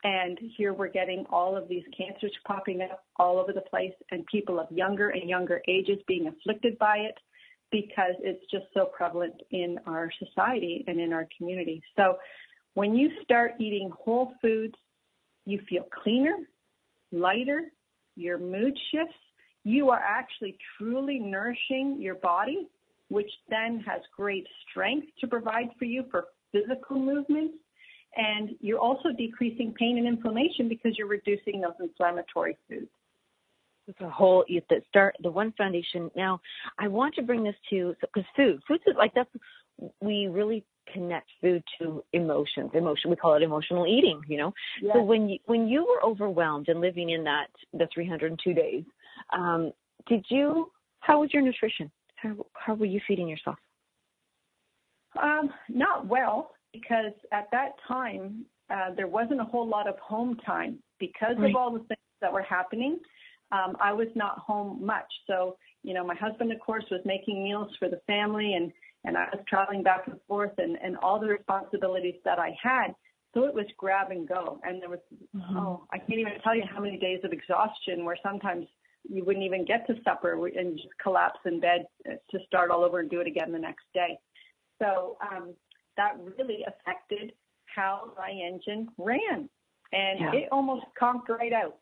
And 0.05 0.39
here 0.57 0.75
we're 0.75 0.89
getting 0.89 1.25
all 1.31 1.57
of 1.57 1.67
these 1.67 1.85
cancers 1.97 2.33
popping 2.47 2.83
up 2.83 3.05
all 3.17 3.39
over 3.39 3.53
the 3.53 3.63
place 3.63 3.95
and 4.11 4.25
people 4.27 4.61
of 4.61 4.71
younger 4.71 5.09
and 5.09 5.29
younger 5.29 5.63
ages 5.67 5.99
being 6.07 6.29
afflicted 6.29 6.79
by 6.79 6.99
it 6.99 7.15
because 7.73 8.15
it's 8.21 8.45
just 8.51 8.67
so 8.75 8.85
prevalent 8.85 9.35
in 9.51 9.79
our 9.87 10.11
society 10.23 10.85
and 10.87 11.01
in 11.01 11.13
our 11.15 11.27
community. 11.37 11.83
So 11.97 12.19
when 12.75 12.95
you 12.95 13.11
start 13.23 13.53
eating 13.59 13.91
whole 13.99 14.33
foods, 14.43 14.75
you 15.47 15.61
feel 15.69 15.85
cleaner, 16.03 16.37
lighter, 17.11 17.73
your 18.15 18.39
mood 18.39 18.79
shifts. 18.93 19.15
You 19.65 19.89
are 19.91 20.01
actually 20.01 20.59
truly 20.77 21.19
nourishing 21.19 21.97
your 21.99 22.17
body, 22.17 22.69
which 23.09 23.31
then 23.49 23.83
has 23.87 24.03
great 24.15 24.47
strength 24.69 25.07
to 25.21 25.27
provide 25.27 25.69
for 25.79 25.87
you 25.87 26.05
for 26.11 26.27
physical 26.53 26.99
movements. 26.99 27.57
And 28.17 28.51
you're 28.61 28.79
also 28.79 29.11
decreasing 29.17 29.73
pain 29.73 29.99
and 29.99 30.07
inflammation 30.07 30.69
because 30.69 30.97
you're 30.97 31.09
reducing 31.09 31.61
those 31.61 31.75
inflammatory 31.81 32.57
foods. 32.69 32.89
It's 33.87 34.01
a 34.01 34.09
whole 34.09 34.45
the 34.49 34.81
start 34.89 35.17
the 35.23 35.31
one 35.31 35.53
foundation. 35.59 36.11
Now, 36.17 36.41
I 36.79 36.89
want 36.89 37.15
to 37.17 37.23
bring 37.23 37.45
this 37.45 37.57
to 37.71 37.95
because 38.01 38.25
food, 38.35 38.63
food 38.67 38.81
is 38.87 38.95
like 38.97 39.13
that's 39.15 39.29
we 40.01 40.27
really 40.27 40.65
connect 40.93 41.29
food 41.41 41.63
to 41.79 42.03
emotions. 42.13 42.71
Emotion 42.73 43.11
we 43.11 43.17
call 43.17 43.35
it 43.35 43.43
emotional 43.43 43.87
eating. 43.87 44.23
You 44.27 44.39
know. 44.39 44.55
Yes. 44.81 44.93
So 44.95 45.03
when 45.03 45.29
you 45.29 45.39
when 45.47 45.69
you 45.69 45.85
were 45.85 46.03
overwhelmed 46.09 46.69
and 46.69 46.81
living 46.81 47.11
in 47.11 47.25
that 47.25 47.49
the 47.73 47.87
302 47.93 48.55
days, 48.55 48.85
um, 49.37 49.73
did 50.07 50.25
you? 50.31 50.71
How 51.01 51.21
was 51.21 51.31
your 51.35 51.43
nutrition? 51.43 51.91
How 52.17 52.47
how 52.55 52.75
were 52.75 52.87
you 52.87 53.01
feeding 53.07 53.29
yourself? 53.29 53.57
Um, 55.23 55.51
not 55.69 56.07
well 56.07 56.53
because 56.75 57.13
at 57.33 57.49
that 57.53 57.71
time 57.89 58.45
uh, 58.69 58.95
there 58.95 59.09
wasn't 59.09 59.41
a 59.41 59.45
whole 59.45 59.67
lot 59.67 59.89
of 59.89 59.99
home 59.99 60.37
time 60.45 60.79
because 60.99 61.37
right. 61.39 61.51
of 61.51 61.57
all 61.57 61.73
the 61.73 61.81
things 61.81 61.99
that 62.21 62.33
were 62.33 62.43
happening 62.43 62.99
um, 63.53 63.77
I 63.81 63.93
was 63.93 64.09
not 64.15 64.39
home 64.39 64.85
much. 64.85 65.11
So, 65.27 65.57
you 65.83 65.95
know, 65.95 66.05
my 66.05 66.15
husband, 66.15 66.53
of 66.53 66.61
course, 66.61 66.85
was 66.91 67.01
making 67.05 67.43
meals 67.43 67.71
for 67.79 67.89
the 67.89 68.01
family 68.07 68.55
and, 68.55 68.73
and 69.05 69.17
I 69.17 69.27
was 69.33 69.45
traveling 69.49 69.83
back 69.83 70.07
and 70.07 70.19
forth 70.27 70.53
and, 70.59 70.77
and 70.83 70.97
all 70.97 71.21
the 71.21 71.29
responsibilities 71.29 72.17
that 72.25 72.39
I 72.39 72.57
had. 72.61 72.89
So 73.35 73.45
it 73.45 73.55
was 73.55 73.67
grab 73.77 74.11
and 74.11 74.27
go. 74.27 74.61
And 74.65 74.81
there 74.81 74.89
was, 74.89 75.01
mm-hmm. 75.37 75.57
oh, 75.57 75.87
I 75.93 75.99
can't 75.99 76.19
even 76.19 76.33
tell 76.43 76.57
you 76.57 76.63
how 76.69 76.81
many 76.81 76.99
days 76.99 77.21
of 77.25 77.33
exhaustion 77.33 78.05
where 78.05 78.17
sometimes 78.23 78.67
you 79.09 79.25
wouldn't 79.25 79.45
even 79.45 79.65
get 79.65 79.87
to 79.89 79.95
supper 80.05 80.47
and 80.47 80.77
just 80.77 80.89
collapse 81.03 81.41
in 81.45 81.61
bed 81.61 81.85
to 82.07 82.39
start 82.47 82.71
all 82.71 82.85
over 82.85 83.01
and 83.01 83.11
do 83.11 83.21
it 83.21 83.27
again 83.27 83.53
the 83.53 83.59
next 83.59 83.85
day. 83.93 84.19
So 84.81 85.17
um, 85.21 85.55
that 85.97 86.17
really 86.39 86.65
affected 86.67 87.33
how 87.75 88.13
my 88.17 88.31
engine 88.31 88.89
ran. 88.99 89.49
And 89.93 90.21
yeah. 90.21 90.33
it 90.33 90.49
almost 90.51 90.87
conked 90.99 91.29
right 91.29 91.53
out. 91.53 91.79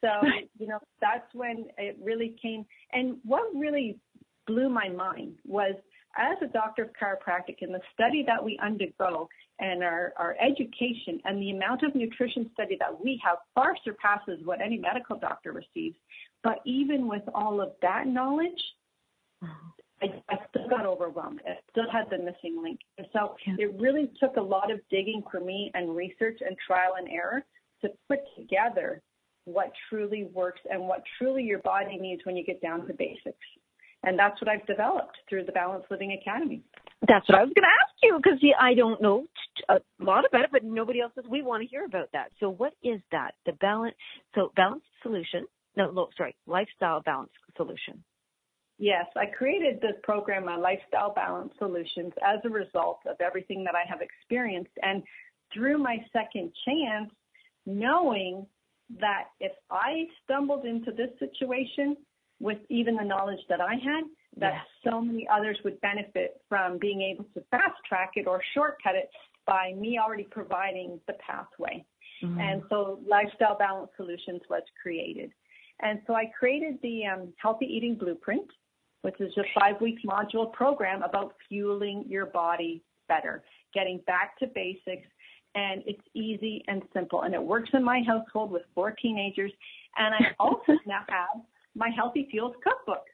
So, 0.00 0.08
you 0.58 0.66
know, 0.66 0.78
that's 1.00 1.32
when 1.34 1.66
it 1.78 1.98
really 2.02 2.36
came. 2.40 2.64
And 2.92 3.16
what 3.24 3.54
really 3.54 3.98
blew 4.46 4.68
my 4.68 4.88
mind 4.88 5.36
was 5.46 5.74
as 6.16 6.36
a 6.42 6.46
doctor 6.52 6.82
of 6.82 6.90
chiropractic 7.00 7.58
and 7.60 7.72
the 7.72 7.80
study 7.94 8.24
that 8.26 8.42
we 8.42 8.58
undergo 8.62 9.28
and 9.60 9.82
our, 9.84 10.12
our 10.16 10.36
education 10.40 11.20
and 11.24 11.40
the 11.40 11.50
amount 11.50 11.82
of 11.82 11.94
nutrition 11.94 12.50
study 12.54 12.76
that 12.80 13.04
we 13.04 13.20
have 13.24 13.38
far 13.54 13.74
surpasses 13.84 14.40
what 14.44 14.60
any 14.60 14.78
medical 14.78 15.18
doctor 15.18 15.52
receives. 15.52 15.96
But 16.42 16.60
even 16.64 17.06
with 17.06 17.22
all 17.34 17.60
of 17.60 17.72
that 17.82 18.06
knowledge, 18.06 18.60
uh-huh. 19.42 19.79
I, 20.02 20.06
I 20.28 20.36
still 20.48 20.68
got 20.68 20.86
overwhelmed. 20.86 21.40
I 21.46 21.58
still 21.70 21.90
had 21.92 22.08
the 22.10 22.18
missing 22.18 22.62
link. 22.62 22.80
And 22.98 23.06
so 23.12 23.36
it 23.46 23.74
really 23.78 24.10
took 24.20 24.36
a 24.36 24.42
lot 24.42 24.70
of 24.70 24.80
digging 24.90 25.22
for 25.30 25.40
me 25.40 25.70
and 25.74 25.94
research 25.94 26.38
and 26.40 26.56
trial 26.66 26.94
and 26.98 27.08
error 27.08 27.44
to 27.82 27.88
put 28.08 28.20
together 28.36 29.02
what 29.44 29.72
truly 29.88 30.28
works 30.32 30.60
and 30.70 30.82
what 30.86 31.02
truly 31.18 31.42
your 31.42 31.60
body 31.60 31.98
needs 31.98 32.22
when 32.24 32.36
you 32.36 32.44
get 32.44 32.60
down 32.62 32.86
to 32.86 32.94
basics. 32.94 33.38
And 34.02 34.18
that's 34.18 34.40
what 34.40 34.48
I've 34.48 34.66
developed 34.66 35.18
through 35.28 35.44
the 35.44 35.52
Balanced 35.52 35.90
Living 35.90 36.18
Academy. 36.20 36.62
That's 37.06 37.28
what 37.28 37.38
I 37.38 37.44
was 37.44 37.52
going 37.54 37.64
to 37.64 37.68
ask 37.68 37.94
you 38.02 38.18
because 38.22 38.38
I 38.58 38.74
don't 38.74 39.00
know 39.02 39.26
a 39.68 39.80
lot 39.98 40.24
about 40.26 40.44
it, 40.44 40.50
but 40.52 40.64
nobody 40.64 41.00
else 41.00 41.12
does. 41.14 41.26
We 41.28 41.42
want 41.42 41.62
to 41.62 41.68
hear 41.68 41.84
about 41.84 42.08
that. 42.12 42.30
So, 42.40 42.48
what 42.50 42.72
is 42.82 43.00
that? 43.12 43.34
The 43.46 43.52
balance. 43.52 43.96
So, 44.34 44.52
balanced 44.56 44.86
solution. 45.02 45.46
No, 45.76 45.90
no, 45.90 46.08
sorry, 46.16 46.34
lifestyle 46.46 47.02
balance 47.02 47.30
solution. 47.56 48.02
Yes, 48.80 49.04
I 49.14 49.26
created 49.26 49.78
this 49.82 49.96
program, 50.02 50.46
my 50.46 50.56
Lifestyle 50.56 51.12
Balance 51.12 51.52
Solutions, 51.58 52.14
as 52.26 52.38
a 52.44 52.48
result 52.48 53.00
of 53.06 53.20
everything 53.20 53.62
that 53.64 53.74
I 53.74 53.86
have 53.86 54.00
experienced. 54.00 54.72
And 54.82 55.02
through 55.52 55.76
my 55.76 55.98
second 56.14 56.50
chance, 56.64 57.12
knowing 57.66 58.46
that 58.98 59.24
if 59.38 59.52
I 59.70 60.06
stumbled 60.24 60.64
into 60.64 60.92
this 60.92 61.10
situation 61.18 61.94
with 62.40 62.56
even 62.70 62.96
the 62.96 63.04
knowledge 63.04 63.40
that 63.50 63.60
I 63.60 63.74
had, 63.74 64.04
that 64.38 64.54
yes. 64.54 64.66
so 64.82 65.02
many 65.02 65.28
others 65.30 65.58
would 65.62 65.78
benefit 65.82 66.40
from 66.48 66.78
being 66.78 67.02
able 67.02 67.24
to 67.34 67.42
fast 67.50 67.76
track 67.86 68.12
it 68.14 68.26
or 68.26 68.40
shortcut 68.54 68.94
it 68.94 69.10
by 69.46 69.74
me 69.76 69.98
already 70.02 70.26
providing 70.30 70.98
the 71.06 71.14
pathway. 71.14 71.84
Mm-hmm. 72.24 72.40
And 72.40 72.62
so 72.70 73.00
Lifestyle 73.06 73.58
Balance 73.58 73.90
Solutions 73.98 74.40
was 74.48 74.62
created. 74.80 75.32
And 75.82 76.00
so 76.06 76.14
I 76.14 76.32
created 76.38 76.78
the 76.82 77.06
um, 77.06 77.34
Healthy 77.36 77.66
Eating 77.66 77.96
Blueprint, 77.96 78.50
which 79.02 79.20
is 79.20 79.32
a 79.36 79.42
five 79.58 79.80
week 79.80 79.98
module 80.04 80.52
program 80.52 81.02
about 81.02 81.34
fueling 81.48 82.04
your 82.08 82.26
body 82.26 82.82
better, 83.08 83.42
getting 83.74 84.00
back 84.06 84.38
to 84.38 84.46
basics, 84.46 85.06
and 85.54 85.82
it's 85.86 86.02
easy 86.14 86.62
and 86.68 86.82
simple. 86.94 87.22
And 87.22 87.34
it 87.34 87.42
works 87.42 87.70
in 87.72 87.82
my 87.82 88.02
household 88.06 88.50
with 88.50 88.62
four 88.74 88.92
teenagers. 88.92 89.52
And 89.96 90.14
I 90.14 90.28
also 90.38 90.72
now 90.86 91.02
have 91.08 91.42
my 91.74 91.90
Healthy 91.94 92.28
Fuels 92.30 92.54
cookbook. 92.62 93.04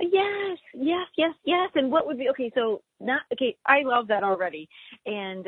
Yes, 0.00 0.58
yes, 0.74 1.06
yes, 1.16 1.34
yes. 1.44 1.70
And 1.74 1.90
what 1.90 2.06
would 2.06 2.18
be 2.18 2.28
okay? 2.30 2.50
So 2.54 2.82
not 3.00 3.22
okay. 3.32 3.56
I 3.66 3.82
love 3.82 4.08
that 4.08 4.24
already. 4.24 4.68
And 5.06 5.46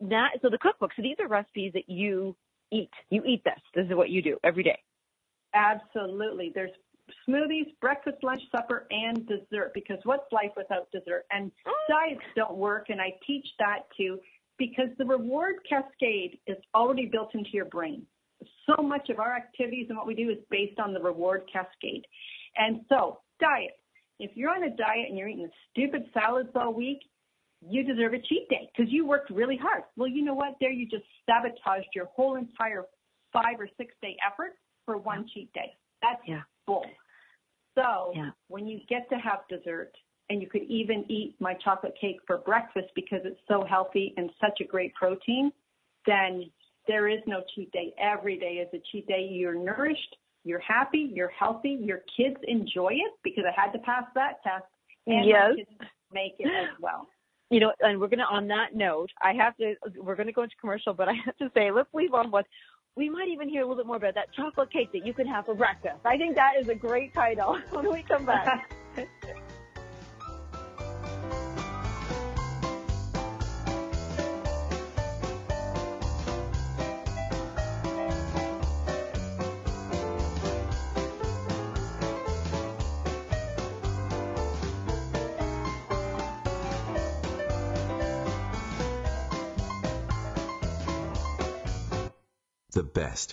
that 0.00 0.30
so 0.42 0.48
the 0.48 0.58
cookbook. 0.58 0.92
So 0.96 1.02
these 1.02 1.16
are 1.18 1.28
recipes 1.28 1.72
that 1.74 1.88
you 1.88 2.36
eat. 2.70 2.90
You 3.10 3.22
eat 3.24 3.42
this. 3.44 3.60
This 3.74 3.86
is 3.86 3.94
what 3.94 4.10
you 4.10 4.22
do 4.22 4.38
every 4.44 4.62
day. 4.62 4.78
Absolutely. 5.54 6.52
There's 6.54 6.70
smoothies, 7.28 7.72
breakfast, 7.80 8.18
lunch, 8.22 8.42
supper, 8.50 8.86
and 8.90 9.26
dessert. 9.26 9.72
Because 9.74 9.98
what's 10.04 10.30
life 10.32 10.52
without 10.56 10.90
dessert? 10.90 11.24
And 11.30 11.50
mm. 11.66 11.72
diets 11.88 12.24
don't 12.36 12.56
work, 12.56 12.86
and 12.88 13.00
I 13.00 13.12
teach 13.26 13.46
that 13.58 13.86
too 13.96 14.18
because 14.60 14.88
the 14.98 15.06
reward 15.06 15.56
cascade 15.68 16.38
is 16.46 16.58
already 16.74 17.06
built 17.06 17.34
into 17.34 17.48
your 17.52 17.64
brain. 17.64 18.06
So 18.66 18.82
much 18.82 19.08
of 19.08 19.18
our 19.18 19.34
activities 19.34 19.86
and 19.88 19.96
what 19.96 20.06
we 20.06 20.14
do 20.14 20.28
is 20.28 20.36
based 20.50 20.78
on 20.78 20.92
the 20.92 21.00
reward 21.00 21.42
cascade. 21.50 22.04
And 22.56 22.82
so, 22.88 23.20
diet. 23.40 23.72
If 24.18 24.32
you're 24.34 24.50
on 24.50 24.64
a 24.64 24.68
diet 24.68 25.08
and 25.08 25.16
you're 25.16 25.28
eating 25.28 25.48
stupid 25.70 26.04
salads 26.12 26.50
all 26.54 26.74
week, 26.74 26.98
you 27.66 27.82
deserve 27.82 28.12
a 28.12 28.18
cheat 28.18 28.48
day 28.50 28.70
because 28.74 28.92
you 28.92 29.06
worked 29.06 29.30
really 29.30 29.56
hard. 29.56 29.84
Well, 29.96 30.08
you 30.08 30.22
know 30.22 30.34
what? 30.34 30.56
There 30.60 30.70
you 30.70 30.86
just 30.86 31.04
sabotaged 31.24 31.88
your 31.94 32.06
whole 32.06 32.36
entire 32.36 32.84
five 33.32 33.58
or 33.58 33.68
six 33.78 33.94
day 34.02 34.16
effort 34.26 34.52
for 34.84 34.98
one 34.98 35.26
cheat 35.32 35.52
day. 35.54 35.72
That's 36.02 36.20
yeah. 36.26 36.42
Bull. 36.70 36.86
So 37.74 38.12
yeah. 38.14 38.30
when 38.48 38.66
you 38.66 38.80
get 38.88 39.08
to 39.10 39.16
have 39.16 39.40
dessert, 39.48 39.92
and 40.30 40.40
you 40.40 40.48
could 40.48 40.62
even 40.62 41.04
eat 41.10 41.34
my 41.40 41.54
chocolate 41.54 41.94
cake 42.00 42.18
for 42.26 42.38
breakfast 42.38 42.86
because 42.94 43.18
it's 43.24 43.40
so 43.48 43.66
healthy 43.68 44.14
and 44.16 44.30
such 44.40 44.60
a 44.60 44.64
great 44.64 44.94
protein, 44.94 45.50
then 46.06 46.48
there 46.86 47.08
is 47.08 47.18
no 47.26 47.42
cheat 47.54 47.70
day. 47.72 47.92
Every 48.00 48.38
day 48.38 48.64
is 48.64 48.68
a 48.72 48.80
cheat 48.90 49.06
day. 49.08 49.28
You're 49.28 49.54
nourished, 49.54 50.16
you're 50.44 50.60
happy, 50.60 51.10
you're 51.12 51.32
healthy, 51.36 51.78
your 51.82 52.02
kids 52.16 52.36
enjoy 52.46 52.92
it 52.92 53.12
because 53.24 53.44
I 53.44 53.60
had 53.60 53.72
to 53.72 53.80
pass 53.80 54.04
that 54.14 54.42
test, 54.44 54.64
and 55.08 55.26
yes. 55.26 55.50
kids 55.56 55.90
make 56.12 56.34
it 56.38 56.46
as 56.46 56.68
well. 56.80 57.08
You 57.50 57.58
know, 57.58 57.72
and 57.80 58.00
we're 58.00 58.06
gonna 58.06 58.28
on 58.30 58.46
that 58.48 58.76
note, 58.76 59.10
I 59.20 59.32
have 59.32 59.56
to 59.56 59.74
we're 59.96 60.14
gonna 60.14 60.30
go 60.30 60.44
into 60.44 60.54
commercial, 60.60 60.94
but 60.94 61.08
I 61.08 61.14
have 61.24 61.36
to 61.38 61.50
say, 61.54 61.72
let's 61.72 61.92
leave 61.92 62.14
on 62.14 62.30
what 62.30 62.46
we 63.00 63.08
might 63.08 63.28
even 63.28 63.48
hear 63.48 63.62
a 63.62 63.64
little 63.64 63.76
bit 63.76 63.86
more 63.86 63.96
about 63.96 64.14
that 64.14 64.30
chocolate 64.34 64.70
cake 64.70 64.92
that 64.92 65.06
you 65.06 65.14
can 65.14 65.26
have 65.26 65.46
for 65.46 65.54
breakfast. 65.54 65.96
I 66.04 66.18
think 66.18 66.34
that 66.36 66.52
is 66.60 66.68
a 66.68 66.74
great 66.74 67.14
title 67.14 67.58
when 67.70 67.90
we 67.90 68.02
come 68.02 68.26
back. 68.26 68.70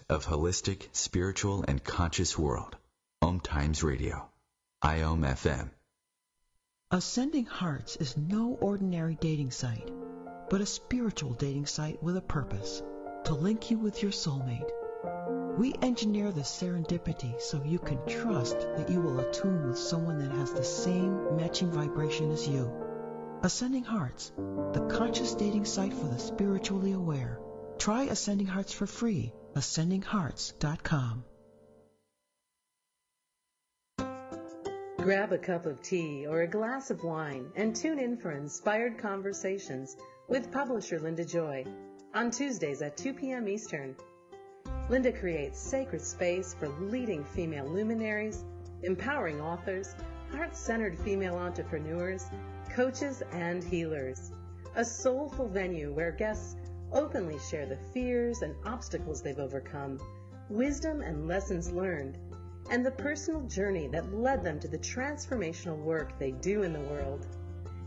Of 0.09 0.25
holistic, 0.25 0.87
spiritual, 0.91 1.63
and 1.67 1.83
conscious 1.83 2.35
world. 2.35 2.75
Om 3.21 3.39
Times 3.39 3.83
Radio. 3.83 4.27
IOM 4.83 5.19
FM. 5.19 5.69
Ascending 6.89 7.45
Hearts 7.45 7.95
is 7.97 8.17
no 8.17 8.57
ordinary 8.59 9.19
dating 9.21 9.51
site, 9.51 9.91
but 10.49 10.61
a 10.61 10.65
spiritual 10.65 11.33
dating 11.33 11.67
site 11.67 12.01
with 12.01 12.17
a 12.17 12.21
purpose 12.21 12.81
to 13.25 13.35
link 13.35 13.69
you 13.69 13.77
with 13.77 14.01
your 14.01 14.11
soulmate. 14.11 14.67
We 15.59 15.75
engineer 15.83 16.31
the 16.31 16.41
serendipity 16.41 17.39
so 17.39 17.63
you 17.63 17.77
can 17.77 18.03
trust 18.07 18.57
that 18.57 18.89
you 18.89 18.99
will 18.99 19.19
attune 19.19 19.67
with 19.67 19.77
someone 19.77 20.17
that 20.17 20.35
has 20.37 20.53
the 20.53 20.63
same 20.63 21.37
matching 21.37 21.69
vibration 21.69 22.31
as 22.31 22.47
you. 22.47 22.73
Ascending 23.43 23.83
Hearts, 23.83 24.31
the 24.73 24.87
conscious 24.89 25.35
dating 25.35 25.65
site 25.65 25.93
for 25.93 26.07
the 26.07 26.17
spiritually 26.17 26.93
aware. 26.93 27.39
Try 27.77 28.05
Ascending 28.05 28.47
Hearts 28.47 28.73
for 28.73 28.87
free. 28.87 29.33
AscendingHearts.com. 29.57 31.23
Grab 34.97 35.31
a 35.31 35.37
cup 35.39 35.65
of 35.65 35.81
tea 35.81 36.27
or 36.27 36.41
a 36.41 36.47
glass 36.47 36.91
of 36.91 37.03
wine 37.03 37.49
and 37.55 37.75
tune 37.75 37.97
in 37.97 38.17
for 38.17 38.33
inspired 38.33 38.99
conversations 38.99 39.97
with 40.27 40.51
publisher 40.51 40.99
Linda 40.99 41.25
Joy 41.25 41.65
on 42.13 42.29
Tuesdays 42.29 42.83
at 42.83 42.97
2 42.97 43.13
p.m. 43.13 43.47
Eastern. 43.47 43.95
Linda 44.89 45.11
creates 45.11 45.59
sacred 45.59 46.01
space 46.01 46.53
for 46.53 46.67
leading 46.79 47.23
female 47.23 47.65
luminaries, 47.65 48.45
empowering 48.83 49.41
authors, 49.41 49.95
heart 50.31 50.55
centered 50.55 50.99
female 50.99 51.35
entrepreneurs, 51.35 52.25
coaches, 52.75 53.23
and 53.31 53.63
healers. 53.63 54.31
A 54.75 54.85
soulful 54.85 55.47
venue 55.49 55.91
where 55.93 56.11
guests 56.11 56.55
openly 56.91 57.39
share 57.39 57.65
the 57.65 57.77
fears 57.93 58.41
and 58.41 58.55
obstacles 58.65 59.21
they've 59.21 59.39
overcome, 59.39 59.99
wisdom 60.49 61.01
and 61.01 61.27
lessons 61.27 61.71
learned, 61.71 62.17
and 62.69 62.85
the 62.85 62.91
personal 62.91 63.41
journey 63.41 63.87
that 63.87 64.13
led 64.13 64.43
them 64.43 64.59
to 64.59 64.67
the 64.67 64.77
transformational 64.77 65.77
work 65.77 66.17
they 66.19 66.31
do 66.31 66.63
in 66.63 66.73
the 66.73 66.81
world. 66.81 67.25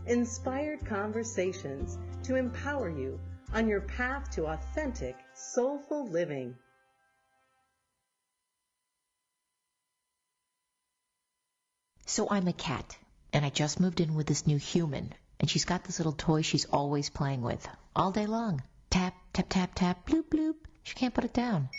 Inspired 0.05 0.85
conversations 0.85 1.97
to 2.23 2.35
empower 2.35 2.89
you 2.89 3.19
on 3.53 3.67
your 3.67 3.81
path 3.81 4.29
to 4.31 4.45
authentic, 4.45 5.15
soulful 5.33 6.07
living. 6.07 6.55
So 12.05 12.27
I'm 12.29 12.47
a 12.47 12.53
cat, 12.53 12.97
and 13.31 13.45
I 13.45 13.49
just 13.49 13.79
moved 13.79 14.01
in 14.01 14.15
with 14.15 14.27
this 14.27 14.45
new 14.45 14.57
human, 14.57 15.13
and 15.39 15.49
she's 15.49 15.65
got 15.65 15.83
this 15.83 15.99
little 15.99 16.11
toy 16.11 16.41
she's 16.41 16.65
always 16.65 17.09
playing 17.09 17.41
with 17.41 17.65
all 17.95 18.11
day 18.11 18.25
long. 18.25 18.61
Tap, 19.33 19.47
tap, 19.47 19.71
tap, 19.75 20.05
bloop, 20.05 20.29
bloop. 20.29 20.55
She 20.83 20.93
can't 20.93 21.13
put 21.13 21.23
it 21.23 21.33
down. 21.33 21.69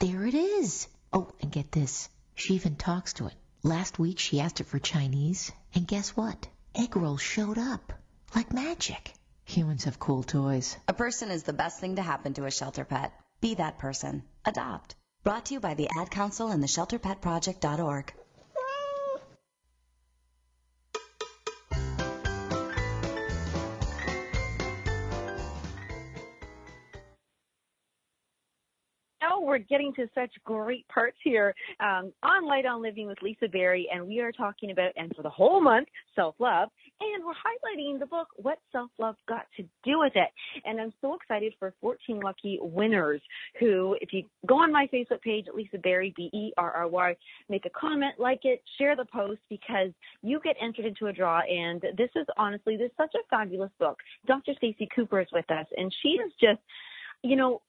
There 0.00 0.26
it 0.26 0.34
is. 0.34 0.86
Oh, 1.12 1.32
and 1.40 1.50
get 1.50 1.72
this. 1.72 2.08
She 2.36 2.54
even 2.54 2.76
talks 2.76 3.14
to 3.14 3.26
it. 3.26 3.34
Last 3.64 3.98
week 3.98 4.20
she 4.20 4.40
asked 4.40 4.60
it 4.60 4.66
for 4.68 4.78
Chinese, 4.78 5.50
and 5.74 5.88
guess 5.88 6.10
what? 6.10 6.46
Egg 6.74 6.96
rolls 6.96 7.20
showed 7.20 7.58
up. 7.58 7.92
Like 8.34 8.52
magic. 8.52 9.12
Humans 9.44 9.84
have 9.84 9.98
cool 9.98 10.22
toys. 10.22 10.76
A 10.86 10.92
person 10.92 11.30
is 11.30 11.42
the 11.42 11.52
best 11.52 11.80
thing 11.80 11.96
to 11.96 12.02
happen 12.02 12.34
to 12.34 12.44
a 12.44 12.50
shelter 12.50 12.84
pet. 12.84 13.12
Be 13.40 13.54
that 13.54 13.78
person. 13.78 14.22
Adopt. 14.44 14.94
Brought 15.24 15.46
to 15.46 15.54
you 15.54 15.60
by 15.60 15.74
the 15.74 15.88
Ad 15.98 16.10
Council 16.10 16.48
and 16.48 16.62
the 16.62 16.68
ShelterPetProject.org. 16.68 18.14
we're 29.44 29.58
getting 29.58 29.92
to 29.94 30.08
such 30.14 30.30
great 30.44 30.86
parts 30.88 31.16
here 31.22 31.54
um, 31.80 32.12
on 32.22 32.46
Light 32.46 32.66
on 32.66 32.82
Living 32.82 33.06
with 33.06 33.18
Lisa 33.22 33.48
Berry, 33.48 33.88
and 33.92 34.06
we 34.06 34.20
are 34.20 34.32
talking 34.32 34.70
about, 34.70 34.92
and 34.96 35.12
for 35.14 35.22
the 35.22 35.30
whole 35.30 35.60
month, 35.60 35.88
self 36.14 36.34
love, 36.38 36.68
and 37.00 37.24
we're 37.24 37.32
highlighting 37.32 37.98
the 37.98 38.06
book, 38.06 38.28
What 38.36 38.58
Self 38.72 38.90
Love 38.98 39.16
Got 39.28 39.46
to 39.56 39.62
Do 39.84 39.98
with 39.98 40.12
It. 40.14 40.28
And 40.64 40.80
I'm 40.80 40.92
so 41.00 41.14
excited 41.14 41.52
for 41.58 41.74
14 41.80 42.20
lucky 42.20 42.58
winners 42.60 43.20
who, 43.60 43.96
if 44.00 44.12
you 44.12 44.24
go 44.46 44.56
on 44.56 44.72
my 44.72 44.88
Facebook 44.92 45.20
page, 45.20 45.46
Lisa 45.54 45.78
Berry, 45.78 46.14
B 46.16 46.30
E 46.32 46.52
R 46.56 46.70
R 46.70 46.88
Y, 46.88 47.16
make 47.48 47.66
a 47.66 47.70
comment, 47.70 48.14
like 48.18 48.40
it, 48.44 48.62
share 48.78 48.96
the 48.96 49.04
post, 49.04 49.40
because 49.50 49.90
you 50.22 50.40
get 50.42 50.56
entered 50.60 50.86
into 50.86 51.06
a 51.06 51.12
draw. 51.12 51.40
And 51.40 51.82
this 51.96 52.10
is 52.16 52.26
honestly, 52.36 52.76
this 52.76 52.86
is 52.86 52.96
such 52.96 53.14
a 53.14 53.26
fabulous 53.28 53.72
book. 53.78 53.98
Dr. 54.26 54.52
Stacy 54.56 54.88
Cooper 54.94 55.20
is 55.20 55.28
with 55.32 55.50
us, 55.50 55.66
and 55.76 55.94
she 56.02 56.10
is 56.10 56.32
just 56.40 56.60
you 57.24 57.36
know, 57.36 57.62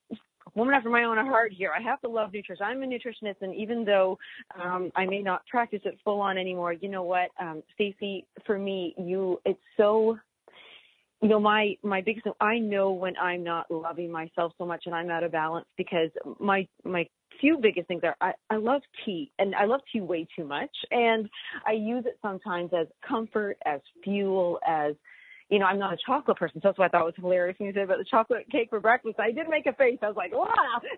woman 0.54 0.74
after 0.74 0.90
my 0.90 1.04
own 1.04 1.18
heart 1.18 1.52
here. 1.52 1.72
I 1.78 1.82
have 1.82 2.00
to 2.02 2.08
love 2.08 2.34
nutrition. 2.34 2.66
I'm 2.66 2.84
a 2.84 2.86
nutritionist, 2.86 3.42
and 3.42 3.56
even 3.56 3.84
though 3.84 4.18
um, 4.62 4.92
I 4.96 5.06
may 5.06 5.22
not 5.22 5.46
practice 5.48 5.82
it 5.86 5.98
full 6.04 6.22
on 6.22 6.38
anymore, 6.38 6.74
you 6.74 6.90
know 6.90 7.04
what, 7.04 7.30
um, 7.40 7.64
Stacy, 7.74 8.26
for 8.46 8.58
me, 8.58 8.94
you, 8.98 9.40
it's 9.46 9.60
so 9.78 10.18
you 11.22 11.30
know 11.30 11.40
my 11.40 11.76
my 11.82 12.02
biggest 12.02 12.28
i 12.42 12.58
know 12.58 12.92
when 12.92 13.16
i'm 13.18 13.42
not 13.42 13.72
loving 13.72 14.12
myself 14.12 14.52
so 14.58 14.66
much 14.66 14.84
and 14.86 14.94
i'm 14.94 15.10
out 15.10 15.24
of 15.24 15.32
balance 15.32 15.66
because 15.78 16.10
my 16.40 16.68
my 16.84 17.08
few 17.40 17.58
biggest 17.58 17.88
things 17.88 18.02
are 18.04 18.16
I, 18.22 18.34
I 18.50 18.58
love 18.58 18.82
tea 19.04 19.32
and 19.40 19.56
I 19.56 19.66
love 19.66 19.82
tea 19.92 20.02
way 20.02 20.28
too 20.36 20.46
much 20.46 20.72
and 20.92 21.30
I 21.68 21.74
use 21.74 22.06
it 22.06 22.18
sometimes 22.22 22.72
as 22.74 22.88
comfort, 23.08 23.58
as 23.66 23.82
fuel, 24.04 24.60
as 24.68 24.96
you 25.50 25.60
know, 25.60 25.66
I'm 25.66 25.80
not 25.80 25.94
a 25.94 25.98
chocolate 26.06 26.38
person, 26.38 26.60
so 26.62 26.70
that's 26.70 26.78
what 26.80 26.86
I 26.86 26.90
thought 26.90 27.02
it 27.02 27.06
was 27.06 27.14
hilarious 27.18 27.58
when 27.60 27.68
you 27.68 27.74
said 27.74 27.84
about 27.84 28.00
the 28.00 28.06
chocolate 28.06 28.50
cake 28.52 28.70
for 28.70 28.80
breakfast. 28.80 29.20
I 29.20 29.32
did 29.32 29.48
make 29.48 29.66
a 29.68 29.74
face. 29.74 30.00
I 30.02 30.08
was 30.08 30.18
like, 30.18 30.34
wow. 30.34 30.48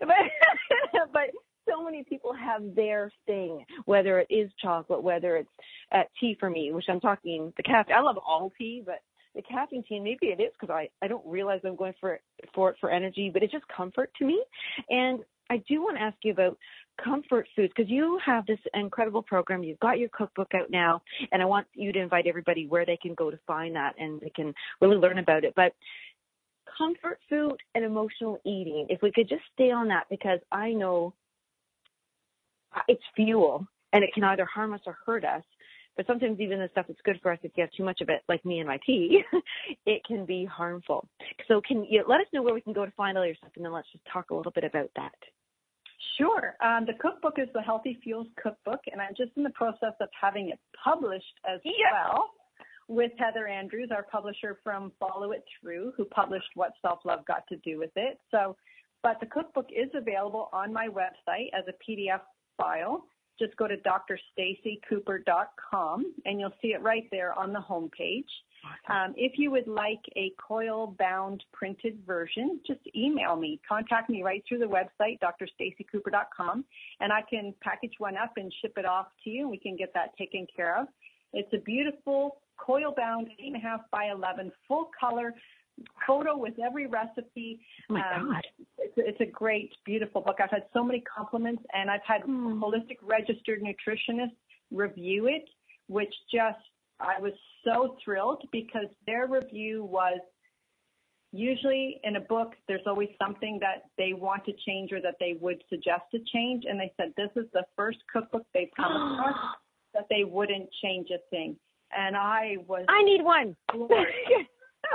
But, 0.00 1.12
but 1.12 1.30
so 1.68 1.84
many 1.84 2.02
people 2.02 2.32
have 2.32 2.74
their 2.74 3.12
thing, 3.26 3.64
whether 3.84 4.18
it 4.20 4.28
is 4.30 4.50
chocolate, 4.60 5.02
whether 5.02 5.36
it's 5.36 5.50
uh, 5.92 6.04
tea 6.18 6.36
for 6.40 6.48
me, 6.48 6.72
which 6.72 6.86
I'm 6.88 7.00
talking 7.00 7.52
the 7.56 7.62
caffeine. 7.62 7.94
I 7.94 8.00
love 8.00 8.16
all 8.18 8.52
tea, 8.56 8.82
but 8.84 9.00
the 9.34 9.42
caffeine 9.42 9.84
tea, 9.86 10.00
maybe 10.00 10.32
it 10.32 10.40
is 10.40 10.52
because 10.58 10.72
I, 10.72 10.88
I 11.04 11.08
don't 11.08 11.26
realize 11.26 11.60
I'm 11.64 11.76
going 11.76 11.94
for, 12.00 12.14
it, 12.14 12.22
for 12.54 12.70
it 12.70 12.76
for 12.80 12.90
energy, 12.90 13.30
but 13.32 13.42
it's 13.42 13.52
just 13.52 13.68
comfort 13.68 14.10
to 14.18 14.24
me. 14.24 14.42
And 14.88 15.20
I 15.50 15.58
do 15.68 15.82
want 15.82 15.96
to 15.98 16.02
ask 16.02 16.16
you 16.22 16.32
about 16.32 16.58
comfort 17.02 17.46
foods 17.54 17.72
because 17.74 17.90
you 17.90 18.18
have 18.24 18.46
this 18.46 18.58
incredible 18.74 19.22
program. 19.22 19.62
You've 19.62 19.80
got 19.80 19.98
your 19.98 20.08
cookbook 20.10 20.52
out 20.54 20.70
now, 20.70 21.02
and 21.32 21.42
I 21.42 21.44
want 21.44 21.66
you 21.74 21.92
to 21.92 21.98
invite 21.98 22.26
everybody 22.26 22.66
where 22.66 22.86
they 22.86 22.96
can 22.96 23.14
go 23.14 23.30
to 23.30 23.38
find 23.46 23.74
that 23.76 23.94
and 23.98 24.20
they 24.20 24.30
can 24.30 24.54
really 24.80 24.96
learn 24.96 25.18
about 25.18 25.44
it. 25.44 25.54
But 25.56 25.74
comfort 26.76 27.18
food 27.28 27.56
and 27.74 27.84
emotional 27.84 28.38
eating, 28.44 28.86
if 28.88 29.02
we 29.02 29.12
could 29.12 29.28
just 29.28 29.42
stay 29.54 29.70
on 29.70 29.88
that 29.88 30.04
because 30.10 30.40
I 30.52 30.72
know 30.72 31.14
it's 32.86 33.02
fuel 33.16 33.66
and 33.92 34.04
it 34.04 34.10
can 34.12 34.24
either 34.24 34.44
harm 34.44 34.74
us 34.74 34.80
or 34.86 34.96
hurt 35.06 35.24
us. 35.24 35.42
But 35.96 36.06
sometimes 36.06 36.38
even 36.38 36.60
the 36.60 36.68
stuff 36.70 36.86
that's 36.86 37.00
good 37.04 37.18
for 37.22 37.32
us, 37.32 37.40
if 37.42 37.50
you 37.56 37.62
have 37.62 37.72
too 37.72 37.82
much 37.82 38.00
of 38.00 38.08
it, 38.08 38.22
like 38.28 38.44
me 38.44 38.60
and 38.60 38.68
my 38.68 38.78
tea, 38.86 39.24
it 39.86 40.04
can 40.04 40.24
be 40.24 40.44
harmful. 40.44 41.08
So 41.48 41.60
can 41.66 41.84
you 41.84 42.04
let 42.08 42.20
us 42.20 42.28
know 42.32 42.42
where 42.42 42.54
we 42.54 42.60
can 42.60 42.72
go 42.72 42.84
to 42.84 42.92
find 42.92 43.18
all 43.18 43.26
your 43.26 43.34
stuff, 43.34 43.50
and 43.56 43.64
then 43.64 43.72
let's 43.72 43.90
just 43.90 44.04
talk 44.12 44.30
a 44.30 44.34
little 44.34 44.52
bit 44.52 44.62
about 44.62 44.90
that. 44.94 45.14
Sure. 46.16 46.54
Um, 46.60 46.86
the 46.86 46.94
cookbook 46.94 47.34
is 47.38 47.48
the 47.54 47.62
Healthy 47.62 47.98
Fuels 48.02 48.28
Cookbook, 48.40 48.80
and 48.90 49.00
I'm 49.00 49.14
just 49.16 49.32
in 49.36 49.42
the 49.42 49.50
process 49.50 49.94
of 50.00 50.08
having 50.20 50.50
it 50.50 50.58
published 50.82 51.24
as 51.48 51.60
well 51.64 52.30
with 52.88 53.12
Heather 53.18 53.46
Andrews, 53.46 53.90
our 53.92 54.04
publisher 54.04 54.58
from 54.64 54.92
Follow 54.98 55.32
It 55.32 55.44
Through, 55.60 55.92
who 55.96 56.04
published 56.06 56.48
What 56.54 56.72
Self 56.82 57.00
Love 57.04 57.24
Got 57.26 57.46
to 57.48 57.56
Do 57.58 57.78
with 57.78 57.90
It. 57.96 58.18
So, 58.30 58.56
but 59.02 59.18
the 59.20 59.26
cookbook 59.26 59.66
is 59.70 59.90
available 59.94 60.48
on 60.52 60.72
my 60.72 60.88
website 60.88 61.48
as 61.56 61.64
a 61.68 61.90
PDF 61.90 62.20
file 62.56 63.04
just 63.38 63.56
go 63.56 63.66
to 63.66 63.76
drstacycooper.com 63.76 66.14
and 66.24 66.40
you'll 66.40 66.54
see 66.60 66.68
it 66.68 66.82
right 66.82 67.08
there 67.10 67.38
on 67.38 67.52
the 67.52 67.60
home 67.60 67.90
page. 67.96 68.28
Um, 68.90 69.14
if 69.16 69.38
you 69.38 69.50
would 69.50 69.68
like 69.68 70.00
a 70.16 70.32
coil 70.44 70.94
bound 70.98 71.44
printed 71.52 72.00
version, 72.06 72.60
just 72.66 72.80
email 72.96 73.36
me. 73.36 73.60
Contact 73.68 74.08
me 74.10 74.22
right 74.22 74.42
through 74.48 74.58
the 74.58 74.66
website, 74.66 75.18
drstacycooper.com, 75.20 76.64
and 77.00 77.12
I 77.12 77.22
can 77.22 77.54
package 77.62 77.94
one 77.98 78.16
up 78.16 78.32
and 78.36 78.52
ship 78.60 78.74
it 78.76 78.84
off 78.84 79.06
to 79.24 79.30
you. 79.30 79.42
And 79.42 79.50
we 79.50 79.58
can 79.58 79.76
get 79.76 79.92
that 79.94 80.16
taken 80.16 80.46
care 80.54 80.78
of. 80.78 80.88
It's 81.32 81.52
a 81.52 81.58
beautiful 81.58 82.38
coil 82.56 82.92
bound, 82.96 83.28
8.5 83.40 83.80
by 83.92 84.10
11, 84.12 84.50
full 84.66 84.90
color 84.98 85.34
photo 86.06 86.36
with 86.36 86.54
every 86.64 86.86
recipe. 86.86 87.60
Oh 87.90 87.94
my 87.94 88.16
um, 88.16 88.32
God. 88.32 88.42
It's, 88.78 88.94
it's, 88.96 89.20
a 89.20 89.26
great, 89.26 89.72
beautiful 89.84 90.20
book. 90.20 90.36
I've 90.42 90.50
had 90.50 90.64
so 90.72 90.82
many 90.82 91.02
compliments, 91.02 91.62
and 91.72 91.90
I've 91.90 92.04
had 92.06 92.22
mm. 92.22 92.60
holistic 92.60 92.98
registered 93.02 93.62
nutritionists 93.62 94.36
review 94.70 95.26
it, 95.26 95.44
which 95.88 96.12
just, 96.32 96.58
I 97.00 97.20
was 97.20 97.32
so 97.64 97.96
thrilled 98.04 98.42
because 98.52 98.86
their 99.06 99.26
review 99.26 99.84
was 99.84 100.18
usually 101.32 102.00
in 102.04 102.16
a 102.16 102.20
book, 102.20 102.54
there's 102.66 102.86
always 102.86 103.08
something 103.20 103.58
that 103.60 103.84
they 103.96 104.12
want 104.14 104.44
to 104.46 104.52
change 104.66 104.92
or 104.92 105.00
that 105.00 105.16
they 105.20 105.36
would 105.40 105.62
suggest 105.68 106.02
to 106.12 106.18
change. 106.32 106.64
And 106.68 106.80
they 106.80 106.92
said 106.96 107.12
this 107.16 107.30
is 107.36 107.48
the 107.52 107.64
first 107.76 107.98
cookbook 108.12 108.46
they've 108.54 108.70
come 108.76 108.92
across 108.92 109.56
that 109.94 110.06
they 110.10 110.24
wouldn't 110.24 110.68
change 110.82 111.08
a 111.10 111.18
thing. 111.30 111.56
And 111.96 112.16
I 112.16 112.56
was. 112.66 112.84
I 112.88 113.02
need 113.02 113.22
one. 113.22 113.56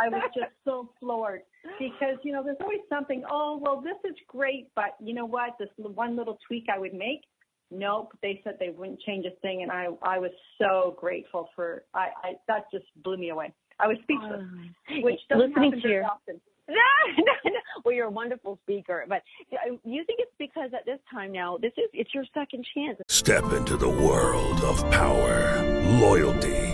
I 0.02 0.10
was 0.10 0.24
just 0.36 0.52
so 0.66 0.89
floored 1.00 1.41
because 1.80 2.18
you 2.24 2.32
know 2.32 2.44
there's 2.44 2.58
always 2.62 2.82
something. 2.89 3.24
Oh 3.30 3.60
well, 3.62 3.82
this 3.82 3.98
is 4.10 4.18
great, 4.28 4.70
but 4.76 4.96
you 5.00 5.14
know 5.14 5.26
what? 5.26 5.56
This 5.60 5.70
one 5.78 6.16
little 6.16 6.38
tweak 6.48 6.66
I 6.74 6.80
would 6.80 6.94
make. 6.94 7.22
Nope, 7.72 8.14
they 8.22 8.39
said 8.44 8.58
they 8.60 8.70
wouldn't 8.70 9.00
change 9.02 9.26
a 9.26 9.36
thing, 9.41 9.64
and 9.64 9.72
I 9.72 9.88
I 10.02 10.20
was 10.20 10.32
so 10.60 10.96
grateful 11.00 11.50
for. 11.56 11.84
I, 11.94 12.10
I 12.24 12.34
that 12.48 12.66
just 12.72 12.86
blew 13.04 13.18
me 13.18 13.30
away. 13.30 13.54
I 13.80 13.88
was 13.88 13.98
speechless, 14.04 14.41
uh, 14.41 14.94
which 15.02 15.20
doesn't 15.30 15.52
happen 15.54 15.72
to 15.72 15.82
very 15.82 15.94
your, 15.96 16.06
often. 16.06 16.39
No, 16.66 16.76
no, 17.18 17.34
no. 17.52 17.60
Well, 17.84 17.94
you're 17.94 18.08
a 18.08 18.10
wonderful 18.10 18.58
speaker, 18.64 19.04
but 19.10 19.22
you 19.84 20.06
think 20.06 20.20
it's 20.20 20.32
because 20.39 20.72
at 20.74 20.86
this 20.86 21.00
time 21.12 21.34
now, 21.34 21.58
this 21.58 21.74
is 21.78 21.89
it's 21.91 22.14
your 22.14 22.24
second 22.34 22.66
chance. 22.74 22.98
Step 23.10 23.44
into 23.52 23.76
the 23.76 23.89
world 23.89 24.64
of 24.64 24.80
power, 24.89 25.62
loyalty, 26.00 26.74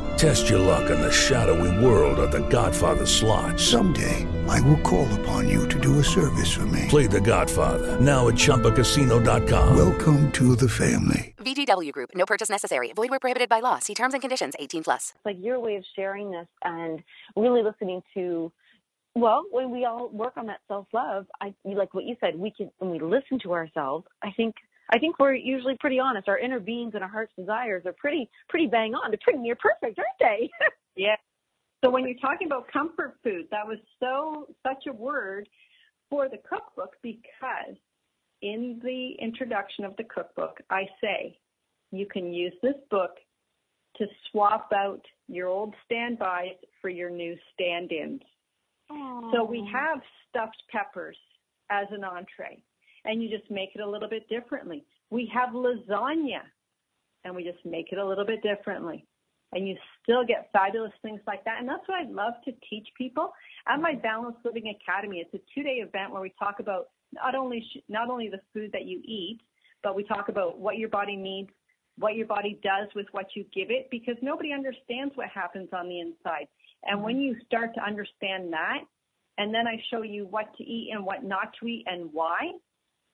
Test 0.17 0.49
your 0.49 0.59
luck 0.59 0.89
in 0.89 1.01
the 1.01 1.11
shadowy 1.11 1.83
world 1.83 2.19
of 2.19 2.31
the 2.31 2.47
Godfather 2.47 3.05
slot. 3.05 3.59
Someday, 3.59 4.27
I 4.47 4.61
will 4.61 4.79
call 4.79 5.11
upon 5.19 5.49
you 5.49 5.67
to 5.67 5.79
do 5.79 5.99
a 5.99 6.03
service 6.03 6.51
for 6.51 6.65
me. 6.67 6.85
Play 6.89 7.07
the 7.07 7.21
Godfather, 7.21 7.99
now 7.99 8.27
at 8.27 8.35
ChumbaCasino.com. 8.35 9.75
Welcome 9.75 10.31
to 10.33 10.55
the 10.55 10.69
family. 10.69 11.33
VGW 11.37 11.91
Group, 11.91 12.11
no 12.15 12.25
purchase 12.25 12.49
necessary. 12.49 12.93
Void 12.93 13.09
where 13.09 13.19
prohibited 13.19 13.49
by 13.49 13.59
law. 13.59 13.79
See 13.79 13.95
terms 13.95 14.13
and 14.13 14.21
conditions 14.21 14.53
18 14.59 14.83
plus. 14.83 15.13
Like 15.25 15.37
your 15.41 15.59
way 15.59 15.75
of 15.75 15.83
sharing 15.95 16.31
this 16.31 16.47
and 16.63 17.03
really 17.35 17.63
listening 17.63 18.01
to 18.13 18.51
well, 19.13 19.43
when 19.51 19.71
we 19.71 19.83
all 19.83 20.09
work 20.09 20.33
on 20.37 20.45
that 20.47 20.59
self 20.67 20.87
love, 20.93 21.25
I 21.41 21.53
like 21.65 21.93
what 21.93 22.05
you 22.05 22.15
said. 22.21 22.37
We 22.37 22.51
can 22.51 22.71
when 22.77 22.91
we 22.91 22.99
listen 22.99 23.39
to 23.43 23.53
ourselves. 23.53 24.05
I 24.23 24.31
think 24.37 24.55
I 24.91 24.99
think 24.99 25.19
we're 25.19 25.33
usually 25.33 25.77
pretty 25.79 25.99
honest. 25.99 26.27
Our 26.27 26.37
inner 26.37 26.59
beings 26.59 26.91
and 26.95 27.03
our 27.03 27.09
heart's 27.09 27.33
desires 27.37 27.83
are 27.85 27.93
pretty 27.93 28.29
pretty 28.49 28.67
bang 28.67 28.93
on. 28.93 29.11
They're 29.11 29.19
pretty 29.23 29.39
near 29.39 29.55
perfect, 29.55 29.97
aren't 29.97 30.19
they? 30.19 30.49
yeah. 30.95 31.15
So 31.83 31.89
when 31.89 32.05
you're 32.05 32.19
talking 32.19 32.47
about 32.47 32.67
comfort 32.71 33.15
food, 33.23 33.47
that 33.51 33.65
was 33.65 33.77
so 33.99 34.47
such 34.67 34.85
a 34.87 34.93
word 34.93 35.47
for 36.09 36.27
the 36.29 36.37
cookbook 36.37 36.95
because 37.01 37.75
in 38.41 38.79
the 38.83 39.13
introduction 39.19 39.85
of 39.85 39.95
the 39.97 40.03
cookbook, 40.03 40.59
I 40.69 40.87
say 41.01 41.39
you 41.91 42.05
can 42.05 42.33
use 42.33 42.53
this 42.61 42.75
book 42.89 43.11
to 43.97 44.05
swap 44.29 44.71
out 44.75 45.01
your 45.27 45.47
old 45.47 45.73
standbys 45.85 46.55
for 46.81 46.89
your 46.89 47.09
new 47.09 47.35
stand-ins. 47.53 48.21
So 49.33 49.45
we 49.45 49.67
have 49.71 50.01
stuffed 50.29 50.61
peppers 50.69 51.15
as 51.69 51.87
an 51.91 52.03
entree 52.03 52.61
and 53.05 53.21
you 53.21 53.29
just 53.29 53.49
make 53.49 53.69
it 53.75 53.81
a 53.81 53.89
little 53.89 54.09
bit 54.09 54.27
differently. 54.29 54.83
We 55.09 55.31
have 55.33 55.49
lasagna 55.49 56.41
and 57.23 57.35
we 57.35 57.43
just 57.43 57.63
make 57.65 57.91
it 57.91 57.97
a 57.97 58.05
little 58.05 58.25
bit 58.25 58.41
differently. 58.41 59.05
And 59.53 59.67
you 59.67 59.75
still 60.01 60.25
get 60.25 60.49
fabulous 60.53 60.93
things 61.01 61.19
like 61.27 61.43
that. 61.43 61.59
And 61.59 61.67
that's 61.67 61.85
what 61.87 61.99
I 61.99 62.09
love 62.09 62.33
to 62.45 62.53
teach 62.69 62.87
people. 62.97 63.33
At 63.67 63.81
my 63.81 63.95
Balanced 63.95 64.39
Living 64.45 64.73
Academy, 64.81 65.17
it's 65.17 65.33
a 65.33 65.41
two 65.53 65.63
day 65.63 65.83
event 65.85 66.11
where 66.11 66.21
we 66.21 66.33
talk 66.39 66.59
about 66.59 66.89
not 67.11 67.35
only, 67.35 67.65
not 67.89 68.09
only 68.09 68.29
the 68.29 68.39
food 68.53 68.71
that 68.71 68.85
you 68.85 69.01
eat, 69.03 69.41
but 69.83 69.95
we 69.95 70.03
talk 70.03 70.29
about 70.29 70.59
what 70.59 70.77
your 70.77 70.87
body 70.87 71.17
needs, 71.17 71.49
what 71.97 72.15
your 72.15 72.27
body 72.27 72.59
does 72.63 72.87
with 72.95 73.07
what 73.11 73.27
you 73.35 73.43
give 73.53 73.69
it, 73.69 73.89
because 73.91 74.15
nobody 74.21 74.53
understands 74.53 75.15
what 75.15 75.27
happens 75.27 75.69
on 75.73 75.89
the 75.89 75.99
inside. 75.99 76.47
And 76.85 77.03
when 77.03 77.19
you 77.19 77.35
start 77.45 77.73
to 77.75 77.83
understand 77.83 78.53
that, 78.53 78.79
and 79.37 79.53
then 79.53 79.67
I 79.67 79.81
show 79.89 80.01
you 80.01 80.25
what 80.25 80.55
to 80.57 80.63
eat 80.63 80.91
and 80.93 81.05
what 81.05 81.23
not 81.23 81.53
to 81.59 81.67
eat 81.67 81.85
and 81.87 82.09
why, 82.13 82.51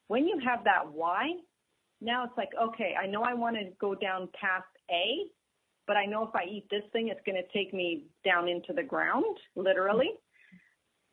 when 0.08 0.28
you 0.28 0.40
have 0.46 0.64
that 0.64 0.92
why, 0.92 1.32
now 2.02 2.24
it's 2.24 2.38
like, 2.38 2.50
okay, 2.62 2.94
I 3.02 3.08
know 3.08 3.24
I 3.24 3.34
want 3.34 3.56
to 3.56 3.70
go 3.80 3.96
down 3.96 4.30
past 4.40 4.66
A, 4.92 5.30
but 5.88 5.98
I 5.98 6.06
know 6.06 6.24
if 6.24 6.36
I 6.36 6.44
eat 6.50 6.66
this 6.70 6.84
thing, 6.92 7.08
it's 7.08 7.22
going 7.26 7.42
to 7.42 7.58
take 7.58 7.74
me 7.74 8.06
down 8.24 8.48
into 8.48 8.74
the 8.74 8.84
ground, 8.84 9.38
literally. 9.56 10.12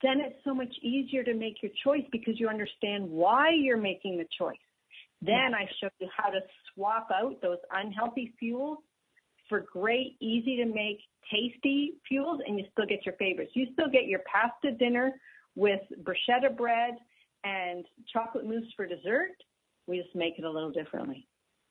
Then 0.02 0.20
it's 0.20 0.36
so 0.44 0.54
much 0.54 0.72
easier 0.82 1.24
to 1.24 1.34
make 1.34 1.62
your 1.62 1.72
choice 1.84 2.04
because 2.12 2.38
you 2.38 2.48
understand 2.48 3.08
why 3.08 3.52
you're 3.52 3.80
making 3.80 4.18
the 4.18 4.26
choice. 4.38 4.56
Then 5.22 5.54
I 5.54 5.66
show 5.80 5.88
you 6.00 6.08
how 6.14 6.28
to 6.28 6.40
swap 6.74 7.08
out 7.14 7.40
those 7.40 7.58
unhealthy 7.72 8.34
fuels 8.38 8.78
for 9.48 9.64
great, 9.72 10.16
easy 10.20 10.56
to 10.56 10.66
make, 10.66 10.98
tasty 11.32 11.94
fuels, 12.06 12.40
and 12.46 12.58
you 12.58 12.66
still 12.72 12.86
get 12.86 13.06
your 13.06 13.14
favorites. 13.14 13.52
You 13.54 13.66
still 13.72 13.88
get 13.90 14.06
your 14.06 14.20
pasta 14.30 14.76
dinner 14.76 15.12
with 15.54 15.80
bruschetta 16.02 16.54
bread 16.54 16.94
and 17.44 17.84
chocolate 18.12 18.46
mousse 18.46 18.72
for 18.76 18.86
dessert. 18.86 19.36
We 19.86 19.98
just 20.00 20.14
make 20.14 20.38
it 20.38 20.44
a 20.44 20.50
little 20.50 20.70
differently. 20.70 21.26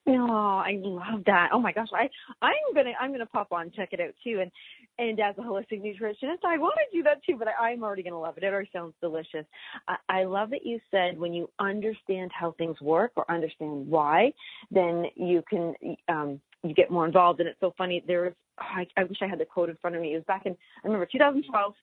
Oh, 0.06 0.62
I 0.66 0.80
love 0.82 1.24
that. 1.28 1.50
Oh 1.54 1.60
my 1.60 1.72
gosh, 1.72 1.88
I 1.94 2.10
I'm 2.42 2.74
gonna 2.76 2.92
I'm 3.00 3.12
gonna 3.14 3.26
pop 3.26 3.54
on 3.54 3.72
check 3.72 3.90
it 3.94 4.02
out 4.02 4.14
too. 4.22 4.42
And 4.42 4.52
and 5.00 5.18
as 5.20 5.36
a 5.38 5.42
holistic 5.42 5.82
nutritionist, 5.82 6.44
I 6.46 6.58
want 6.58 6.76
to 6.76 6.98
do 6.98 7.04
that 7.04 7.24
too. 7.24 7.38
But 7.40 7.48
I, 7.48 7.70
I'm 7.70 7.84
already 7.84 8.04
gonna 8.04 8.20
love 8.20 8.38
it. 8.38 8.44
It 8.44 8.52
already 8.52 8.70
sounds 8.74 8.94
delicious. 9.02 9.46
I, 9.88 9.96
I 10.10 10.24
love 10.26 10.50
that 10.50 10.66
you 10.66 10.80
said 10.92 11.18
when 11.18 11.34
you 11.34 11.50
understand 11.60 12.32
how 12.38 12.52
things 12.58 12.80
work 12.82 13.14
or 13.16 13.30
understand 13.32 13.88
why, 13.88 14.34
then 14.72 15.06
you 15.16 15.42
can 15.50 15.74
um 16.10 16.42
you 16.64 16.74
get 16.74 16.92
more 16.92 17.06
involved. 17.06 17.40
And 17.40 17.48
it's 17.48 17.60
so 17.62 17.74
funny. 17.78 18.04
There 18.06 18.24
was 18.24 18.34
oh, 18.60 18.80
I, 18.80 18.88
I 18.98 19.06
wish 19.06 19.20
I 19.22 19.28
had 19.28 19.40
the 19.40 19.46
quote 19.46 19.70
in 19.70 19.78
front 19.78 19.96
of 19.96 20.02
me. 20.02 20.14
It 20.14 20.18
was 20.18 20.26
back 20.26 20.46
in 20.46 20.52
I 20.52 20.88
remember 20.88 21.08
2012. 21.10 21.74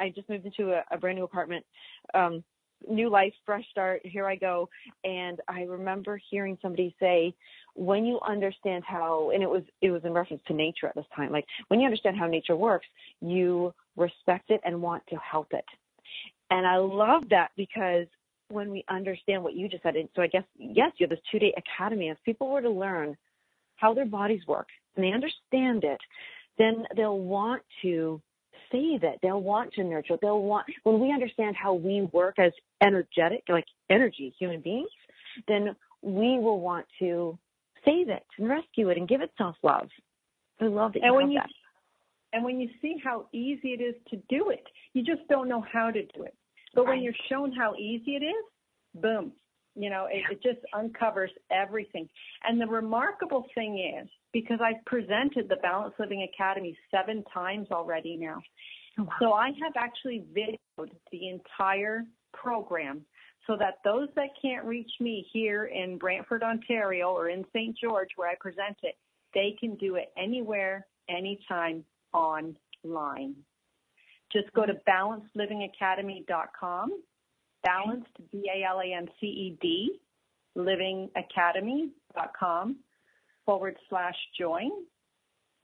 I 0.00 0.08
just 0.08 0.28
moved 0.28 0.44
into 0.44 0.72
a, 0.72 0.82
a 0.90 0.98
brand 0.98 1.18
new 1.18 1.24
apartment. 1.24 1.64
Um, 2.14 2.42
new 2.88 3.10
life, 3.10 3.32
fresh 3.44 3.64
start, 3.70 4.00
here 4.04 4.26
I 4.26 4.36
go. 4.36 4.68
And 5.04 5.40
I 5.48 5.62
remember 5.62 6.20
hearing 6.30 6.58
somebody 6.62 6.94
say, 7.00 7.34
when 7.74 8.04
you 8.04 8.20
understand 8.26 8.84
how, 8.86 9.30
and 9.30 9.42
it 9.42 9.50
was, 9.50 9.62
it 9.80 9.90
was 9.90 10.02
in 10.04 10.12
reference 10.12 10.42
to 10.46 10.54
nature 10.54 10.86
at 10.86 10.94
this 10.94 11.06
time, 11.14 11.32
like 11.32 11.46
when 11.68 11.80
you 11.80 11.86
understand 11.86 12.16
how 12.16 12.26
nature 12.26 12.56
works, 12.56 12.86
you 13.20 13.74
respect 13.96 14.50
it 14.50 14.60
and 14.64 14.80
want 14.80 15.02
to 15.08 15.16
help 15.16 15.48
it. 15.52 15.64
And 16.50 16.66
I 16.66 16.76
love 16.76 17.24
that 17.30 17.50
because 17.56 18.06
when 18.48 18.70
we 18.70 18.84
understand 18.88 19.42
what 19.42 19.54
you 19.54 19.68
just 19.68 19.82
said, 19.82 19.96
and 19.96 20.08
so 20.14 20.22
I 20.22 20.26
guess, 20.28 20.44
yes, 20.56 20.92
you 20.98 21.04
have 21.04 21.10
this 21.10 21.24
two 21.30 21.38
day 21.38 21.54
academy. 21.56 22.08
If 22.08 22.18
people 22.24 22.50
were 22.50 22.62
to 22.62 22.70
learn 22.70 23.16
how 23.76 23.94
their 23.94 24.06
bodies 24.06 24.42
work 24.46 24.68
and 24.94 25.04
they 25.04 25.12
understand 25.12 25.84
it, 25.84 26.00
then 26.58 26.84
they'll 26.96 27.18
want 27.18 27.62
to 27.82 28.20
save 28.70 29.02
it. 29.04 29.18
They'll 29.22 29.42
want 29.42 29.72
to 29.74 29.84
nurture. 29.84 30.16
They'll 30.20 30.42
want, 30.42 30.66
when 30.82 31.00
we 31.00 31.12
understand 31.12 31.56
how 31.56 31.74
we 31.74 32.08
work 32.12 32.38
as 32.38 32.52
energetic, 32.82 33.44
like 33.48 33.66
energy 33.90 34.34
human 34.38 34.60
beings, 34.60 34.88
then 35.48 35.74
we 36.02 36.38
will 36.38 36.60
want 36.60 36.86
to 36.98 37.38
save 37.84 38.08
it 38.08 38.24
and 38.38 38.48
rescue 38.48 38.90
it 38.90 38.98
and 38.98 39.08
give 39.08 39.20
it 39.20 39.30
self 39.38 39.56
love. 39.62 39.88
I 40.60 40.66
love 40.66 40.92
that 40.92 41.00
you 41.00 41.06
and 41.06 41.16
when 41.16 41.30
you 41.30 41.38
that. 41.40 41.50
and 42.32 42.44
when 42.44 42.60
you 42.60 42.68
see 42.80 42.96
how 43.02 43.26
easy 43.32 43.68
it 43.68 43.82
is 43.82 43.94
to 44.10 44.16
do 44.28 44.50
it, 44.50 44.64
you 44.92 45.02
just 45.02 45.26
don't 45.28 45.48
know 45.48 45.64
how 45.72 45.90
to 45.90 46.02
do 46.02 46.22
it. 46.22 46.34
But 46.74 46.86
when 46.86 47.02
you're 47.02 47.14
shown 47.28 47.52
how 47.52 47.74
easy 47.76 48.16
it 48.16 48.24
is, 48.24 49.00
boom, 49.00 49.32
you 49.74 49.90
know, 49.90 50.06
it, 50.10 50.22
it 50.30 50.42
just 50.42 50.64
uncovers 50.72 51.30
everything. 51.50 52.08
And 52.44 52.60
the 52.60 52.66
remarkable 52.66 53.46
thing 53.54 53.78
is, 54.00 54.08
because 54.34 54.58
I've 54.60 54.84
presented 54.84 55.48
the 55.48 55.56
Balanced 55.62 55.98
Living 55.98 56.28
Academy 56.34 56.76
seven 56.90 57.24
times 57.32 57.68
already 57.70 58.16
now, 58.16 58.42
oh, 58.98 59.08
so 59.20 59.32
I 59.32 59.52
have 59.62 59.72
actually 59.76 60.24
videoed 60.36 60.90
the 61.10 61.28
entire 61.28 62.04
program 62.34 63.06
so 63.46 63.56
that 63.58 63.78
those 63.84 64.08
that 64.16 64.30
can't 64.42 64.66
reach 64.66 64.90
me 65.00 65.24
here 65.32 65.66
in 65.66 65.98
Brantford, 65.98 66.42
Ontario 66.42 67.12
or 67.12 67.28
in 67.28 67.44
St. 67.54 67.76
George 67.80 68.08
where 68.16 68.28
I 68.28 68.34
present 68.40 68.76
it, 68.82 68.96
they 69.34 69.54
can 69.58 69.76
do 69.76 69.94
it 69.94 70.12
anywhere, 70.18 70.84
anytime 71.08 71.84
online. 72.12 73.36
Just 74.32 74.52
go 74.52 74.66
to 74.66 74.74
balancedlivingacademy.com, 74.88 76.90
balanced, 77.62 78.16
B-A-L-A-N-C-E-D, 78.32 80.00
livingacademy.com 80.56 82.76
forward 83.44 83.76
slash 83.88 84.16
join. 84.38 84.70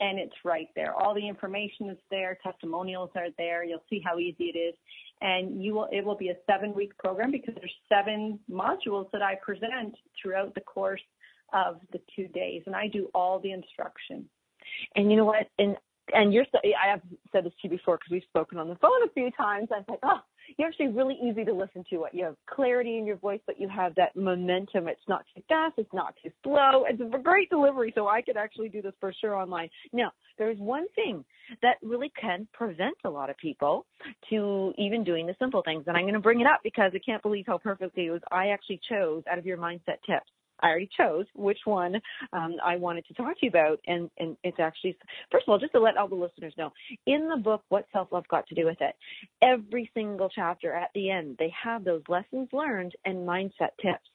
And 0.00 0.18
it's 0.18 0.34
right 0.44 0.68
there. 0.74 0.94
All 0.94 1.14
the 1.14 1.28
information 1.28 1.90
is 1.90 1.98
there. 2.10 2.38
Testimonials 2.42 3.10
are 3.16 3.28
there. 3.36 3.64
You'll 3.64 3.84
see 3.90 4.00
how 4.02 4.18
easy 4.18 4.44
it 4.44 4.58
is. 4.58 4.74
And 5.20 5.62
you 5.62 5.74
will, 5.74 5.88
it 5.92 6.02
will 6.02 6.16
be 6.16 6.30
a 6.30 6.36
seven 6.46 6.72
week 6.72 6.96
program 6.96 7.30
because 7.30 7.54
there's 7.54 7.74
seven 7.86 8.38
modules 8.50 9.10
that 9.12 9.20
I 9.20 9.34
present 9.44 9.94
throughout 10.20 10.54
the 10.54 10.62
course 10.62 11.02
of 11.52 11.80
the 11.92 12.00
two 12.16 12.28
days. 12.28 12.62
And 12.64 12.74
I 12.74 12.86
do 12.86 13.10
all 13.14 13.38
the 13.40 13.52
instruction. 13.52 14.24
And 14.96 15.10
you 15.10 15.18
know 15.18 15.26
what? 15.26 15.48
And 15.58 15.76
and 16.14 16.32
you're 16.32 16.46
I 16.64 16.90
have 16.90 17.02
said 17.32 17.44
this 17.44 17.52
to 17.60 17.68
you 17.68 17.76
before 17.76 17.96
because 17.98 18.10
we've 18.10 18.22
spoken 18.24 18.58
on 18.58 18.68
the 18.68 18.76
phone 18.76 19.02
a 19.04 19.10
few 19.10 19.30
times. 19.32 19.68
I 19.72 19.78
was 19.78 19.84
like, 19.88 19.98
oh, 20.02 20.20
you're 20.56 20.68
actually 20.68 20.88
really 20.88 21.18
easy 21.22 21.44
to 21.44 21.52
listen 21.52 21.84
to. 21.90 22.06
You 22.12 22.24
have 22.24 22.36
clarity 22.48 22.98
in 22.98 23.06
your 23.06 23.16
voice, 23.16 23.40
but 23.46 23.60
you 23.60 23.68
have 23.68 23.94
that 23.96 24.14
momentum. 24.16 24.88
It's 24.88 25.00
not 25.08 25.24
too 25.34 25.42
fast. 25.48 25.74
It's 25.78 25.92
not 25.92 26.14
too 26.22 26.30
slow. 26.42 26.84
It's 26.88 27.00
a 27.00 27.18
great 27.18 27.50
delivery. 27.50 27.92
So 27.94 28.08
I 28.08 28.22
could 28.22 28.36
actually 28.36 28.68
do 28.68 28.82
this 28.82 28.92
for 29.00 29.12
sure 29.20 29.34
online. 29.34 29.68
Now, 29.92 30.12
there's 30.38 30.58
one 30.58 30.86
thing 30.94 31.24
that 31.62 31.76
really 31.82 32.12
can 32.20 32.46
prevent 32.52 32.96
a 33.04 33.10
lot 33.10 33.30
of 33.30 33.36
people 33.36 33.86
to 34.30 34.72
even 34.78 35.04
doing 35.04 35.26
the 35.26 35.34
simple 35.38 35.62
things. 35.64 35.84
And 35.86 35.96
I'm 35.96 36.04
going 36.04 36.14
to 36.14 36.20
bring 36.20 36.40
it 36.40 36.46
up 36.46 36.60
because 36.62 36.92
I 36.94 37.00
can't 37.04 37.22
believe 37.22 37.44
how 37.46 37.58
perfectly 37.58 38.06
it 38.06 38.10
was. 38.10 38.22
I 38.30 38.48
actually 38.48 38.80
chose 38.88 39.22
out 39.30 39.38
of 39.38 39.46
your 39.46 39.58
mindset 39.58 39.98
tips 40.06 40.30
I 40.62 40.68
already 40.68 40.90
chose 40.96 41.26
which 41.34 41.60
one 41.64 42.00
um, 42.32 42.56
I 42.64 42.76
wanted 42.76 43.06
to 43.06 43.14
talk 43.14 43.38
to 43.38 43.46
you 43.46 43.48
about, 43.48 43.80
and 43.86 44.10
and 44.18 44.36
it's 44.44 44.58
actually 44.58 44.96
first 45.30 45.44
of 45.46 45.52
all 45.52 45.58
just 45.58 45.72
to 45.72 45.80
let 45.80 45.96
all 45.96 46.08
the 46.08 46.14
listeners 46.14 46.54
know 46.56 46.72
in 47.06 47.28
the 47.28 47.36
book 47.36 47.62
what 47.68 47.86
self 47.92 48.08
love 48.12 48.28
got 48.28 48.46
to 48.48 48.54
do 48.54 48.66
with 48.66 48.80
it. 48.80 48.94
Every 49.42 49.90
single 49.94 50.28
chapter 50.28 50.72
at 50.72 50.90
the 50.94 51.10
end 51.10 51.36
they 51.38 51.52
have 51.62 51.84
those 51.84 52.02
lessons 52.08 52.48
learned 52.52 52.94
and 53.04 53.28
mindset 53.28 53.70
tips. 53.80 54.08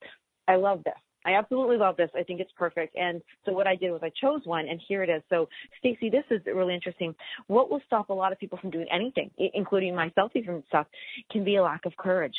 I 0.48 0.56
love 0.56 0.84
this. 0.84 0.94
I 1.26 1.34
absolutely 1.34 1.78
love 1.78 1.98
this. 1.98 2.10
I 2.16 2.24
think 2.24 2.40
it's 2.40 2.52
perfect. 2.56 2.96
And 2.96 3.22
so 3.46 3.52
what 3.52 3.68
I 3.68 3.76
did 3.76 3.92
was 3.92 4.02
I 4.04 4.12
chose 4.22 4.42
one 4.46 4.68
and 4.68 4.80
here 4.88 5.04
it 5.04 5.10
is. 5.10 5.24
So 5.30 5.50
Stacy, 5.80 6.10
this 6.10 6.24
is 6.30 6.42
really 6.46 6.76
interesting. 6.76 7.16
What 7.48 7.72
will 7.72 7.82
stop 7.88 8.10
a 8.10 8.14
lot 8.14 8.32
of 8.32 8.40
people 8.40 8.60
from 8.60 8.70
doing 8.70 8.86
anything, 8.92 9.32
including 9.38 9.96
myself 9.96 10.32
even 10.36 10.64
stuff, 10.68 10.86
can 11.32 11.44
be 11.44 11.56
a 11.56 11.64
lack 11.64 11.86
of 11.86 11.98
courage. 11.98 12.36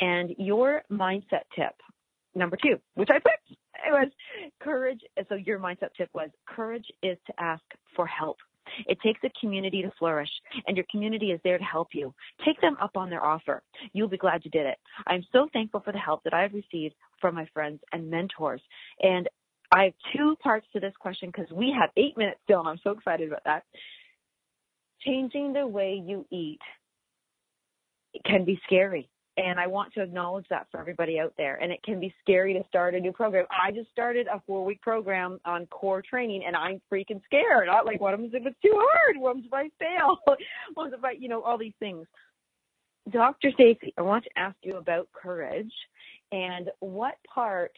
And 0.00 0.34
your 0.38 0.82
mindset 0.92 1.44
tip 1.56 1.74
number 2.36 2.56
two, 2.62 2.78
which 2.94 3.08
I 3.10 3.14
picked. 3.14 3.50
It 3.50 3.90
was 3.90 4.08
courage. 4.60 5.00
So 5.28 5.34
your 5.34 5.58
mindset 5.58 5.90
tip 5.96 6.10
was 6.14 6.30
courage 6.46 6.86
is 7.02 7.18
to 7.26 7.32
ask 7.40 7.64
for 7.94 8.06
help. 8.06 8.36
It 8.86 8.98
takes 9.00 9.20
a 9.22 9.30
community 9.40 9.82
to 9.82 9.92
flourish, 9.98 10.30
and 10.66 10.76
your 10.76 10.86
community 10.90 11.30
is 11.30 11.40
there 11.44 11.56
to 11.56 11.64
help 11.64 11.88
you. 11.92 12.12
Take 12.44 12.60
them 12.60 12.76
up 12.80 12.96
on 12.96 13.10
their 13.10 13.24
offer. 13.24 13.62
You'll 13.92 14.08
be 14.08 14.16
glad 14.16 14.44
you 14.44 14.50
did 14.50 14.66
it. 14.66 14.78
I'm 15.06 15.24
so 15.32 15.48
thankful 15.52 15.80
for 15.80 15.92
the 15.92 15.98
help 15.98 16.24
that 16.24 16.34
I've 16.34 16.52
received 16.52 16.96
from 17.20 17.36
my 17.36 17.46
friends 17.54 17.80
and 17.92 18.10
mentors. 18.10 18.60
And 19.00 19.28
I 19.72 19.84
have 19.84 19.92
two 20.16 20.36
parts 20.42 20.66
to 20.72 20.80
this 20.80 20.94
question 20.98 21.30
because 21.30 21.50
we 21.52 21.74
have 21.78 21.90
eight 21.96 22.16
minutes 22.16 22.40
still, 22.44 22.60
and 22.60 22.68
I'm 22.68 22.80
so 22.82 22.90
excited 22.90 23.28
about 23.28 23.44
that. 23.44 23.62
Changing 25.00 25.52
the 25.52 25.66
way 25.66 26.02
you 26.04 26.26
eat 26.30 26.60
can 28.24 28.44
be 28.44 28.60
scary. 28.66 29.08
And 29.36 29.60
I 29.60 29.66
want 29.66 29.92
to 29.94 30.02
acknowledge 30.02 30.46
that 30.48 30.66
for 30.70 30.80
everybody 30.80 31.20
out 31.20 31.34
there. 31.36 31.56
And 31.56 31.70
it 31.70 31.82
can 31.82 32.00
be 32.00 32.14
scary 32.22 32.54
to 32.54 32.64
start 32.68 32.94
a 32.94 33.00
new 33.00 33.12
program. 33.12 33.44
I 33.50 33.70
just 33.70 33.90
started 33.90 34.26
a 34.28 34.40
four 34.46 34.64
week 34.64 34.80
program 34.80 35.38
on 35.44 35.66
core 35.66 36.02
training 36.02 36.42
and 36.46 36.56
I'm 36.56 36.80
freaking 36.90 37.22
scared. 37.24 37.68
I 37.68 37.82
like, 37.82 38.00
what 38.00 38.12
happens 38.12 38.32
if 38.32 38.46
it's 38.46 38.60
too 38.62 38.74
hard? 38.74 39.16
What 39.18 39.36
if 39.36 39.52
I 39.52 39.68
fail? 39.78 40.18
what 40.74 40.92
if 40.92 41.04
I, 41.04 41.12
you 41.12 41.28
know, 41.28 41.42
all 41.42 41.58
these 41.58 41.74
things. 41.78 42.06
Dr. 43.10 43.50
Stacy, 43.52 43.92
I 43.98 44.02
want 44.02 44.24
to 44.24 44.30
ask 44.36 44.56
you 44.62 44.78
about 44.78 45.08
courage 45.12 45.72
and 46.32 46.70
what 46.80 47.14
part, 47.32 47.72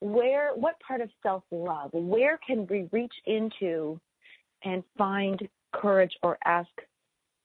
where, 0.00 0.50
what 0.54 0.74
part 0.86 1.00
of 1.00 1.08
self 1.22 1.44
love, 1.50 1.90
where 1.92 2.38
can 2.46 2.66
we 2.66 2.88
reach 2.92 3.14
into 3.24 3.98
and 4.64 4.82
find 4.98 5.48
courage 5.72 6.12
or 6.22 6.38
ask 6.44 6.68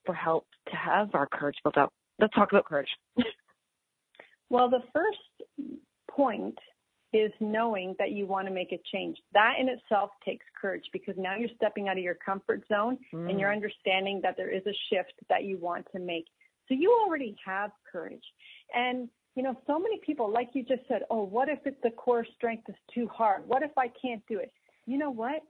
for 0.06 0.14
help 0.14 0.48
to 0.70 0.76
have 0.76 1.14
our 1.14 1.28
courage 1.28 1.56
built 1.64 1.78
up? 1.78 1.94
Let's 2.22 2.34
talk 2.34 2.52
about 2.52 2.66
courage. 2.66 2.90
well, 4.50 4.70
the 4.70 4.84
first 4.94 5.78
point 6.10 6.58
is 7.14 7.32
knowing 7.42 7.94
that 8.00 8.12
you 8.12 8.26
want 8.26 8.48
to 8.48 8.54
make 8.54 8.72
a 8.72 8.80
change. 8.94 9.18
That 9.34 9.56
in 9.60 9.68
itself 9.68 10.12
takes 10.24 10.46
courage 10.60 10.86
because 10.94 11.16
now 11.18 11.36
you're 11.36 11.50
stepping 11.58 11.90
out 11.90 11.98
of 11.98 12.04
your 12.04 12.16
comfort 12.16 12.64
zone 12.72 12.98
mm. 13.14 13.30
and 13.30 13.40
you're 13.40 13.50
mm. 13.50 13.56
understanding 13.56 14.22
that 14.24 14.36
there 14.38 14.50
is 14.50 14.64
a 14.66 14.76
shift 14.90 15.14
that 15.28 15.44
you 15.44 15.58
want 15.58 15.86
to 15.94 16.00
make. 16.00 16.26
So 16.70 16.76
you 16.76 16.98
already 17.06 17.36
have 17.46 17.72
courage. 17.92 18.24
And 18.74 19.10
you 19.36 19.44
know, 19.44 19.56
so 19.66 19.80
many 19.80 20.00
people, 20.06 20.32
like 20.32 20.50
you 20.54 20.64
just 20.64 20.82
said, 20.90 21.04
oh, 21.10 21.24
what 21.24 21.48
if 21.48 21.60
it's 21.66 21.82
the 21.84 21.92
core 21.92 22.26
strength 22.36 22.64
is 22.68 22.76
too 22.94 23.08
hard? 23.08 23.48
What 23.48 23.64
if 23.64 23.72
I 23.78 23.88
can't 24.02 24.22
do 24.28 24.40
it? 24.40 24.52
You 24.86 24.98
know 24.98 25.12
what? 25.12 25.42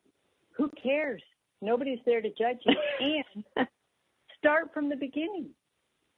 Who 0.56 0.70
cares? 0.82 1.22
Nobody's 1.64 2.00
there 2.06 2.22
to 2.22 2.30
judge 2.30 2.58
you. 2.66 2.76
and 3.56 3.68
start 4.38 4.72
from 4.74 4.90
the 4.90 4.96
beginning 4.96 5.50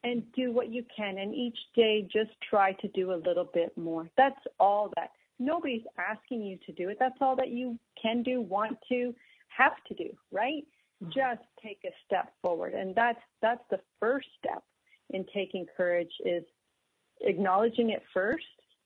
and 0.04 0.24
do 0.34 0.52
what 0.52 0.72
you 0.72 0.84
can. 0.96 1.18
And 1.18 1.34
each 1.34 1.58
day, 1.76 2.08
just 2.12 2.32
try 2.50 2.74
to 2.74 2.88
do 2.90 3.14
a 3.14 3.20
little 3.26 3.50
bit 3.54 3.78
more. 3.78 4.10
That's 4.18 4.40
all 4.60 4.92
that. 4.96 5.12
Nobody's 5.40 5.84
asking 5.98 6.44
you 6.44 6.58
to 6.66 6.72
do 6.72 6.90
it. 6.90 6.98
That's 7.00 7.18
all 7.22 7.36
that 7.38 7.50
you 7.50 7.78
can 8.02 8.24
do, 8.24 8.42
want 8.42 8.78
to, 8.90 9.14
have 9.48 9.76
to 9.88 9.94
do, 9.94 10.10
right? 10.32 10.66
Mm-hmm. 11.04 11.12
Just 11.12 11.48
take 11.62 11.80
a 11.86 11.92
step 12.06 12.34
forward. 12.42 12.74
And 12.74 12.94
that's 12.96 13.20
that's 13.42 13.64
the 13.70 13.80
first 14.00 14.28
step 14.40 14.64
in 15.10 15.26
taking 15.34 15.66
courage 15.76 16.12
is 16.26 16.44
acknowledging 17.22 17.92
it 17.92 18.04
first 18.14 18.46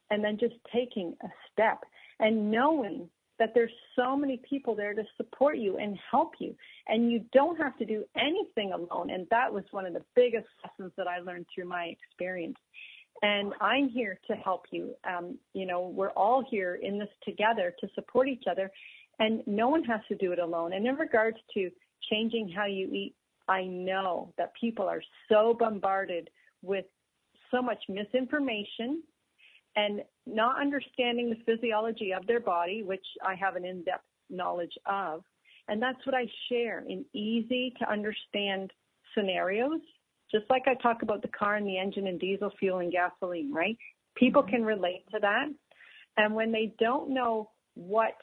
and 0.10 0.24
then 0.24 0.38
just 0.38 0.56
taking 0.74 1.16
a 1.24 1.28
step 1.52 1.84
and 2.20 2.52
knowing 2.52 3.10
that 3.40 3.52
there's 3.54 3.72
so 3.96 4.16
many 4.16 4.42
people 4.50 4.76
there 4.76 4.94
to 4.94 5.04
support 5.16 5.58
you 5.58 5.78
and 5.78 5.98
help 6.10 6.34
you 6.40 6.56
and 6.88 7.12
you 7.12 7.24
don't 7.34 7.58
have 7.58 7.78
to 7.78 7.86
do 7.86 8.04
anything 8.16 8.72
alone. 8.74 9.10
And 9.10 9.28
that 9.30 9.52
was 9.52 9.64
one 9.72 9.86
of 9.86 9.94
the 9.94 10.04
biggest 10.16 10.48
lessons 10.64 10.92
that 10.98 11.08
i 11.08 11.20
learned 11.20 11.46
through 11.54 11.68
my 11.68 11.86
experience. 11.86 12.58
And 13.22 13.54
i'm 13.62 13.90
here 13.90 14.20
to 14.28 14.36
help 14.36 14.66
you. 14.72 14.94
Um, 15.04 15.38
you 15.54 15.66
know 15.66 15.88
we're 15.88 16.12
all 16.12 16.44
here 16.50 16.76
in 16.82 16.98
this 17.00 17.10
together 17.24 17.74
to 17.80 17.88
support 17.96 18.28
each 18.28 18.44
other 18.50 18.72
and 19.20 19.42
no 19.48 19.70
one 19.70 19.84
has 19.84 20.02
to 20.10 20.16
do 20.16 20.32
it 20.32 20.40
alone. 20.40 20.74
And 20.74 20.86
in 20.86 20.96
regards 20.96 21.38
to 21.56 21.70
changing 22.12 22.52
how 22.56 22.66
you 22.66 22.88
eat 22.92 23.16
i 23.48 23.64
know 23.64 24.34
that 24.38 24.52
people 24.60 24.88
are 24.88 25.02
so 25.30 25.56
bombarded 25.58 26.30
with 26.62 26.86
so 27.52 27.62
much 27.62 27.84
misinformation 27.90 29.02
and 29.76 30.02
not 30.28 30.60
understanding 30.62 31.30
the 31.30 31.44
physiology 31.46 32.14
of 32.14 32.28
their 32.28 32.40
body, 32.40 32.84
which 32.84 33.06
I 33.26 33.36
have 33.36 33.56
an 33.56 33.66
in 33.66 33.84
depth 33.84 34.04
knowledge 34.30 34.74
of. 34.86 35.24
And 35.68 35.82
that's 35.82 36.06
what 36.06 36.16
I 36.16 36.26
share 36.50 36.84
in 36.88 37.06
easy 37.14 37.74
to 37.80 37.92
understand 37.92 38.72
scenarios, 39.16 39.82
just 40.32 40.46
like 40.50 40.64
I 40.68 40.76
talk 40.76 41.02
about 41.02 41.22
the 41.22 41.30
car 41.30 41.56
and 41.56 41.68
the 41.68 41.78
engine 41.78 42.08
and 42.08 42.20
diesel 42.20 42.52
fuel 42.60 42.80
and 42.80 42.92
gasoline, 42.92 43.54
right? 43.54 43.78
People 44.16 44.44
mm-hmm. 44.44 44.52
can 44.52 44.66
relate 44.66 45.06
to 45.14 45.20
that. 45.22 45.48
And 46.18 46.36
when 46.36 46.52
they 46.52 46.74
don't 46.80 47.14
know 47.14 47.50
what 47.76 48.16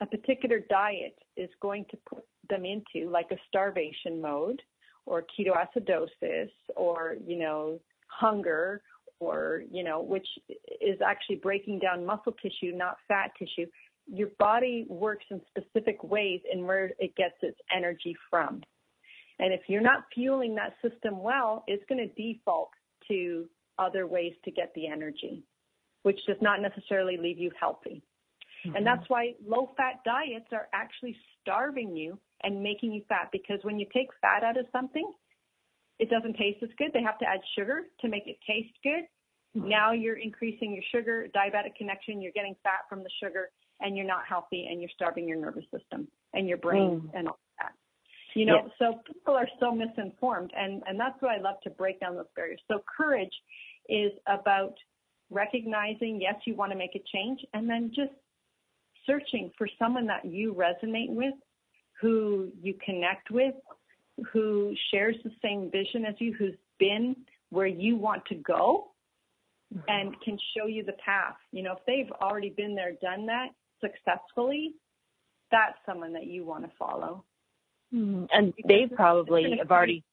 a 0.00 0.06
particular 0.06 0.60
diet 0.68 1.16
is 1.36 1.50
going 1.60 1.84
to 1.90 1.98
put 2.08 2.24
them 2.48 2.64
into, 2.64 3.10
like 3.10 3.30
a 3.30 3.36
starvation 3.48 4.20
mode 4.20 4.60
or 5.06 5.24
ketoacidosis 5.38 6.50
or, 6.76 7.16
you 7.26 7.38
know, 7.38 7.80
hunger 8.08 8.82
or, 9.20 9.62
you 9.70 9.82
know, 9.82 10.00
which 10.00 10.26
is 10.80 11.00
actually 11.04 11.36
breaking 11.36 11.78
down 11.78 12.04
muscle 12.04 12.34
tissue, 12.40 12.72
not 12.74 12.96
fat 13.08 13.32
tissue, 13.38 13.66
your 14.06 14.28
body 14.38 14.86
works 14.88 15.24
in 15.30 15.40
specific 15.48 16.02
ways 16.02 16.40
in 16.50 16.66
where 16.66 16.92
it 16.98 17.14
gets 17.16 17.34
its 17.42 17.58
energy 17.74 18.16
from. 18.30 18.62
And 19.38 19.52
if 19.52 19.62
you're 19.68 19.80
not 19.80 20.04
fueling 20.14 20.54
that 20.56 20.74
system 20.82 21.22
well, 21.22 21.64
it's 21.66 21.84
going 21.88 21.98
to 21.98 22.14
default 22.14 22.70
to 23.08 23.48
other 23.78 24.06
ways 24.06 24.32
to 24.44 24.50
get 24.50 24.72
the 24.74 24.88
energy, 24.88 25.44
which 26.02 26.18
does 26.26 26.36
not 26.40 26.60
necessarily 26.60 27.16
leave 27.16 27.38
you 27.38 27.50
healthy. 27.58 28.02
Mm-hmm. 28.66 28.76
And 28.76 28.86
that's 28.86 29.08
why 29.08 29.34
low 29.46 29.70
fat 29.76 30.00
diets 30.04 30.48
are 30.52 30.68
actually 30.72 31.16
starving 31.40 31.96
you 31.96 32.18
and 32.42 32.62
making 32.62 32.92
you 32.92 33.02
fat 33.08 33.28
because 33.30 33.60
when 33.62 33.78
you 33.78 33.86
take 33.92 34.08
fat 34.20 34.42
out 34.42 34.58
of 34.58 34.66
something, 34.72 35.12
it 35.98 36.10
doesn't 36.10 36.36
taste 36.36 36.62
as 36.62 36.70
good. 36.78 36.90
They 36.92 37.02
have 37.02 37.18
to 37.18 37.26
add 37.26 37.40
sugar 37.56 37.82
to 38.00 38.08
make 38.08 38.26
it 38.26 38.36
taste 38.46 38.74
good. 38.82 39.04
Mm-hmm. 39.56 39.68
Now 39.68 39.92
you're 39.92 40.18
increasing 40.18 40.72
your 40.72 40.84
sugar, 40.92 41.26
diabetic 41.34 41.74
connection, 41.76 42.20
you're 42.20 42.32
getting 42.32 42.54
fat 42.62 42.86
from 42.88 43.02
the 43.02 43.10
sugar, 43.22 43.50
and 43.80 43.96
you're 43.96 44.06
not 44.06 44.22
healthy 44.28 44.68
and 44.70 44.80
you're 44.80 44.90
starving 44.94 45.28
your 45.28 45.38
nervous 45.38 45.64
system 45.76 46.08
and 46.34 46.48
your 46.48 46.58
brain 46.58 47.00
mm. 47.00 47.18
and 47.18 47.28
all 47.28 47.38
that. 47.58 47.72
You 48.34 48.44
know, 48.44 48.70
so 48.78 49.00
people 49.06 49.34
are 49.34 49.48
so 49.58 49.72
misinformed 49.72 50.52
and, 50.56 50.82
and 50.86 51.00
that's 51.00 51.16
why 51.20 51.36
I 51.36 51.40
love 51.40 51.56
to 51.64 51.70
break 51.70 51.98
down 52.00 52.14
those 52.14 52.26
barriers. 52.36 52.60
So 52.68 52.82
courage 52.96 53.32
is 53.88 54.12
about 54.26 54.74
recognizing, 55.30 56.20
yes, 56.20 56.34
you 56.44 56.54
want 56.54 56.72
to 56.72 56.78
make 56.78 56.94
a 56.94 57.02
change 57.12 57.40
and 57.54 57.68
then 57.68 57.90
just 57.94 58.12
searching 59.06 59.50
for 59.56 59.68
someone 59.78 60.06
that 60.06 60.24
you 60.24 60.54
resonate 60.54 61.10
with, 61.10 61.34
who 62.00 62.50
you 62.60 62.74
connect 62.84 63.30
with, 63.30 63.54
who 64.32 64.74
shares 64.90 65.16
the 65.24 65.30
same 65.42 65.70
vision 65.70 66.04
as 66.04 66.14
you, 66.18 66.34
who's 66.34 66.54
been 66.78 67.16
where 67.50 67.66
you 67.66 67.96
want 67.96 68.24
to 68.26 68.34
go 68.34 68.88
mm-hmm. 69.74 69.82
and 69.88 70.20
can 70.20 70.38
show 70.56 70.66
you 70.66 70.84
the 70.84 70.92
path. 71.04 71.36
You 71.52 71.62
know, 71.62 71.72
if 71.72 71.78
they've 71.86 72.12
already 72.20 72.50
been 72.50 72.74
there, 72.74 72.92
done 73.00 73.26
that 73.26 73.48
successfully, 73.80 74.74
that's 75.50 75.76
someone 75.86 76.12
that 76.12 76.26
you 76.26 76.44
want 76.44 76.64
to 76.64 76.70
follow. 76.78 77.24
Mm-hmm. 77.94 78.24
And 78.32 78.52
they 78.66 78.86
probably 78.94 79.56
have 79.58 79.70
already 79.70 80.04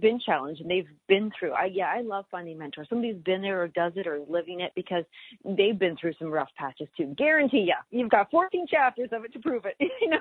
been 0.00 0.18
challenged 0.24 0.62
and 0.62 0.70
they've 0.70 0.88
been 1.08 1.30
through. 1.38 1.52
I 1.52 1.66
yeah, 1.66 1.92
I 1.94 2.00
love 2.00 2.24
finding 2.30 2.58
mentors. 2.58 2.88
Somebody's 2.88 3.22
been 3.22 3.42
there 3.42 3.62
or 3.62 3.68
does 3.68 3.92
it 3.96 4.06
or 4.06 4.20
living 4.26 4.60
it 4.60 4.72
because 4.74 5.04
they've 5.44 5.78
been 5.78 5.96
through 5.96 6.14
some 6.18 6.28
rough 6.28 6.48
patches 6.56 6.88
too. 6.96 7.14
Guarantee 7.18 7.68
you, 7.68 7.74
you've 7.90 8.10
got 8.10 8.30
14 8.30 8.66
chapters 8.70 9.10
of 9.12 9.24
it 9.24 9.32
to 9.34 9.38
prove 9.40 9.66
it. 9.66 9.76
you 10.00 10.08
know, 10.08 10.20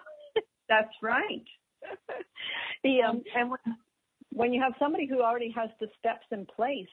that's 0.68 0.94
right. 1.02 1.46
the 2.84 3.02
um, 3.02 3.24
and 3.36 3.50
when, 3.50 3.60
when 4.32 4.54
you 4.54 4.62
have 4.62 4.74
somebody 4.80 5.08
who 5.08 5.22
already 5.22 5.54
has 5.56 5.70
the 5.80 5.88
steps 6.00 6.26
in 6.32 6.46
place, 6.46 6.88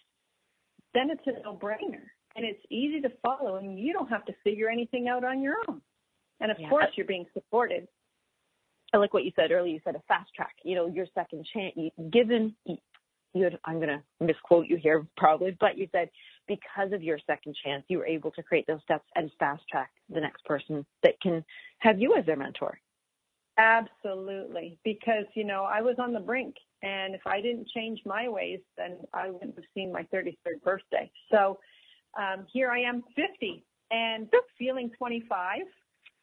then 0.94 1.10
it's 1.10 1.26
a 1.26 1.42
no-brainer 1.42 2.02
and 2.36 2.44
it's 2.44 2.62
easy 2.70 3.00
to 3.00 3.10
follow, 3.22 3.56
and 3.56 3.78
you 3.78 3.92
don't 3.92 4.08
have 4.08 4.24
to 4.26 4.32
figure 4.44 4.68
anything 4.68 5.08
out 5.08 5.24
on 5.24 5.42
your 5.42 5.56
own. 5.68 5.80
And 6.40 6.50
of 6.52 6.58
yeah. 6.60 6.68
course, 6.68 6.86
you're 6.94 7.06
being 7.06 7.26
supported 7.34 7.88
I 8.92 8.96
like 8.96 9.12
what 9.12 9.24
you 9.24 9.32
said 9.36 9.50
earlier. 9.50 9.74
You 9.74 9.80
said 9.84 9.96
a 9.96 10.02
fast 10.08 10.30
track. 10.34 10.54
You 10.64 10.74
know, 10.74 10.86
your 10.86 11.06
second 11.14 11.46
chance. 11.52 11.74
Given 12.10 12.54
you, 13.34 13.50
I'm 13.64 13.76
going 13.76 13.88
to 13.88 14.02
misquote 14.20 14.66
you 14.66 14.76
here 14.76 15.06
probably, 15.16 15.56
but 15.60 15.76
you 15.76 15.88
said 15.92 16.08
because 16.46 16.92
of 16.92 17.02
your 17.02 17.18
second 17.26 17.54
chance, 17.62 17.84
you 17.88 17.98
were 17.98 18.06
able 18.06 18.30
to 18.32 18.42
create 18.42 18.66
those 18.66 18.80
steps 18.82 19.04
and 19.14 19.30
fast 19.38 19.62
track 19.70 19.90
the 20.08 20.20
next 20.20 20.44
person 20.44 20.86
that 21.02 21.20
can 21.20 21.44
have 21.80 22.00
you 22.00 22.14
as 22.16 22.24
their 22.24 22.36
mentor. 22.36 22.80
Absolutely, 23.58 24.78
because 24.84 25.24
you 25.34 25.44
know 25.44 25.64
I 25.64 25.82
was 25.82 25.96
on 25.98 26.12
the 26.12 26.20
brink, 26.20 26.54
and 26.82 27.14
if 27.14 27.22
I 27.26 27.40
didn't 27.40 27.68
change 27.68 28.00
my 28.06 28.28
ways, 28.28 28.60
then 28.76 28.98
I 29.12 29.30
wouldn't 29.30 29.56
have 29.56 29.64
seen 29.74 29.92
my 29.92 30.04
33rd 30.14 30.62
birthday. 30.64 31.10
So 31.32 31.58
um, 32.18 32.46
here 32.52 32.70
I 32.70 32.80
am, 32.80 33.02
50, 33.16 33.64
and 33.90 34.28
feeling 34.58 34.90
25, 34.96 35.62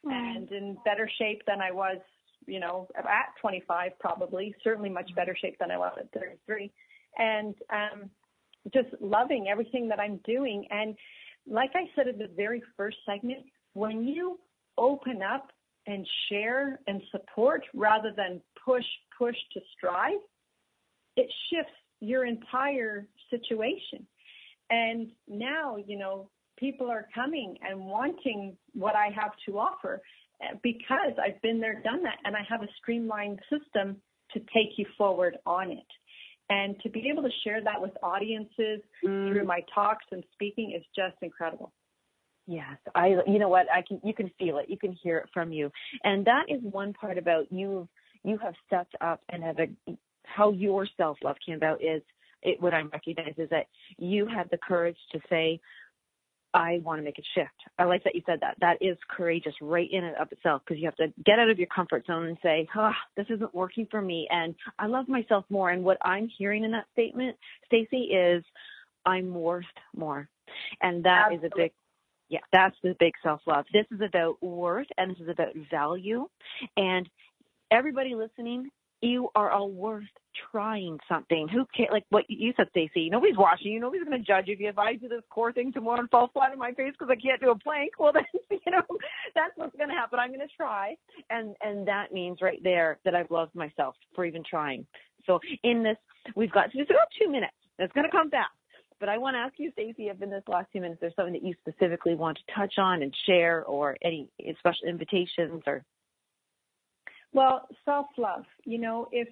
and 0.06 0.50
in 0.52 0.78
better 0.86 1.10
shape 1.20 1.42
than 1.48 1.62
I 1.62 1.72
was 1.72 1.98
you 2.48 2.60
know, 2.60 2.88
at 2.98 3.34
25 3.42 3.92
probably, 4.00 4.56
certainly 4.64 4.90
much 4.90 5.10
better 5.16 5.36
shape 5.40 5.58
than 5.60 5.72
I 5.72 5.78
was 5.78 5.94
at 6.00 6.12
33. 6.14 6.72
And 7.18 7.56
um, 7.72 8.10
just 8.74 8.90
loving 9.02 9.48
everything 9.50 9.88
that 9.90 10.00
I'm 10.00 10.20
doing. 10.26 10.68
And 10.70 10.96
like 11.48 11.72
I 11.76 11.86
said 11.96 12.08
in 12.08 12.18
the 12.18 12.30
very 12.36 12.62
first 12.78 12.98
segment, 13.06 13.40
when 13.74 14.06
you 14.08 14.40
open 14.78 15.22
up 15.22 15.52
and 15.88 16.08
share 16.30 16.80
and 16.88 17.02
support 17.12 17.64
rather 17.74 18.12
than 18.16 18.42
push, 18.66 18.86
push 19.18 19.36
to 19.54 19.60
strive, 19.76 20.20
it 21.16 21.32
shifts 21.50 21.74
your 22.00 22.26
entire 22.26 23.08
situation. 23.30 24.06
And 24.70 25.12
now, 25.28 25.78
you 25.78 25.98
know, 25.98 26.30
people 26.58 26.90
are 26.90 27.08
coming 27.14 27.58
and 27.62 27.80
wanting 27.80 28.58
what 28.74 28.96
I 28.96 29.10
have 29.16 29.32
to 29.48 29.60
offer 29.60 30.02
because 30.62 31.14
I've 31.24 31.42
been 31.42 31.60
there, 31.60 31.82
done 31.82 32.04
that, 32.04 32.18
and 32.26 32.36
I 32.36 32.42
have 32.50 32.62
a 32.62 32.68
streamlined 32.82 33.40
system 33.50 33.98
to 34.34 34.40
take 34.54 34.78
you 34.78 34.86
forward 34.98 35.38
on 35.46 35.72
it. 35.72 35.88
And 36.50 36.80
to 36.82 36.90
be 36.90 37.10
able 37.12 37.24
to 37.24 37.30
share 37.44 37.64
that 37.64 37.82
with 37.82 37.92
audiences 38.04 38.82
mm. 39.04 39.32
through 39.32 39.46
my 39.46 39.62
talks 39.74 40.06
and 40.12 40.24
speaking 40.34 40.74
is 40.78 40.84
just 40.96 41.16
incredible. 41.22 41.72
Yes, 42.48 42.78
I. 42.94 43.16
You 43.26 43.40
know 43.40 43.50
what? 43.50 43.66
I 43.72 43.82
can. 43.82 44.00
You 44.04 44.14
can 44.14 44.32
feel 44.38 44.60
it. 44.60 44.70
You 44.70 44.78
can 44.78 44.92
hear 44.92 45.18
it 45.18 45.30
from 45.34 45.52
you, 45.52 45.72
and 46.04 46.26
that 46.26 46.46
is 46.48 46.62
one 46.62 46.94
part 46.94 47.18
about 47.18 47.52
you. 47.52 47.88
You 48.24 48.38
have 48.38 48.54
stepped 48.68 48.96
up 49.02 49.22
and 49.30 49.44
have 49.44 49.60
a 49.60 49.98
how 50.24 50.52
your 50.52 50.88
self 50.98 51.18
love 51.24 51.38
came 51.44 51.56
about 51.56 51.84
is 51.84 52.02
it. 52.44 52.62
What 52.62 52.74
I 52.74 52.82
recognize 52.82 53.34
is 53.38 53.50
that 53.50 53.68
you 53.98 54.28
had 54.28 54.50
the 54.52 54.58
courage 54.58 54.98
to 55.12 55.20
say, 55.30 55.60
I 56.54 56.80
want 56.84 57.00
to 57.00 57.04
make 57.04 57.20
a 57.20 57.24
shift. 57.34 57.52
I 57.78 57.84
like 57.84 58.04
that 58.06 58.16
you 58.16 58.22
said 58.26 58.40
that. 58.42 58.56
That 58.62 58.78
is 58.80 58.98
courageous 59.10 59.54
right 59.60 59.90
in 59.92 60.06
and 60.06 60.16
of 60.16 60.32
itself 60.32 60.62
because 60.66 60.80
you 60.80 60.86
have 60.86 60.96
to 60.96 61.12
get 61.26 61.38
out 61.38 61.50
of 61.50 61.58
your 61.58 61.68
comfort 61.68 62.06
zone 62.08 62.28
and 62.28 62.38
say, 62.42 62.66
oh, 62.78 62.94
this 63.18 63.26
isn't 63.30 63.54
working 63.54 63.88
for 63.92 64.02
me 64.02 64.28
and 64.32 64.56
I 64.80 64.88
love 64.88 65.10
myself 65.10 65.44
more. 65.50 65.72
And 65.72 65.84
what 65.84 65.98
I'm 66.02 66.30
hearing 66.38 66.64
in 66.64 66.72
that 66.72 66.86
statement, 66.94 67.36
Stacy, 67.66 68.04
is 68.04 68.44
I'm 69.06 69.34
worth 69.34 69.66
more. 69.96 70.30
And 70.82 71.04
that 71.04 71.26
Absolutely. 71.26 71.48
is 71.48 71.52
a 71.52 71.58
big 71.58 71.72
yeah, 72.30 72.40
that's 72.52 72.76
the 72.84 72.96
big 73.00 73.14
self 73.24 73.42
love. 73.46 73.66
This 73.74 73.86
is 73.92 74.02
about 74.02 74.42
worth 74.42 74.88
and 74.98 75.12
this 75.12 75.20
is 75.20 75.30
about 75.30 75.54
value. 75.72 76.28
And 76.76 77.08
everybody 77.72 78.16
listening, 78.16 78.70
you 79.02 79.30
are 79.36 79.52
all 79.52 79.70
worth 79.70 80.04
trying 80.52 80.98
something. 81.08 81.48
Who 81.48 81.66
can 81.76 81.88
like 81.92 82.06
what 82.10 82.26
you 82.28 82.54
said, 82.58 82.68
Stacy? 82.72 83.10
Nobody's 83.10 83.38
watching 83.38 83.72
you. 83.72 83.80
Nobody's 83.80 84.06
going 84.06 84.20
to 84.20 84.26
judge 84.26 84.48
you 84.48 84.58
if 84.60 84.78
I 84.78 84.96
do 84.96 85.08
this 85.08 85.22
core 85.30 85.54
thing 85.54 85.72
tomorrow 85.72 86.00
and 86.00 86.10
fall 86.10 86.30
flat 86.34 86.52
on 86.52 86.58
my 86.58 86.72
face 86.72 86.94
because 86.98 87.12
I 87.12 87.22
can't 87.22 87.42
do 87.42 87.52
a 87.52 87.60
plank. 87.60 87.92
Well, 88.00 88.14
then 88.14 88.24
you 88.50 88.72
know 88.72 88.82
that's 89.36 89.54
what's 89.56 89.76
going 89.76 89.90
to 89.90 89.96
happen. 89.96 90.20
I'm 90.20 90.30
going 90.30 90.40
to 90.40 90.56
try, 90.58 90.96
and 91.30 91.56
and 91.62 91.88
that 91.88 92.12
means 92.12 92.40
right 92.42 92.62
there 92.64 92.98
that 93.06 93.14
I've 93.14 93.32
loved 93.32 93.54
myself 93.56 93.96
for 94.16 94.26
even 94.26 94.44
trying. 94.50 94.86
So 95.26 95.40
in 95.64 95.84
this, 95.84 95.98
we've 96.36 96.52
got 96.52 96.72
just 96.72 96.90
about 96.90 97.08
two 97.20 97.30
minutes. 97.30 97.54
It's 97.78 97.94
going 97.94 98.06
to 98.06 98.12
come 98.12 98.30
fast. 98.30 98.52
But 99.00 99.10
I 99.10 99.18
want 99.18 99.36
to 99.36 99.40
ask 99.40 99.54
you, 99.58 99.72
Stacy, 99.72 100.08
if 100.08 100.22
in 100.22 100.30
this 100.30 100.44
last 100.48 100.72
few 100.72 100.82
minutes 100.82 101.02
there's 101.02 101.16
something 101.16 101.34
that 101.34 101.44
you 101.44 101.54
specifically 101.60 102.16
want 102.16 102.38
to 102.38 102.54
touch 102.54 102.76
on 102.78 103.02
and 103.02 103.14
share, 103.26 103.64
or 103.66 103.98
any 104.02 104.30
special 104.60 104.88
invitations, 104.88 105.64
or 105.68 105.84
well, 107.34 107.68
self 107.84 108.08
love. 108.18 108.46
You 108.64 108.80
know, 108.80 109.10
if 109.12 109.28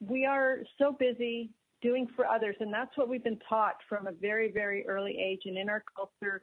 we 0.00 0.24
are 0.24 0.58
so 0.78 0.92
busy 0.92 1.50
doing 1.82 2.06
for 2.14 2.26
others, 2.26 2.56
and 2.60 2.72
that's 2.72 2.96
what 2.96 3.08
we've 3.08 3.24
been 3.24 3.40
taught 3.48 3.76
from 3.88 4.06
a 4.06 4.12
very, 4.12 4.52
very 4.52 4.86
early 4.86 5.18
age. 5.18 5.42
And 5.46 5.58
in 5.58 5.68
our 5.68 5.82
culture, 5.96 6.42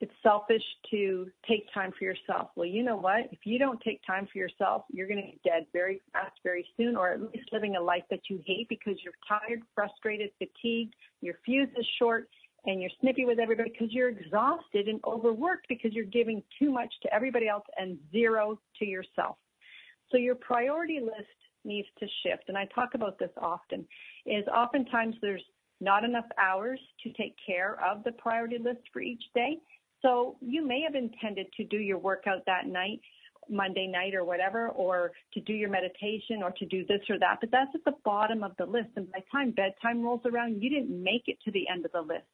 it's 0.00 0.12
selfish 0.22 0.62
to 0.90 1.26
take 1.48 1.66
time 1.72 1.90
for 1.98 2.04
yourself. 2.04 2.50
Well, 2.54 2.66
you 2.66 2.82
know 2.82 2.96
what? 2.96 3.28
If 3.32 3.40
you 3.44 3.58
don't 3.58 3.80
take 3.80 4.00
time 4.06 4.28
for 4.30 4.38
yourself, 4.38 4.84
you're 4.92 5.08
going 5.08 5.22
to 5.22 5.26
be 5.26 5.40
dead 5.42 5.66
very 5.72 6.02
fast, 6.12 6.32
very 6.44 6.66
soon, 6.76 6.96
or 6.96 7.10
at 7.12 7.22
least 7.22 7.48
living 7.50 7.76
a 7.76 7.80
life 7.80 8.02
that 8.10 8.20
you 8.28 8.40
hate 8.44 8.68
because 8.68 8.96
you're 9.02 9.14
tired, 9.26 9.62
frustrated, 9.74 10.30
fatigued, 10.38 10.94
your 11.22 11.34
fuse 11.44 11.68
is 11.78 11.86
short, 11.98 12.28
and 12.66 12.80
you're 12.80 12.90
snippy 13.00 13.24
with 13.24 13.38
everybody 13.38 13.70
because 13.70 13.92
you're 13.92 14.10
exhausted 14.10 14.88
and 14.88 15.00
overworked 15.06 15.66
because 15.68 15.92
you're 15.94 16.04
giving 16.04 16.42
too 16.58 16.70
much 16.70 16.92
to 17.02 17.14
everybody 17.14 17.48
else 17.48 17.64
and 17.78 17.96
zero 18.12 18.58
to 18.78 18.84
yourself. 18.84 19.36
So 20.10 20.18
your 20.18 20.34
priority 20.34 21.00
list 21.00 21.28
needs 21.64 21.88
to 21.98 22.06
shift. 22.22 22.44
And 22.48 22.58
I 22.58 22.66
talk 22.74 22.90
about 22.94 23.18
this 23.18 23.30
often 23.40 23.86
is 24.26 24.44
oftentimes 24.48 25.14
there's 25.20 25.42
not 25.80 26.04
enough 26.04 26.24
hours 26.42 26.80
to 27.02 27.12
take 27.12 27.34
care 27.44 27.78
of 27.84 28.02
the 28.04 28.12
priority 28.12 28.58
list 28.58 28.80
for 28.92 29.00
each 29.00 29.22
day. 29.34 29.58
So 30.02 30.36
you 30.40 30.66
may 30.66 30.82
have 30.82 30.94
intended 30.94 31.46
to 31.56 31.64
do 31.64 31.78
your 31.78 31.98
workout 31.98 32.44
that 32.46 32.66
night, 32.66 33.00
Monday 33.48 33.86
night 33.86 34.14
or 34.14 34.24
whatever, 34.24 34.68
or 34.68 35.12
to 35.34 35.40
do 35.40 35.52
your 35.52 35.70
meditation 35.70 36.42
or 36.42 36.50
to 36.52 36.66
do 36.66 36.84
this 36.86 37.00
or 37.08 37.18
that, 37.18 37.38
but 37.40 37.50
that's 37.50 37.70
at 37.74 37.84
the 37.84 37.96
bottom 38.04 38.42
of 38.42 38.52
the 38.58 38.66
list. 38.66 38.90
And 38.96 39.10
by 39.10 39.20
the 39.20 39.24
time 39.32 39.50
bedtime 39.52 40.02
rolls 40.02 40.22
around, 40.24 40.62
you 40.62 40.70
didn't 40.70 41.02
make 41.02 41.22
it 41.26 41.38
to 41.44 41.50
the 41.50 41.68
end 41.72 41.84
of 41.84 41.92
the 41.92 42.02
list. 42.02 42.26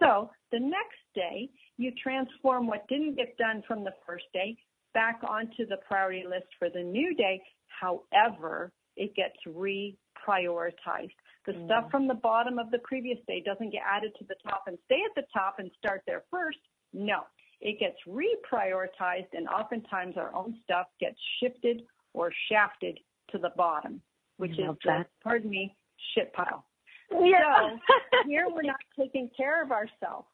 So 0.00 0.30
the 0.50 0.60
next 0.60 1.00
day, 1.14 1.50
you 1.76 1.92
transform 2.02 2.66
what 2.66 2.88
didn't 2.88 3.16
get 3.16 3.36
done 3.36 3.62
from 3.66 3.84
the 3.84 3.92
first 4.06 4.24
day 4.32 4.56
back 4.94 5.20
onto 5.28 5.66
the 5.66 5.76
priority 5.86 6.24
list 6.26 6.46
for 6.58 6.68
the 6.70 6.82
new 6.82 7.14
day. 7.14 7.40
However, 7.68 8.72
it 8.96 9.14
gets 9.14 9.36
reprioritized. 9.46 11.14
The 11.46 11.52
mm. 11.52 11.66
stuff 11.66 11.90
from 11.90 12.08
the 12.08 12.14
bottom 12.14 12.58
of 12.58 12.70
the 12.70 12.78
previous 12.80 13.18
day 13.26 13.42
doesn't 13.44 13.70
get 13.70 13.82
added 13.88 14.12
to 14.18 14.24
the 14.24 14.34
top 14.42 14.64
and 14.66 14.78
stay 14.86 15.00
at 15.04 15.14
the 15.14 15.26
top 15.32 15.56
and 15.58 15.70
start 15.78 16.02
there 16.06 16.24
first. 16.30 16.58
No, 16.92 17.22
it 17.60 17.78
gets 17.78 17.96
reprioritized, 18.08 19.28
and 19.32 19.48
oftentimes 19.48 20.16
our 20.16 20.34
own 20.34 20.56
stuff 20.64 20.86
gets 20.98 21.18
shifted 21.40 21.82
or 22.14 22.32
shafted 22.50 22.98
to 23.30 23.38
the 23.38 23.50
bottom, 23.56 24.00
which 24.38 24.52
is, 24.52 24.66
the, 24.84 25.04
pardon 25.22 25.50
me, 25.50 25.76
shit 26.14 26.32
pile. 26.32 26.64
Yeah. 27.12 27.76
So 27.86 28.18
here 28.26 28.46
we're 28.48 28.62
not 28.62 28.80
taking 28.98 29.30
care 29.36 29.62
of 29.62 29.70
ourselves, 29.72 30.26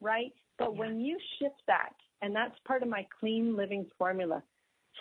right? 0.00 0.32
But 0.58 0.72
yeah. 0.72 0.80
when 0.80 1.00
you 1.00 1.18
shift 1.38 1.62
that 1.66 1.92
And 2.22 2.34
that's 2.34 2.54
part 2.66 2.82
of 2.82 2.88
my 2.88 3.06
clean 3.18 3.56
living 3.56 3.86
formula. 3.98 4.42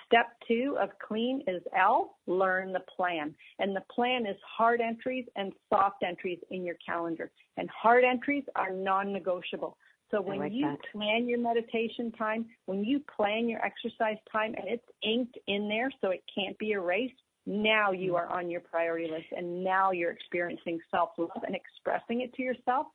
Step 0.06 0.28
two 0.48 0.78
of 0.82 0.90
clean 1.06 1.44
is 1.48 1.62
L, 1.78 2.18
learn 2.26 2.72
the 2.72 2.82
plan. 2.96 3.36
And 3.60 3.76
the 3.76 3.84
plan 3.94 4.26
is 4.26 4.38
hard 4.58 4.82
entries 4.82 5.26
and 5.36 5.52
soft 5.70 6.04
entries 6.04 6.40
in 6.50 6.64
your 6.64 6.78
calendar. 6.86 7.32
And 7.58 7.70
hard 7.70 8.04
entries 8.04 8.44
are 8.56 8.72
non 8.72 9.12
negotiable. 9.12 9.78
So 10.12 10.22
when 10.22 10.40
like 10.40 10.52
you 10.54 10.66
that. 10.66 10.80
plan 10.92 11.28
your 11.28 11.40
meditation 11.40 12.12
time, 12.12 12.46
when 12.66 12.84
you 12.84 13.02
plan 13.16 13.48
your 13.48 13.64
exercise 13.64 14.18
time 14.32 14.56
and 14.58 14.68
it's 14.68 14.86
inked 15.04 15.38
in 15.48 15.70
there 15.70 15.92
so 16.02 16.10
it 16.10 16.24
can't 16.34 16.58
be 16.58 16.72
erased, 16.72 17.14
now 17.46 17.92
you 17.92 18.14
mm. 18.14 18.16
are 18.18 18.28
on 18.28 18.50
your 18.50 18.62
priority 18.62 19.10
list 19.10 19.28
and 19.36 19.64
now 19.64 19.92
you're 19.92 20.12
experiencing 20.12 20.80
self 20.92 21.12
love 21.18 21.44
and 21.46 21.56
expressing 21.56 22.22
it 22.22 22.34
to 22.36 22.44
yourself. 22.44 22.88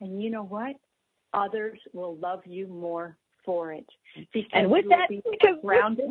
And 0.00 0.22
you 0.22 0.30
know 0.30 0.44
what? 0.44 0.76
Others 1.34 1.78
will 1.92 2.16
love 2.16 2.40
you 2.46 2.66
more 2.66 3.16
for 3.48 3.72
it. 3.72 3.88
Mm-hmm. 4.12 4.22
Because 4.34 4.50
And 4.52 4.70
with 4.70 4.84
that, 4.90 5.08
be 5.08 5.22
grounded. 5.62 6.10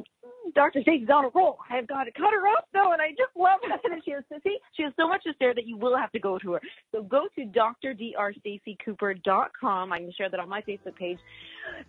Dr. 0.56 0.82
Stacy's 0.82 1.08
on 1.14 1.26
a 1.26 1.30
roll. 1.36 1.60
I 1.70 1.76
have 1.76 1.86
got 1.88 2.06
to 2.06 2.12
cut 2.12 2.32
her 2.34 2.48
off 2.48 2.64
though, 2.74 2.94
and 2.94 3.02
I 3.02 3.10
just 3.12 3.30
love 3.38 3.60
it. 3.64 3.80
And 3.84 4.02
she 4.04 4.10
has 4.12 4.24
see, 4.44 4.58
she 4.76 4.82
has 4.84 4.92
so 4.98 5.08
much 5.08 5.24
to 5.26 5.34
share 5.40 5.54
that 5.54 5.68
you 5.68 5.78
will 5.78 5.96
have 5.96 6.12
to 6.14 6.20
go 6.20 6.40
to 6.40 6.54
her. 6.54 6.62
So 6.92 7.04
go 7.04 7.28
to 7.36 7.46
drdrstacycooper.com. 7.46 9.94
I 9.94 9.98
can 10.00 10.12
share 10.18 10.30
that 10.32 10.40
on 10.40 10.50
my 10.50 10.62
Facebook 10.62 10.96
page, 10.96 11.20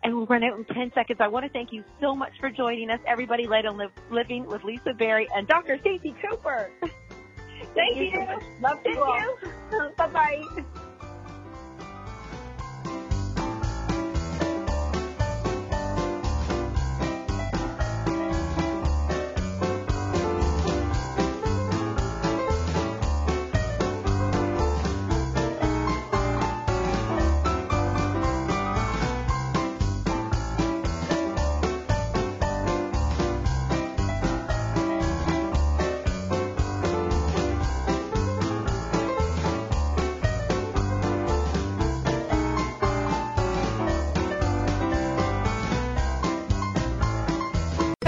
and 0.03 0.15
we'll 0.15 0.27
run 0.27 0.45
out 0.45 0.59
in 0.59 0.67
ten 0.67 0.93
seconds. 0.95 1.19
I 1.23 1.29
want 1.29 1.47
to 1.47 1.53
thank 1.53 1.73
you 1.73 1.83
so 2.01 2.15
much 2.15 2.33
for 2.41 2.51
joining 2.51 2.91
us, 2.91 3.01
everybody. 3.07 3.47
Light 3.47 3.65
on 3.65 3.79
Liv- 3.79 3.91
Living 4.11 4.45
with 4.47 4.63
Lisa 4.65 4.93
Berry 4.99 5.27
and 5.35 5.49
Dr. 5.49 5.79
Stacy 5.81 6.15
Cooper. 6.29 6.71
Thank 7.75 7.97
you. 7.97 8.13
so. 8.15 8.39
Love 8.61 8.79
Thank 8.85 8.97
you. 8.97 9.35
Bye 9.97 10.09
bye. 10.09 10.43